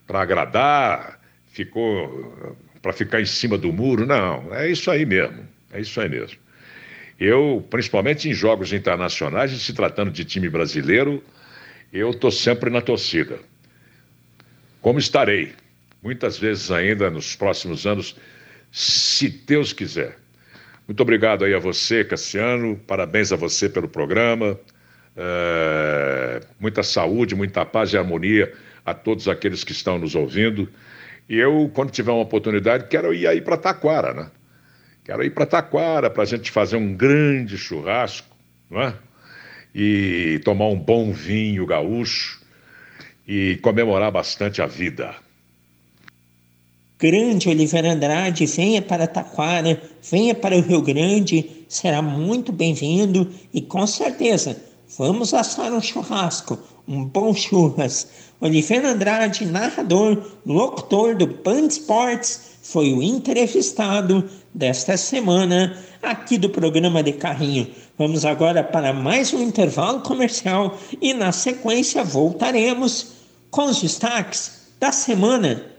agradar? 0.10 1.20
Ficou 1.48 2.56
para 2.82 2.94
ficar 2.94 3.22
em 3.22 3.26
cima 3.26 3.58
do 3.58 3.72
muro. 3.72 4.06
Não, 4.06 4.54
é 4.54 4.70
isso 4.70 4.90
aí 4.90 5.06
mesmo. 5.06 5.48
É 5.72 5.82
isso 5.82 6.00
aí 6.00 6.10
mesmo. 6.10 6.38
Eu, 7.20 7.66
principalmente 7.70 8.30
em 8.30 8.34
jogos 8.34 8.72
internacionais, 8.72 9.52
se 9.52 9.74
tratando 9.74 10.12
de 10.12 10.24
time 10.24 10.50
brasileiro, 10.50 11.22
eu 11.92 12.12
estou 12.12 12.32
sempre 12.32 12.70
na 12.70 12.82
torcida. 12.82 13.40
Como 14.82 15.00
estarei, 15.00 15.52
muitas 16.02 16.38
vezes 16.38 16.72
ainda 16.72 17.10
nos 17.10 17.36
próximos 17.36 17.86
anos, 17.86 18.16
se 18.72 19.28
Deus 19.28 19.74
quiser. 19.74 20.18
Muito 20.88 21.02
obrigado 21.02 21.44
aí 21.44 21.54
a 21.54 21.60
você, 21.60 22.04
Cassiano. 22.04 22.78
Parabéns 22.88 23.32
a 23.32 23.36
você 23.36 23.68
pelo 23.68 23.88
programa. 23.88 24.58
É... 25.18 26.42
muita 26.60 26.82
saúde, 26.82 27.36
muita 27.36 27.66
paz 27.66 27.92
e 27.92 27.98
harmonia 27.98 28.54
a 28.86 28.94
todos 28.94 29.28
aqueles 29.28 29.64
que 29.64 29.74
estão 29.74 30.00
nos 30.00 30.16
ouvindo. 30.16 30.70
E 31.30 31.38
eu, 31.38 31.70
quando 31.76 31.92
tiver 31.92 32.12
uma 32.12 32.24
oportunidade, 32.24 32.88
quero 32.88 33.14
ir 33.14 33.28
aí 33.28 33.40
para 33.40 33.56
Taquara, 33.56 34.14
né? 34.16 34.32
Quero 35.06 35.24
ir 35.24 35.30
para 35.30 35.46
Taquara 35.46 36.10
para 36.10 36.24
a 36.24 36.26
gente 36.26 36.50
fazer 36.50 36.76
um 36.76 36.96
grande 36.96 37.56
churrasco, 37.56 38.36
não 38.70 38.82
é? 38.82 38.96
E 39.74 40.42
tomar 40.44 40.68
um 40.68 40.80
bom 40.80 41.12
vinho 41.12 41.68
gaúcho 41.68 42.42
e 43.28 43.58
comemorar 43.62 44.12
bastante 44.12 44.60
a 44.60 44.66
vida. 44.66 45.14
grande 46.98 47.48
Oliveira 47.48 47.92
Andrade, 47.92 48.48
venha 48.48 48.82
para 48.82 49.06
Taquara, 49.06 49.80
venha 50.12 50.34
para 50.34 50.56
o 50.56 50.62
Rio 50.62 50.82
Grande, 50.82 51.64
será 51.70 52.02
muito 52.02 52.52
bem-vindo 52.52 53.32
e 53.54 53.62
com 53.62 53.86
certeza 53.86 54.60
vamos 54.98 55.34
assar 55.36 55.72
um 55.72 55.80
churrasco, 55.80 56.58
um 56.88 57.04
bom 57.06 57.34
churras. 57.34 58.08
Oliveira 58.42 58.92
Andrade, 58.92 59.46
narrador, 59.46 60.24
locutor 60.46 61.16
do 61.16 61.28
Band 61.28 61.68
Sports, 61.68 62.58
foi 62.62 62.94
o 62.94 63.02
entrevistado 63.02 64.30
desta 64.54 64.96
semana 64.96 65.78
aqui 66.02 66.38
do 66.38 66.50
programa 66.50 67.04
de 67.04 67.14
carrinho. 67.14 67.68
Vamos 67.98 68.26
agora 68.26 68.64
para 68.64 68.94
mais 68.94 69.34
um 69.34 69.42
intervalo 69.42 70.02
comercial 70.02 70.78
e 71.02 71.14
na 71.14 71.32
sequência 71.32 72.04
voltaremos 72.04 73.14
com 73.52 73.66
os 73.66 73.82
destaques 73.82 74.70
da 74.80 74.92
semana. 74.92 75.79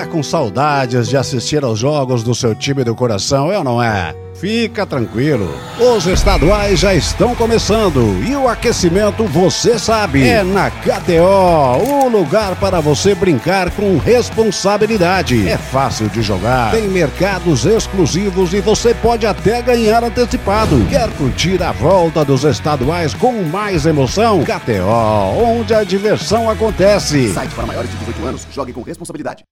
Tá 0.00 0.06
com 0.06 0.22
saudades 0.22 1.08
de 1.08 1.16
assistir 1.18 1.62
aos 1.62 1.78
jogos 1.78 2.22
do 2.22 2.34
seu 2.34 2.54
time 2.54 2.82
do 2.82 2.94
coração, 2.94 3.52
é 3.52 3.58
ou 3.58 3.62
não 3.62 3.82
é? 3.82 4.14
Fica 4.32 4.86
tranquilo, 4.86 5.54
os 5.78 6.06
estaduais 6.06 6.80
já 6.80 6.94
estão 6.94 7.34
começando 7.34 8.00
e 8.26 8.34
o 8.34 8.48
aquecimento 8.48 9.24
você 9.26 9.78
sabe. 9.78 10.26
É 10.26 10.42
na 10.42 10.70
KTO, 10.70 11.84
o 11.86 12.08
lugar 12.08 12.56
para 12.56 12.80
você 12.80 13.14
brincar 13.14 13.70
com 13.72 13.98
responsabilidade. 13.98 15.46
É 15.46 15.58
fácil 15.58 16.08
de 16.08 16.22
jogar, 16.22 16.70
tem 16.70 16.88
mercados 16.88 17.66
exclusivos 17.66 18.54
e 18.54 18.60
você 18.62 18.94
pode 18.94 19.26
até 19.26 19.60
ganhar 19.60 20.02
antecipado. 20.02 20.82
Quer 20.88 21.10
curtir 21.10 21.62
a 21.62 21.72
volta 21.72 22.24
dos 22.24 22.44
estaduais 22.44 23.12
com 23.12 23.42
mais 23.42 23.84
emoção? 23.84 24.42
KTO, 24.44 25.44
onde 25.44 25.74
a 25.74 25.84
diversão 25.84 26.48
acontece. 26.48 27.34
Site 27.34 27.54
para 27.54 27.66
maiores 27.66 27.90
de 27.90 27.96
18 27.98 28.26
anos, 28.26 28.46
jogue 28.50 28.72
com 28.72 28.80
responsabilidade. 28.80 29.44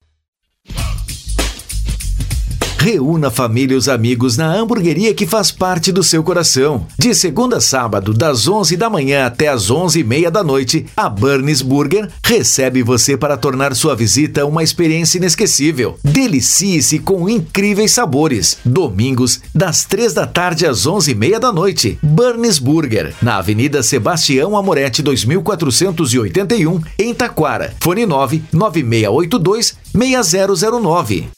Reúna 2.89 3.30
família 3.30 3.74
e 3.74 3.76
os 3.76 3.86
amigos 3.86 4.39
na 4.39 4.51
hamburgueria 4.51 5.12
que 5.12 5.26
faz 5.26 5.51
parte 5.51 5.93
do 5.93 6.03
seu 6.03 6.22
coração. 6.22 6.86
De 6.99 7.14
segunda 7.14 7.59
a 7.59 7.61
sábado, 7.61 8.14
das 8.14 8.49
11 8.49 8.78
da 8.78 8.89
manhã 8.89 9.26
até 9.26 9.49
as 9.49 9.70
11 9.70 10.01
e 10.01 10.03
meia 10.03 10.30
da 10.30 10.43
noite, 10.43 10.86
a 10.97 11.07
Burns 11.07 11.61
Burger 11.61 12.09
recebe 12.24 12.82
você 12.82 13.14
para 13.14 13.36
tornar 13.36 13.74
sua 13.74 13.95
visita 13.95 14.47
uma 14.47 14.62
experiência 14.62 15.18
inesquecível. 15.18 15.99
Delicie-se 16.03 16.99
com 17.01 17.28
incríveis 17.28 17.91
sabores. 17.91 18.57
Domingos, 18.64 19.43
das 19.55 19.84
3 19.84 20.14
da 20.14 20.26
tarde 20.26 20.64
às 20.64 20.86
11 20.86 21.11
e 21.11 21.14
meia 21.14 21.39
da 21.39 21.53
noite. 21.53 21.99
Burns 22.03 22.59
Burger, 22.59 23.14
na 23.20 23.36
Avenida 23.36 23.82
Sebastião 23.82 24.57
Amorete 24.57 25.03
2481, 25.03 26.80
em 26.99 27.12
Taquara. 27.12 27.74
Fone 27.80 28.07
9 28.07 28.45
9682 28.51 29.76
6009. 29.93 31.38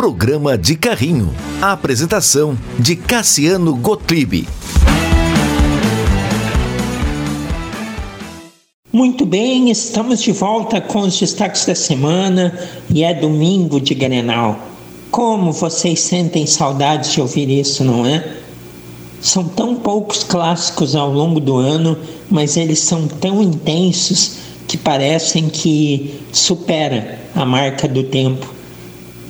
Programa 0.00 0.56
de 0.56 0.76
Carrinho. 0.76 1.30
A 1.60 1.72
apresentação 1.72 2.56
de 2.78 2.96
Cassiano 2.96 3.76
Gottlieb. 3.76 4.48
Muito 8.90 9.26
bem, 9.26 9.70
estamos 9.70 10.22
de 10.22 10.32
volta 10.32 10.80
com 10.80 11.00
os 11.00 11.20
destaques 11.20 11.66
da 11.66 11.74
semana 11.74 12.58
e 12.88 13.04
é 13.04 13.12
domingo 13.12 13.78
de 13.78 13.92
Grenal. 13.94 14.58
Como 15.10 15.52
vocês 15.52 16.00
sentem 16.00 16.46
saudades 16.46 17.12
de 17.12 17.20
ouvir 17.20 17.50
isso, 17.50 17.84
não 17.84 18.06
é? 18.06 18.26
São 19.20 19.44
tão 19.44 19.74
poucos 19.74 20.24
clássicos 20.24 20.96
ao 20.96 21.12
longo 21.12 21.38
do 21.38 21.56
ano, 21.56 21.94
mas 22.30 22.56
eles 22.56 22.78
são 22.78 23.06
tão 23.06 23.42
intensos 23.42 24.38
que 24.66 24.78
parecem 24.78 25.50
que 25.50 26.22
supera 26.32 27.18
a 27.34 27.44
marca 27.44 27.86
do 27.86 28.02
tempo. 28.04 28.59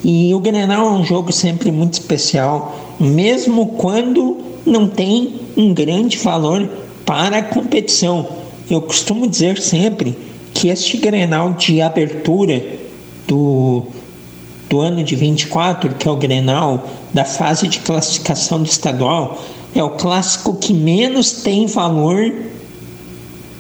E 0.03 0.35
o 0.35 0.41
Grenal 0.41 0.87
é 0.87 0.91
um 0.93 1.05
jogo 1.05 1.31
sempre 1.33 1.71
muito 1.71 1.95
especial, 1.95 2.77
mesmo 2.99 3.67
quando 3.77 4.39
não 4.65 4.89
tem 4.89 5.35
um 5.57 5.75
grande 5.75 6.17
valor 6.19 6.69
para 7.05 7.39
a 7.39 7.43
competição. 7.43 8.27
Eu 8.71 8.81
costumo 8.81 9.27
dizer 9.27 9.61
sempre 9.61 10.17
que 10.55 10.69
este 10.69 10.97
Grenal 10.97 11.53
de 11.53 11.83
abertura 11.83 12.63
do, 13.27 13.85
do 14.69 14.81
ano 14.81 15.05
de 15.05 15.15
24, 15.17 15.95
que 15.95 16.09
é 16.09 16.11
o 16.11 16.17
Grenal 16.17 16.89
da 17.13 17.25
fase 17.25 17.69
de 17.69 17.81
classificação 17.81 18.63
do 18.63 18.69
estadual, 18.69 19.43
é 19.75 19.83
o 19.83 19.91
clássico 19.91 20.55
que 20.55 20.73
menos 20.73 21.33
tem 21.43 21.67
valor 21.67 22.33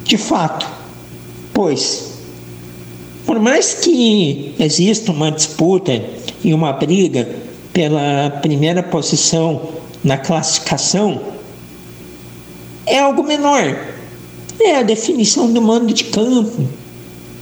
de 0.04 0.16
fato, 0.16 0.66
pois 1.52 2.09
por 3.30 3.38
mais 3.38 3.74
que 3.74 4.56
exista 4.58 5.12
uma 5.12 5.30
disputa 5.30 6.02
e 6.42 6.52
uma 6.52 6.72
briga 6.72 7.28
pela 7.72 8.28
primeira 8.42 8.82
posição 8.82 9.68
na 10.02 10.18
classificação, 10.18 11.20
é 12.84 12.98
algo 12.98 13.22
menor. 13.22 13.86
É 14.60 14.78
a 14.78 14.82
definição 14.82 15.52
do 15.52 15.62
mando 15.62 15.94
de 15.94 16.02
campo 16.06 16.66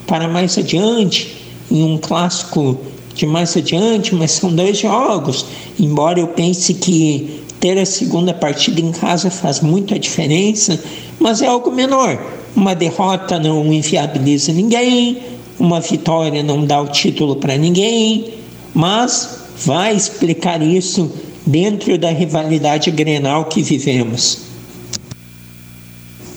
para 0.07 0.29
mais 0.29 0.59
adiante, 0.59 1.43
em 1.71 1.83
um 1.83 1.97
clássico 1.97 2.79
de 3.15 3.25
mais 3.25 3.57
adiante, 3.57 4.15
mas 4.15 4.33
são 4.33 4.55
dois 4.55 4.77
jogos. 4.81 5.47
Embora 5.81 6.21
eu 6.21 6.29
pense 6.29 6.75
que 6.75 7.45
ter 7.61 7.79
a 7.79 7.87
segunda 7.87 8.35
partida 8.35 8.79
em 8.79 8.93
casa 8.93 9.31
faz 9.31 9.61
muita 9.61 9.99
diferença, 9.99 10.79
mas 11.19 11.41
é 11.41 11.47
algo 11.47 11.73
menor. 11.73 12.23
Uma 12.55 12.75
derrota 12.75 13.39
não 13.39 13.73
inviabiliza 13.73 14.53
ninguém, 14.53 15.38
uma 15.59 15.81
vitória 15.81 16.43
não 16.43 16.65
dá 16.65 16.81
o 16.81 16.89
título 16.89 17.37
para 17.37 17.57
ninguém, 17.57 18.35
mas 18.75 19.45
vai 19.65 19.95
explicar 19.95 20.63
isso 20.63 21.11
dentro 21.47 21.99
da 21.99 22.11
rivalidade 22.11 22.91
grenal 22.91 23.47
que 23.47 23.63
vivemos. 23.63 24.43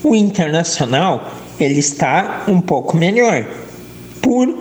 O 0.03 0.15
Internacional 0.15 1.31
ele 1.59 1.79
está 1.79 2.45
um 2.47 2.59
pouco 2.59 2.97
melhor 2.97 3.45
por 4.21 4.57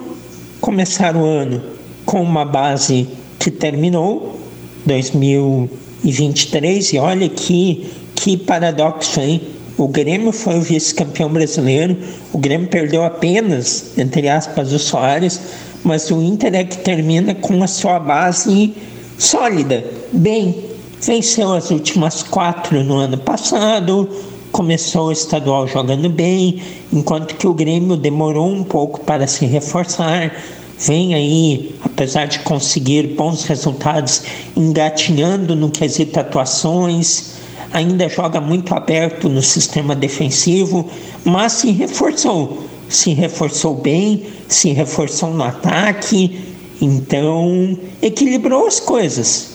começar 0.61 1.17
o 1.17 1.25
ano 1.25 1.63
com 2.05 2.23
uma 2.23 2.45
base 2.45 3.09
que 3.39 3.51
terminou 3.51 4.39
2023 4.85 6.93
e 6.93 6.99
olha 6.99 7.27
que 7.29 7.91
que 8.15 8.37
paradoxo, 8.37 9.21
hein? 9.21 9.41
O 9.81 9.89
Grêmio 9.89 10.31
foi 10.31 10.59
o 10.59 10.61
vice-campeão 10.61 11.33
brasileiro, 11.33 11.97
o 12.35 12.37
Grêmio 12.37 12.69
perdeu 12.69 13.03
apenas, 13.03 13.93
entre 13.97 14.29
aspas, 14.29 14.75
o 14.75 14.79
Soares, 14.79 15.41
mas 15.83 16.11
o 16.11 16.21
Inter 16.21 16.55
é 16.55 16.65
que 16.65 16.77
termina 16.77 17.35
com 17.35 17.63
a 17.63 17.67
sua 17.67 17.99
base 17.99 18.75
sólida, 19.17 19.83
bem. 20.13 20.67
Venceu 21.01 21.55
as 21.55 21.71
últimas 21.71 22.23
quatro 22.23 22.85
no 22.85 22.97
ano 22.97 23.17
passado, 23.17 24.07
começou 24.53 25.07
o 25.07 25.13
estadual 25.13 25.67
jogando 25.67 26.11
bem, 26.11 26.61
enquanto 26.93 27.35
que 27.37 27.47
o 27.47 27.55
Grêmio 27.55 27.97
demorou 27.97 28.51
um 28.51 28.63
pouco 28.63 29.01
para 29.01 29.27
se 29.27 29.47
reforçar. 29.47 30.37
Vem 30.79 31.15
aí, 31.15 31.75
apesar 31.83 32.27
de 32.27 32.41
conseguir 32.41 33.15
bons 33.17 33.45
resultados, 33.45 34.25
engatinhando 34.55 35.57
no 35.57 35.71
quesito 35.71 36.21
atuações, 36.21 37.40
ainda 37.73 38.09
joga 38.09 38.41
muito 38.41 38.75
aberto 38.75 39.29
no 39.29 39.43
sistema 39.43 39.95
defensivo, 39.95 40.89
mas 41.25 41.53
se 41.53 41.71
reforçou. 41.71 42.65
Se 42.89 43.13
reforçou 43.13 43.75
bem, 43.75 44.25
se 44.49 44.73
reforçou 44.73 45.31
no 45.31 45.45
ataque, 45.45 46.41
então 46.81 47.79
equilibrou 48.03 48.67
as 48.67 48.81
coisas. 48.81 49.51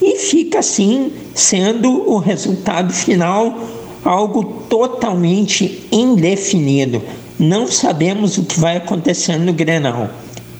E 0.00 0.16
fica 0.16 0.60
assim 0.60 1.12
sendo 1.34 2.08
o 2.08 2.18
resultado 2.18 2.92
final 2.92 3.58
algo 4.04 4.44
totalmente 4.68 5.86
indefinido. 5.90 7.02
Não 7.38 7.66
sabemos 7.66 8.38
o 8.38 8.44
que 8.44 8.58
vai 8.58 8.76
acontecer 8.76 9.36
no 9.38 9.52
Grenal. 9.52 10.10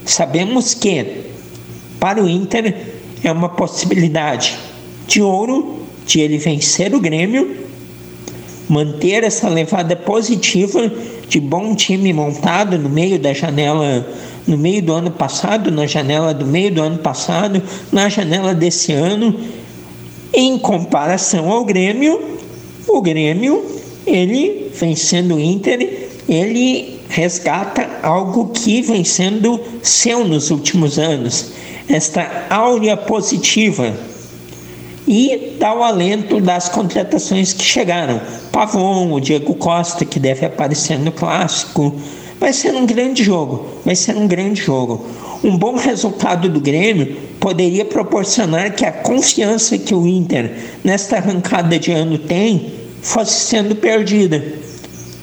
Sabemos 0.04 0.74
que 0.74 1.24
para 2.00 2.22
o 2.22 2.28
Inter 2.28 2.94
é 3.22 3.30
uma 3.30 3.48
possibilidade 3.48 4.58
de 5.06 5.22
ouro 5.22 5.77
de 6.08 6.20
ele 6.20 6.38
vencer 6.38 6.94
o 6.94 7.00
Grêmio, 7.00 7.54
manter 8.66 9.22
essa 9.22 9.46
levada 9.46 9.94
positiva 9.94 10.90
de 11.28 11.38
bom 11.38 11.74
time 11.74 12.12
montado 12.14 12.78
no 12.78 12.88
meio 12.88 13.18
da 13.18 13.34
janela, 13.34 14.08
no 14.46 14.56
meio 14.56 14.82
do 14.82 14.94
ano 14.94 15.10
passado, 15.10 15.70
na 15.70 15.86
janela 15.86 16.32
do 16.32 16.46
meio 16.46 16.72
do 16.72 16.82
ano 16.82 16.98
passado, 16.98 17.62
na 17.92 18.08
janela 18.08 18.54
desse 18.54 18.90
ano, 18.90 19.38
em 20.32 20.58
comparação 20.58 21.50
ao 21.50 21.62
Grêmio, 21.64 22.38
o 22.88 23.02
Grêmio, 23.02 23.62
ele 24.06 24.72
vencendo 24.74 25.34
o 25.34 25.40
Inter, 25.40 26.08
ele 26.26 27.00
resgata 27.10 27.86
algo 28.02 28.48
que 28.48 28.80
vem 28.80 29.04
sendo 29.04 29.60
seu 29.82 30.24
nos 30.24 30.50
últimos 30.50 30.98
anos, 30.98 31.52
esta 31.86 32.46
áurea 32.48 32.96
positiva 32.96 33.94
e 35.08 35.56
dá 35.58 35.72
o 35.72 35.82
alento 35.82 36.38
das 36.38 36.68
contratações 36.68 37.54
que 37.54 37.64
chegaram. 37.64 38.20
Pavon, 38.52 39.10
o 39.10 39.18
Diego 39.18 39.54
Costa, 39.54 40.04
que 40.04 40.20
deve 40.20 40.44
aparecer 40.44 40.98
no 40.98 41.10
clássico. 41.10 41.94
Vai 42.38 42.52
ser 42.52 42.74
um 42.74 42.84
grande 42.84 43.24
jogo, 43.24 43.66
vai 43.86 43.96
ser 43.96 44.14
um 44.14 44.28
grande 44.28 44.60
jogo. 44.60 45.06
Um 45.42 45.56
bom 45.56 45.76
resultado 45.76 46.46
do 46.48 46.60
Grêmio 46.60 47.16
poderia 47.40 47.86
proporcionar 47.86 48.74
que 48.74 48.84
a 48.84 48.92
confiança 48.92 49.78
que 49.78 49.94
o 49.94 50.06
Inter 50.06 50.52
nesta 50.84 51.16
arrancada 51.16 51.78
de 51.78 51.90
ano 51.90 52.18
tem 52.18 52.74
fosse 53.00 53.40
sendo 53.46 53.74
perdida, 53.76 54.44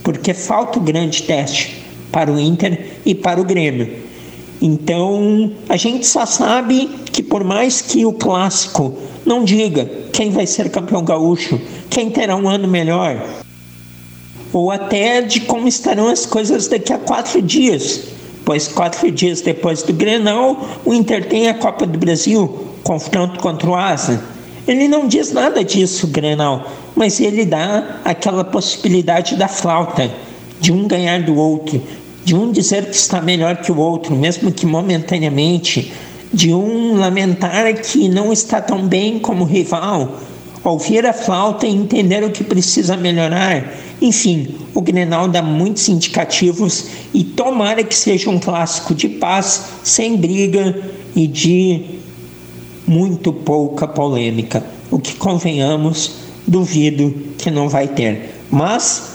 porque 0.03 0.33
falta 0.33 0.79
o 0.79 0.81
grande 0.81 1.21
teste 1.23 1.85
para 2.11 2.31
o 2.31 2.39
Inter 2.39 2.97
e 3.05 3.13
para 3.13 3.39
o 3.39 3.45
Grêmio. 3.45 4.04
Então, 4.61 5.51
a 5.67 5.77
gente 5.77 6.07
só 6.07 6.25
sabe 6.25 6.89
que 7.11 7.21
por 7.21 7.43
mais 7.43 7.81
que 7.81 8.05
o 8.05 8.13
clássico 8.13 8.93
não 9.25 9.43
diga 9.43 9.89
quem 10.11 10.29
vai 10.31 10.47
ser 10.47 10.69
campeão 10.69 11.03
gaúcho, 11.03 11.59
quem 11.89 12.09
terá 12.09 12.35
um 12.35 12.47
ano 12.47 12.67
melhor, 12.67 13.21
ou 14.53 14.71
até 14.71 15.21
de 15.21 15.41
como 15.41 15.67
estarão 15.67 16.07
as 16.07 16.25
coisas 16.25 16.67
daqui 16.67 16.93
a 16.93 16.97
quatro 16.97 17.41
dias, 17.41 18.03
pois 18.45 18.67
quatro 18.67 19.11
dias 19.11 19.41
depois 19.41 19.83
do 19.83 19.91
Grenal, 19.91 20.65
o 20.85 20.93
Inter 20.93 21.27
tem 21.27 21.49
a 21.49 21.53
Copa 21.53 21.85
do 21.85 21.97
Brasil, 21.97 22.65
confronto 22.83 23.39
contra 23.39 23.69
o 23.69 23.75
Asa. 23.75 24.23
Ele 24.67 24.87
não 24.87 25.07
diz 25.07 25.31
nada 25.31 25.63
disso, 25.63 26.07
Grenal, 26.07 26.65
mas 26.95 27.19
ele 27.19 27.45
dá 27.45 27.99
aquela 28.05 28.43
possibilidade 28.43 29.35
da 29.35 29.47
flauta, 29.47 30.09
de 30.59 30.71
um 30.71 30.87
ganhar 30.87 31.21
do 31.21 31.35
outro, 31.35 31.81
de 32.25 32.33
um 32.35 32.51
dizer 32.51 32.85
que 32.85 32.95
está 32.95 33.21
melhor 33.21 33.57
que 33.57 33.71
o 33.71 33.77
outro, 33.77 34.15
mesmo 34.15 34.51
que 34.51 34.65
momentaneamente, 34.65 35.93
de 36.33 36.51
um 36.51 36.97
lamentar 36.97 37.71
que 37.75 38.09
não 38.09 38.33
está 38.33 38.59
tão 38.59 38.87
bem 38.87 39.19
como 39.19 39.45
rival, 39.45 40.19
ouvir 40.63 41.05
a 41.05 41.13
flauta 41.13 41.67
e 41.67 41.69
entender 41.69 42.23
o 42.23 42.31
que 42.31 42.43
precisa 42.43 42.97
melhorar. 42.97 43.71
Enfim, 44.01 44.55
o 44.73 44.81
Grenal 44.81 45.27
dá 45.27 45.43
muitos 45.43 45.87
indicativos 45.87 46.87
e 47.13 47.23
tomara 47.23 47.83
que 47.83 47.95
seja 47.95 48.31
um 48.31 48.39
clássico 48.39 48.95
de 48.95 49.07
paz, 49.07 49.65
sem 49.83 50.17
briga 50.17 50.81
e 51.15 51.27
de 51.27 51.85
muito 52.87 53.31
pouca 53.31 53.87
polêmica. 53.87 54.65
O 54.89 54.97
que 54.97 55.13
convenhamos, 55.13 56.15
duvido 56.47 57.13
que 57.37 57.51
não 57.51 57.69
vai 57.69 57.87
ter. 57.87 58.33
Mas 58.49 59.11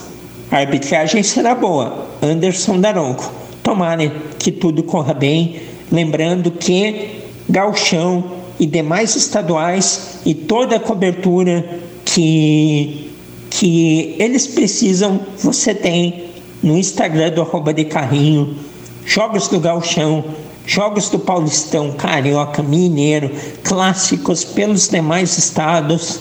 a 0.48 0.58
arbitragem 0.58 1.24
será 1.24 1.56
boa. 1.56 2.09
Anderson 2.22 2.80
Daronco. 2.80 3.30
Tomara 3.62 4.10
que 4.38 4.50
tudo 4.50 4.82
corra 4.82 5.14
bem. 5.14 5.60
Lembrando 5.90 6.50
que 6.50 7.20
Galchão 7.48 8.24
e 8.58 8.66
demais 8.66 9.16
estaduais 9.16 10.20
e 10.24 10.34
toda 10.34 10.76
a 10.76 10.80
cobertura 10.80 11.80
que, 12.04 13.10
que 13.48 14.14
eles 14.18 14.46
precisam, 14.46 15.20
você 15.38 15.74
tem 15.74 16.30
no 16.62 16.76
Instagram 16.76 17.30
do 17.30 17.40
arroba 17.40 17.72
de 17.72 17.84
carrinho, 17.86 18.56
jogos 19.04 19.48
do 19.48 19.58
Galchão, 19.58 20.24
jogos 20.66 21.08
do 21.08 21.18
Paulistão, 21.18 21.92
Carioca, 21.92 22.62
Mineiro, 22.62 23.30
clássicos 23.64 24.44
pelos 24.44 24.88
demais 24.88 25.38
estados, 25.38 26.20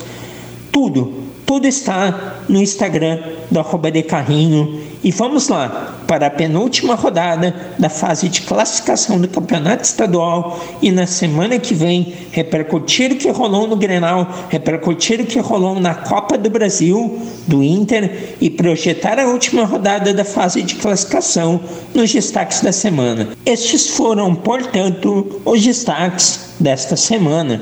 tudo, 0.71 1.13
tudo 1.45 1.67
está 1.67 2.41
no 2.47 2.61
Instagram 2.61 3.19
do 3.51 3.59
arroba 3.59 3.91
de 3.91 4.01
carrinho 4.01 4.88
e 5.03 5.11
vamos 5.11 5.47
lá 5.47 5.97
para 6.07 6.27
a 6.27 6.29
penúltima 6.29 6.95
rodada 6.95 7.55
da 7.77 7.89
fase 7.89 8.27
de 8.27 8.41
classificação 8.41 9.19
do 9.19 9.27
Campeonato 9.27 9.83
Estadual 9.83 10.59
e 10.81 10.91
na 10.91 11.07
semana 11.07 11.57
que 11.57 11.73
vem 11.73 12.13
repercutir 12.31 13.11
o 13.11 13.15
que 13.15 13.29
rolou 13.29 13.67
no 13.67 13.75
Grenal, 13.75 14.27
repercutir 14.49 15.21
o 15.21 15.25
que 15.25 15.39
rolou 15.39 15.79
na 15.79 15.95
Copa 15.95 16.37
do 16.37 16.49
Brasil 16.49 17.19
do 17.47 17.63
Inter 17.63 18.35
e 18.41 18.49
projetar 18.49 19.19
a 19.19 19.27
última 19.27 19.65
rodada 19.65 20.13
da 20.13 20.25
fase 20.25 20.61
de 20.61 20.75
classificação 20.75 21.61
nos 21.93 22.11
destaques 22.11 22.61
da 22.61 22.71
semana. 22.71 23.29
Estes 23.45 23.87
foram, 23.87 24.35
portanto, 24.35 25.41
os 25.45 25.63
destaques 25.63 26.49
desta 26.59 26.95
semana. 26.95 27.61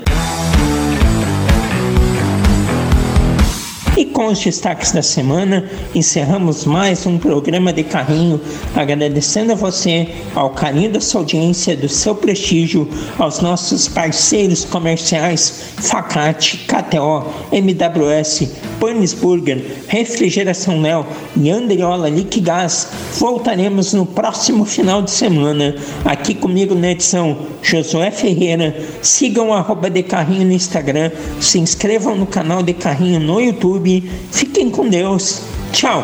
Com 4.17 4.25
os 4.25 4.39
destaques 4.39 4.93
da 4.93 5.03
semana, 5.03 5.69
encerramos 5.93 6.65
mais 6.65 7.05
um 7.05 7.19
programa 7.19 7.71
de 7.71 7.83
carrinho, 7.83 8.41
agradecendo 8.75 9.51
a 9.51 9.55
você, 9.55 10.09
ao 10.33 10.49
carinho 10.49 10.91
da 10.91 10.99
sua 10.99 11.21
audiência, 11.21 11.77
do 11.77 11.87
seu 11.87 12.15
prestígio, 12.15 12.89
aos 13.19 13.41
nossos 13.41 13.87
parceiros 13.87 14.65
comerciais 14.65 15.65
Facate, 15.77 16.65
KTO, 16.65 17.31
MWS, 17.51 18.49
Panis 18.79 19.13
Burger, 19.13 19.63
Refrigeração 19.87 20.81
Léo 20.81 21.05
e 21.35 21.51
Andriola 21.51 22.09
Liquigás. 22.09 22.87
Voltaremos 23.19 23.93
no 23.93 24.03
próximo 24.03 24.65
final 24.65 25.03
de 25.03 25.11
semana. 25.11 25.75
Aqui 26.03 26.33
comigo 26.33 26.73
na 26.73 26.91
edição, 26.91 27.37
Josué 27.61 28.09
Ferreira. 28.09 28.75
Sigam 29.03 29.49
o 29.49 29.53
arroba 29.53 29.91
de 29.91 30.01
carrinho 30.01 30.47
no 30.47 30.53
Instagram, 30.53 31.11
se 31.39 31.59
inscrevam 31.59 32.15
no 32.15 32.25
canal 32.25 32.63
de 32.63 32.73
carrinho 32.73 33.19
no 33.19 33.39
YouTube 33.39 34.06
Fiquem 34.31 34.69
com 34.69 34.89
Deus. 34.89 35.41
Tchau. 35.71 36.03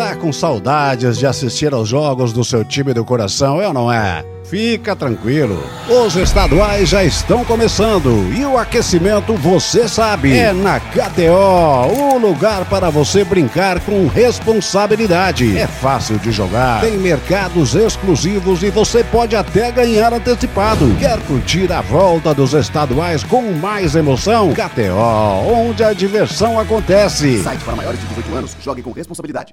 Tá 0.00 0.16
com 0.16 0.32
saudades 0.32 1.18
de 1.18 1.26
assistir 1.26 1.74
aos 1.74 1.86
jogos 1.86 2.32
do 2.32 2.42
seu 2.42 2.64
time 2.64 2.94
do 2.94 3.04
coração, 3.04 3.60
é 3.60 3.68
ou 3.68 3.74
não 3.74 3.92
é? 3.92 4.24
Fica 4.44 4.96
tranquilo, 4.96 5.62
os 5.90 6.16
estaduais 6.16 6.88
já 6.88 7.04
estão 7.04 7.44
começando 7.44 8.08
e 8.34 8.42
o 8.46 8.56
aquecimento 8.56 9.34
você 9.34 9.86
sabe. 9.86 10.34
É 10.34 10.54
na 10.54 10.80
KTO, 10.80 11.92
o 11.94 12.16
lugar 12.16 12.64
para 12.64 12.88
você 12.88 13.24
brincar 13.24 13.78
com 13.80 14.06
responsabilidade. 14.06 15.58
É 15.58 15.66
fácil 15.66 16.18
de 16.18 16.32
jogar, 16.32 16.80
tem 16.80 16.96
mercados 16.96 17.74
exclusivos 17.74 18.62
e 18.62 18.70
você 18.70 19.04
pode 19.04 19.36
até 19.36 19.70
ganhar 19.70 20.14
antecipado. 20.14 20.96
Quer 20.98 21.20
curtir 21.26 21.70
a 21.70 21.82
volta 21.82 22.32
dos 22.32 22.54
estaduais 22.54 23.22
com 23.22 23.52
mais 23.52 23.94
emoção? 23.94 24.54
KTO, 24.54 25.52
onde 25.52 25.84
a 25.84 25.92
diversão 25.92 26.58
acontece. 26.58 27.42
Site 27.42 27.62
para 27.62 27.76
maiores 27.76 28.00
de 28.00 28.06
18 28.06 28.34
anos, 28.34 28.56
jogue 28.62 28.82
com 28.82 28.92
responsabilidade. 28.92 29.52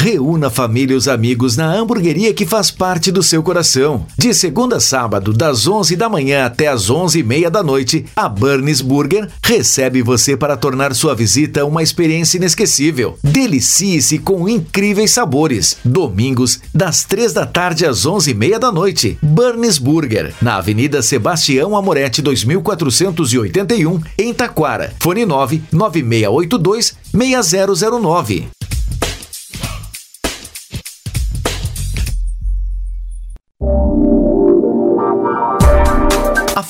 Reúna 0.00 0.48
família 0.48 0.94
e 0.94 0.96
os 0.96 1.08
amigos 1.08 1.56
na 1.56 1.74
hamburgueria 1.74 2.32
que 2.32 2.46
faz 2.46 2.70
parte 2.70 3.10
do 3.10 3.20
seu 3.20 3.42
coração. 3.42 4.06
De 4.16 4.32
segunda 4.32 4.76
a 4.76 4.80
sábado, 4.80 5.32
das 5.32 5.66
11 5.66 5.96
da 5.96 6.08
manhã 6.08 6.46
até 6.46 6.68
as 6.68 6.88
11 6.88 7.18
e 7.18 7.22
meia 7.24 7.50
da 7.50 7.64
noite, 7.64 8.06
a 8.14 8.28
Burns 8.28 8.80
Burger 8.80 9.28
recebe 9.42 10.00
você 10.00 10.36
para 10.36 10.56
tornar 10.56 10.94
sua 10.94 11.16
visita 11.16 11.64
uma 11.64 11.82
experiência 11.82 12.36
inesquecível. 12.36 13.18
Delicie-se 13.24 14.20
com 14.20 14.48
incríveis 14.48 15.10
sabores. 15.10 15.78
Domingos, 15.84 16.60
das 16.72 17.02
3 17.02 17.32
da 17.32 17.44
tarde 17.44 17.84
às 17.84 18.06
11 18.06 18.30
e 18.30 18.34
meia 18.34 18.60
da 18.60 18.70
noite. 18.70 19.18
Burns 19.20 19.78
Burger, 19.78 20.32
na 20.40 20.58
Avenida 20.58 21.02
Sebastião 21.02 21.76
Amorete 21.76 22.22
2481, 22.22 24.00
em 24.16 24.32
Taquara. 24.32 24.94
Fone 25.00 25.26
9 25.26 25.60
9682 25.72 26.94
6009. 27.12 28.57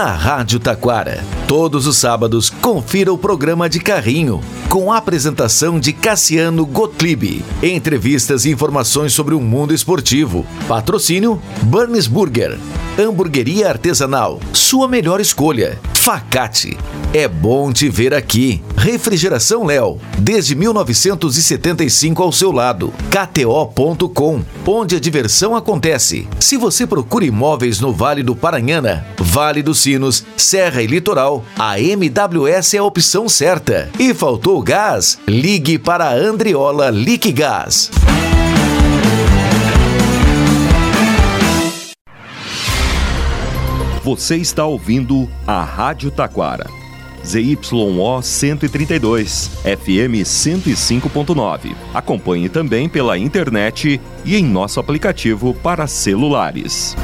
Na 0.00 0.16
Rádio 0.16 0.58
Taquara, 0.58 1.22
todos 1.50 1.88
os 1.88 1.96
sábados, 1.96 2.48
confira 2.48 3.12
o 3.12 3.18
programa 3.18 3.68
de 3.68 3.80
carrinho, 3.80 4.40
com 4.68 4.92
a 4.92 4.98
apresentação 4.98 5.80
de 5.80 5.92
Cassiano 5.92 6.64
Gottlieb. 6.64 7.44
Entrevistas 7.60 8.44
e 8.44 8.52
informações 8.52 9.12
sobre 9.12 9.34
o 9.34 9.40
mundo 9.40 9.74
esportivo. 9.74 10.46
Patrocínio 10.68 11.42
Burns 11.64 12.06
Burger. 12.06 12.56
Hamburgueria 12.96 13.68
artesanal, 13.68 14.38
sua 14.52 14.86
melhor 14.86 15.20
escolha. 15.20 15.76
Facate. 15.94 16.78
É 17.12 17.26
bom 17.26 17.72
te 17.72 17.88
ver 17.88 18.14
aqui. 18.14 18.62
Refrigeração 18.76 19.64
Léo, 19.64 19.98
desde 20.18 20.54
1975 20.54 22.22
ao 22.22 22.32
seu 22.32 22.52
lado. 22.52 22.92
KTO.com, 23.10 24.42
onde 24.64 24.96
a 24.96 25.00
diversão 25.00 25.54
acontece. 25.56 26.28
Se 26.38 26.56
você 26.56 26.86
procura 26.86 27.24
imóveis 27.24 27.80
no 27.80 27.92
Vale 27.92 28.22
do 28.22 28.34
Paranhana, 28.36 29.06
Vale 29.18 29.62
dos 29.62 29.80
Sinos, 29.80 30.24
Serra 30.36 30.82
e 30.82 30.86
Litoral, 30.86 31.39
a 31.58 31.80
MWS 31.80 32.74
é 32.74 32.78
a 32.78 32.84
opção 32.84 33.28
certa. 33.28 33.90
E 33.98 34.12
faltou 34.14 34.62
gás? 34.62 35.18
Ligue 35.26 35.78
para 35.78 36.06
a 36.06 36.14
Andriola 36.14 36.90
Liquigás. 36.90 37.90
Você 44.02 44.36
está 44.36 44.64
ouvindo 44.64 45.28
a 45.46 45.62
Rádio 45.62 46.10
Taquara. 46.10 46.66
ZYO 47.24 48.22
132, 48.22 49.50
FM 49.62 50.24
105.9. 50.24 51.74
Acompanhe 51.92 52.48
também 52.48 52.88
pela 52.88 53.18
internet 53.18 54.00
e 54.24 54.36
em 54.36 54.44
nosso 54.44 54.80
aplicativo 54.80 55.54
para 55.54 55.86
celulares. 55.86 56.96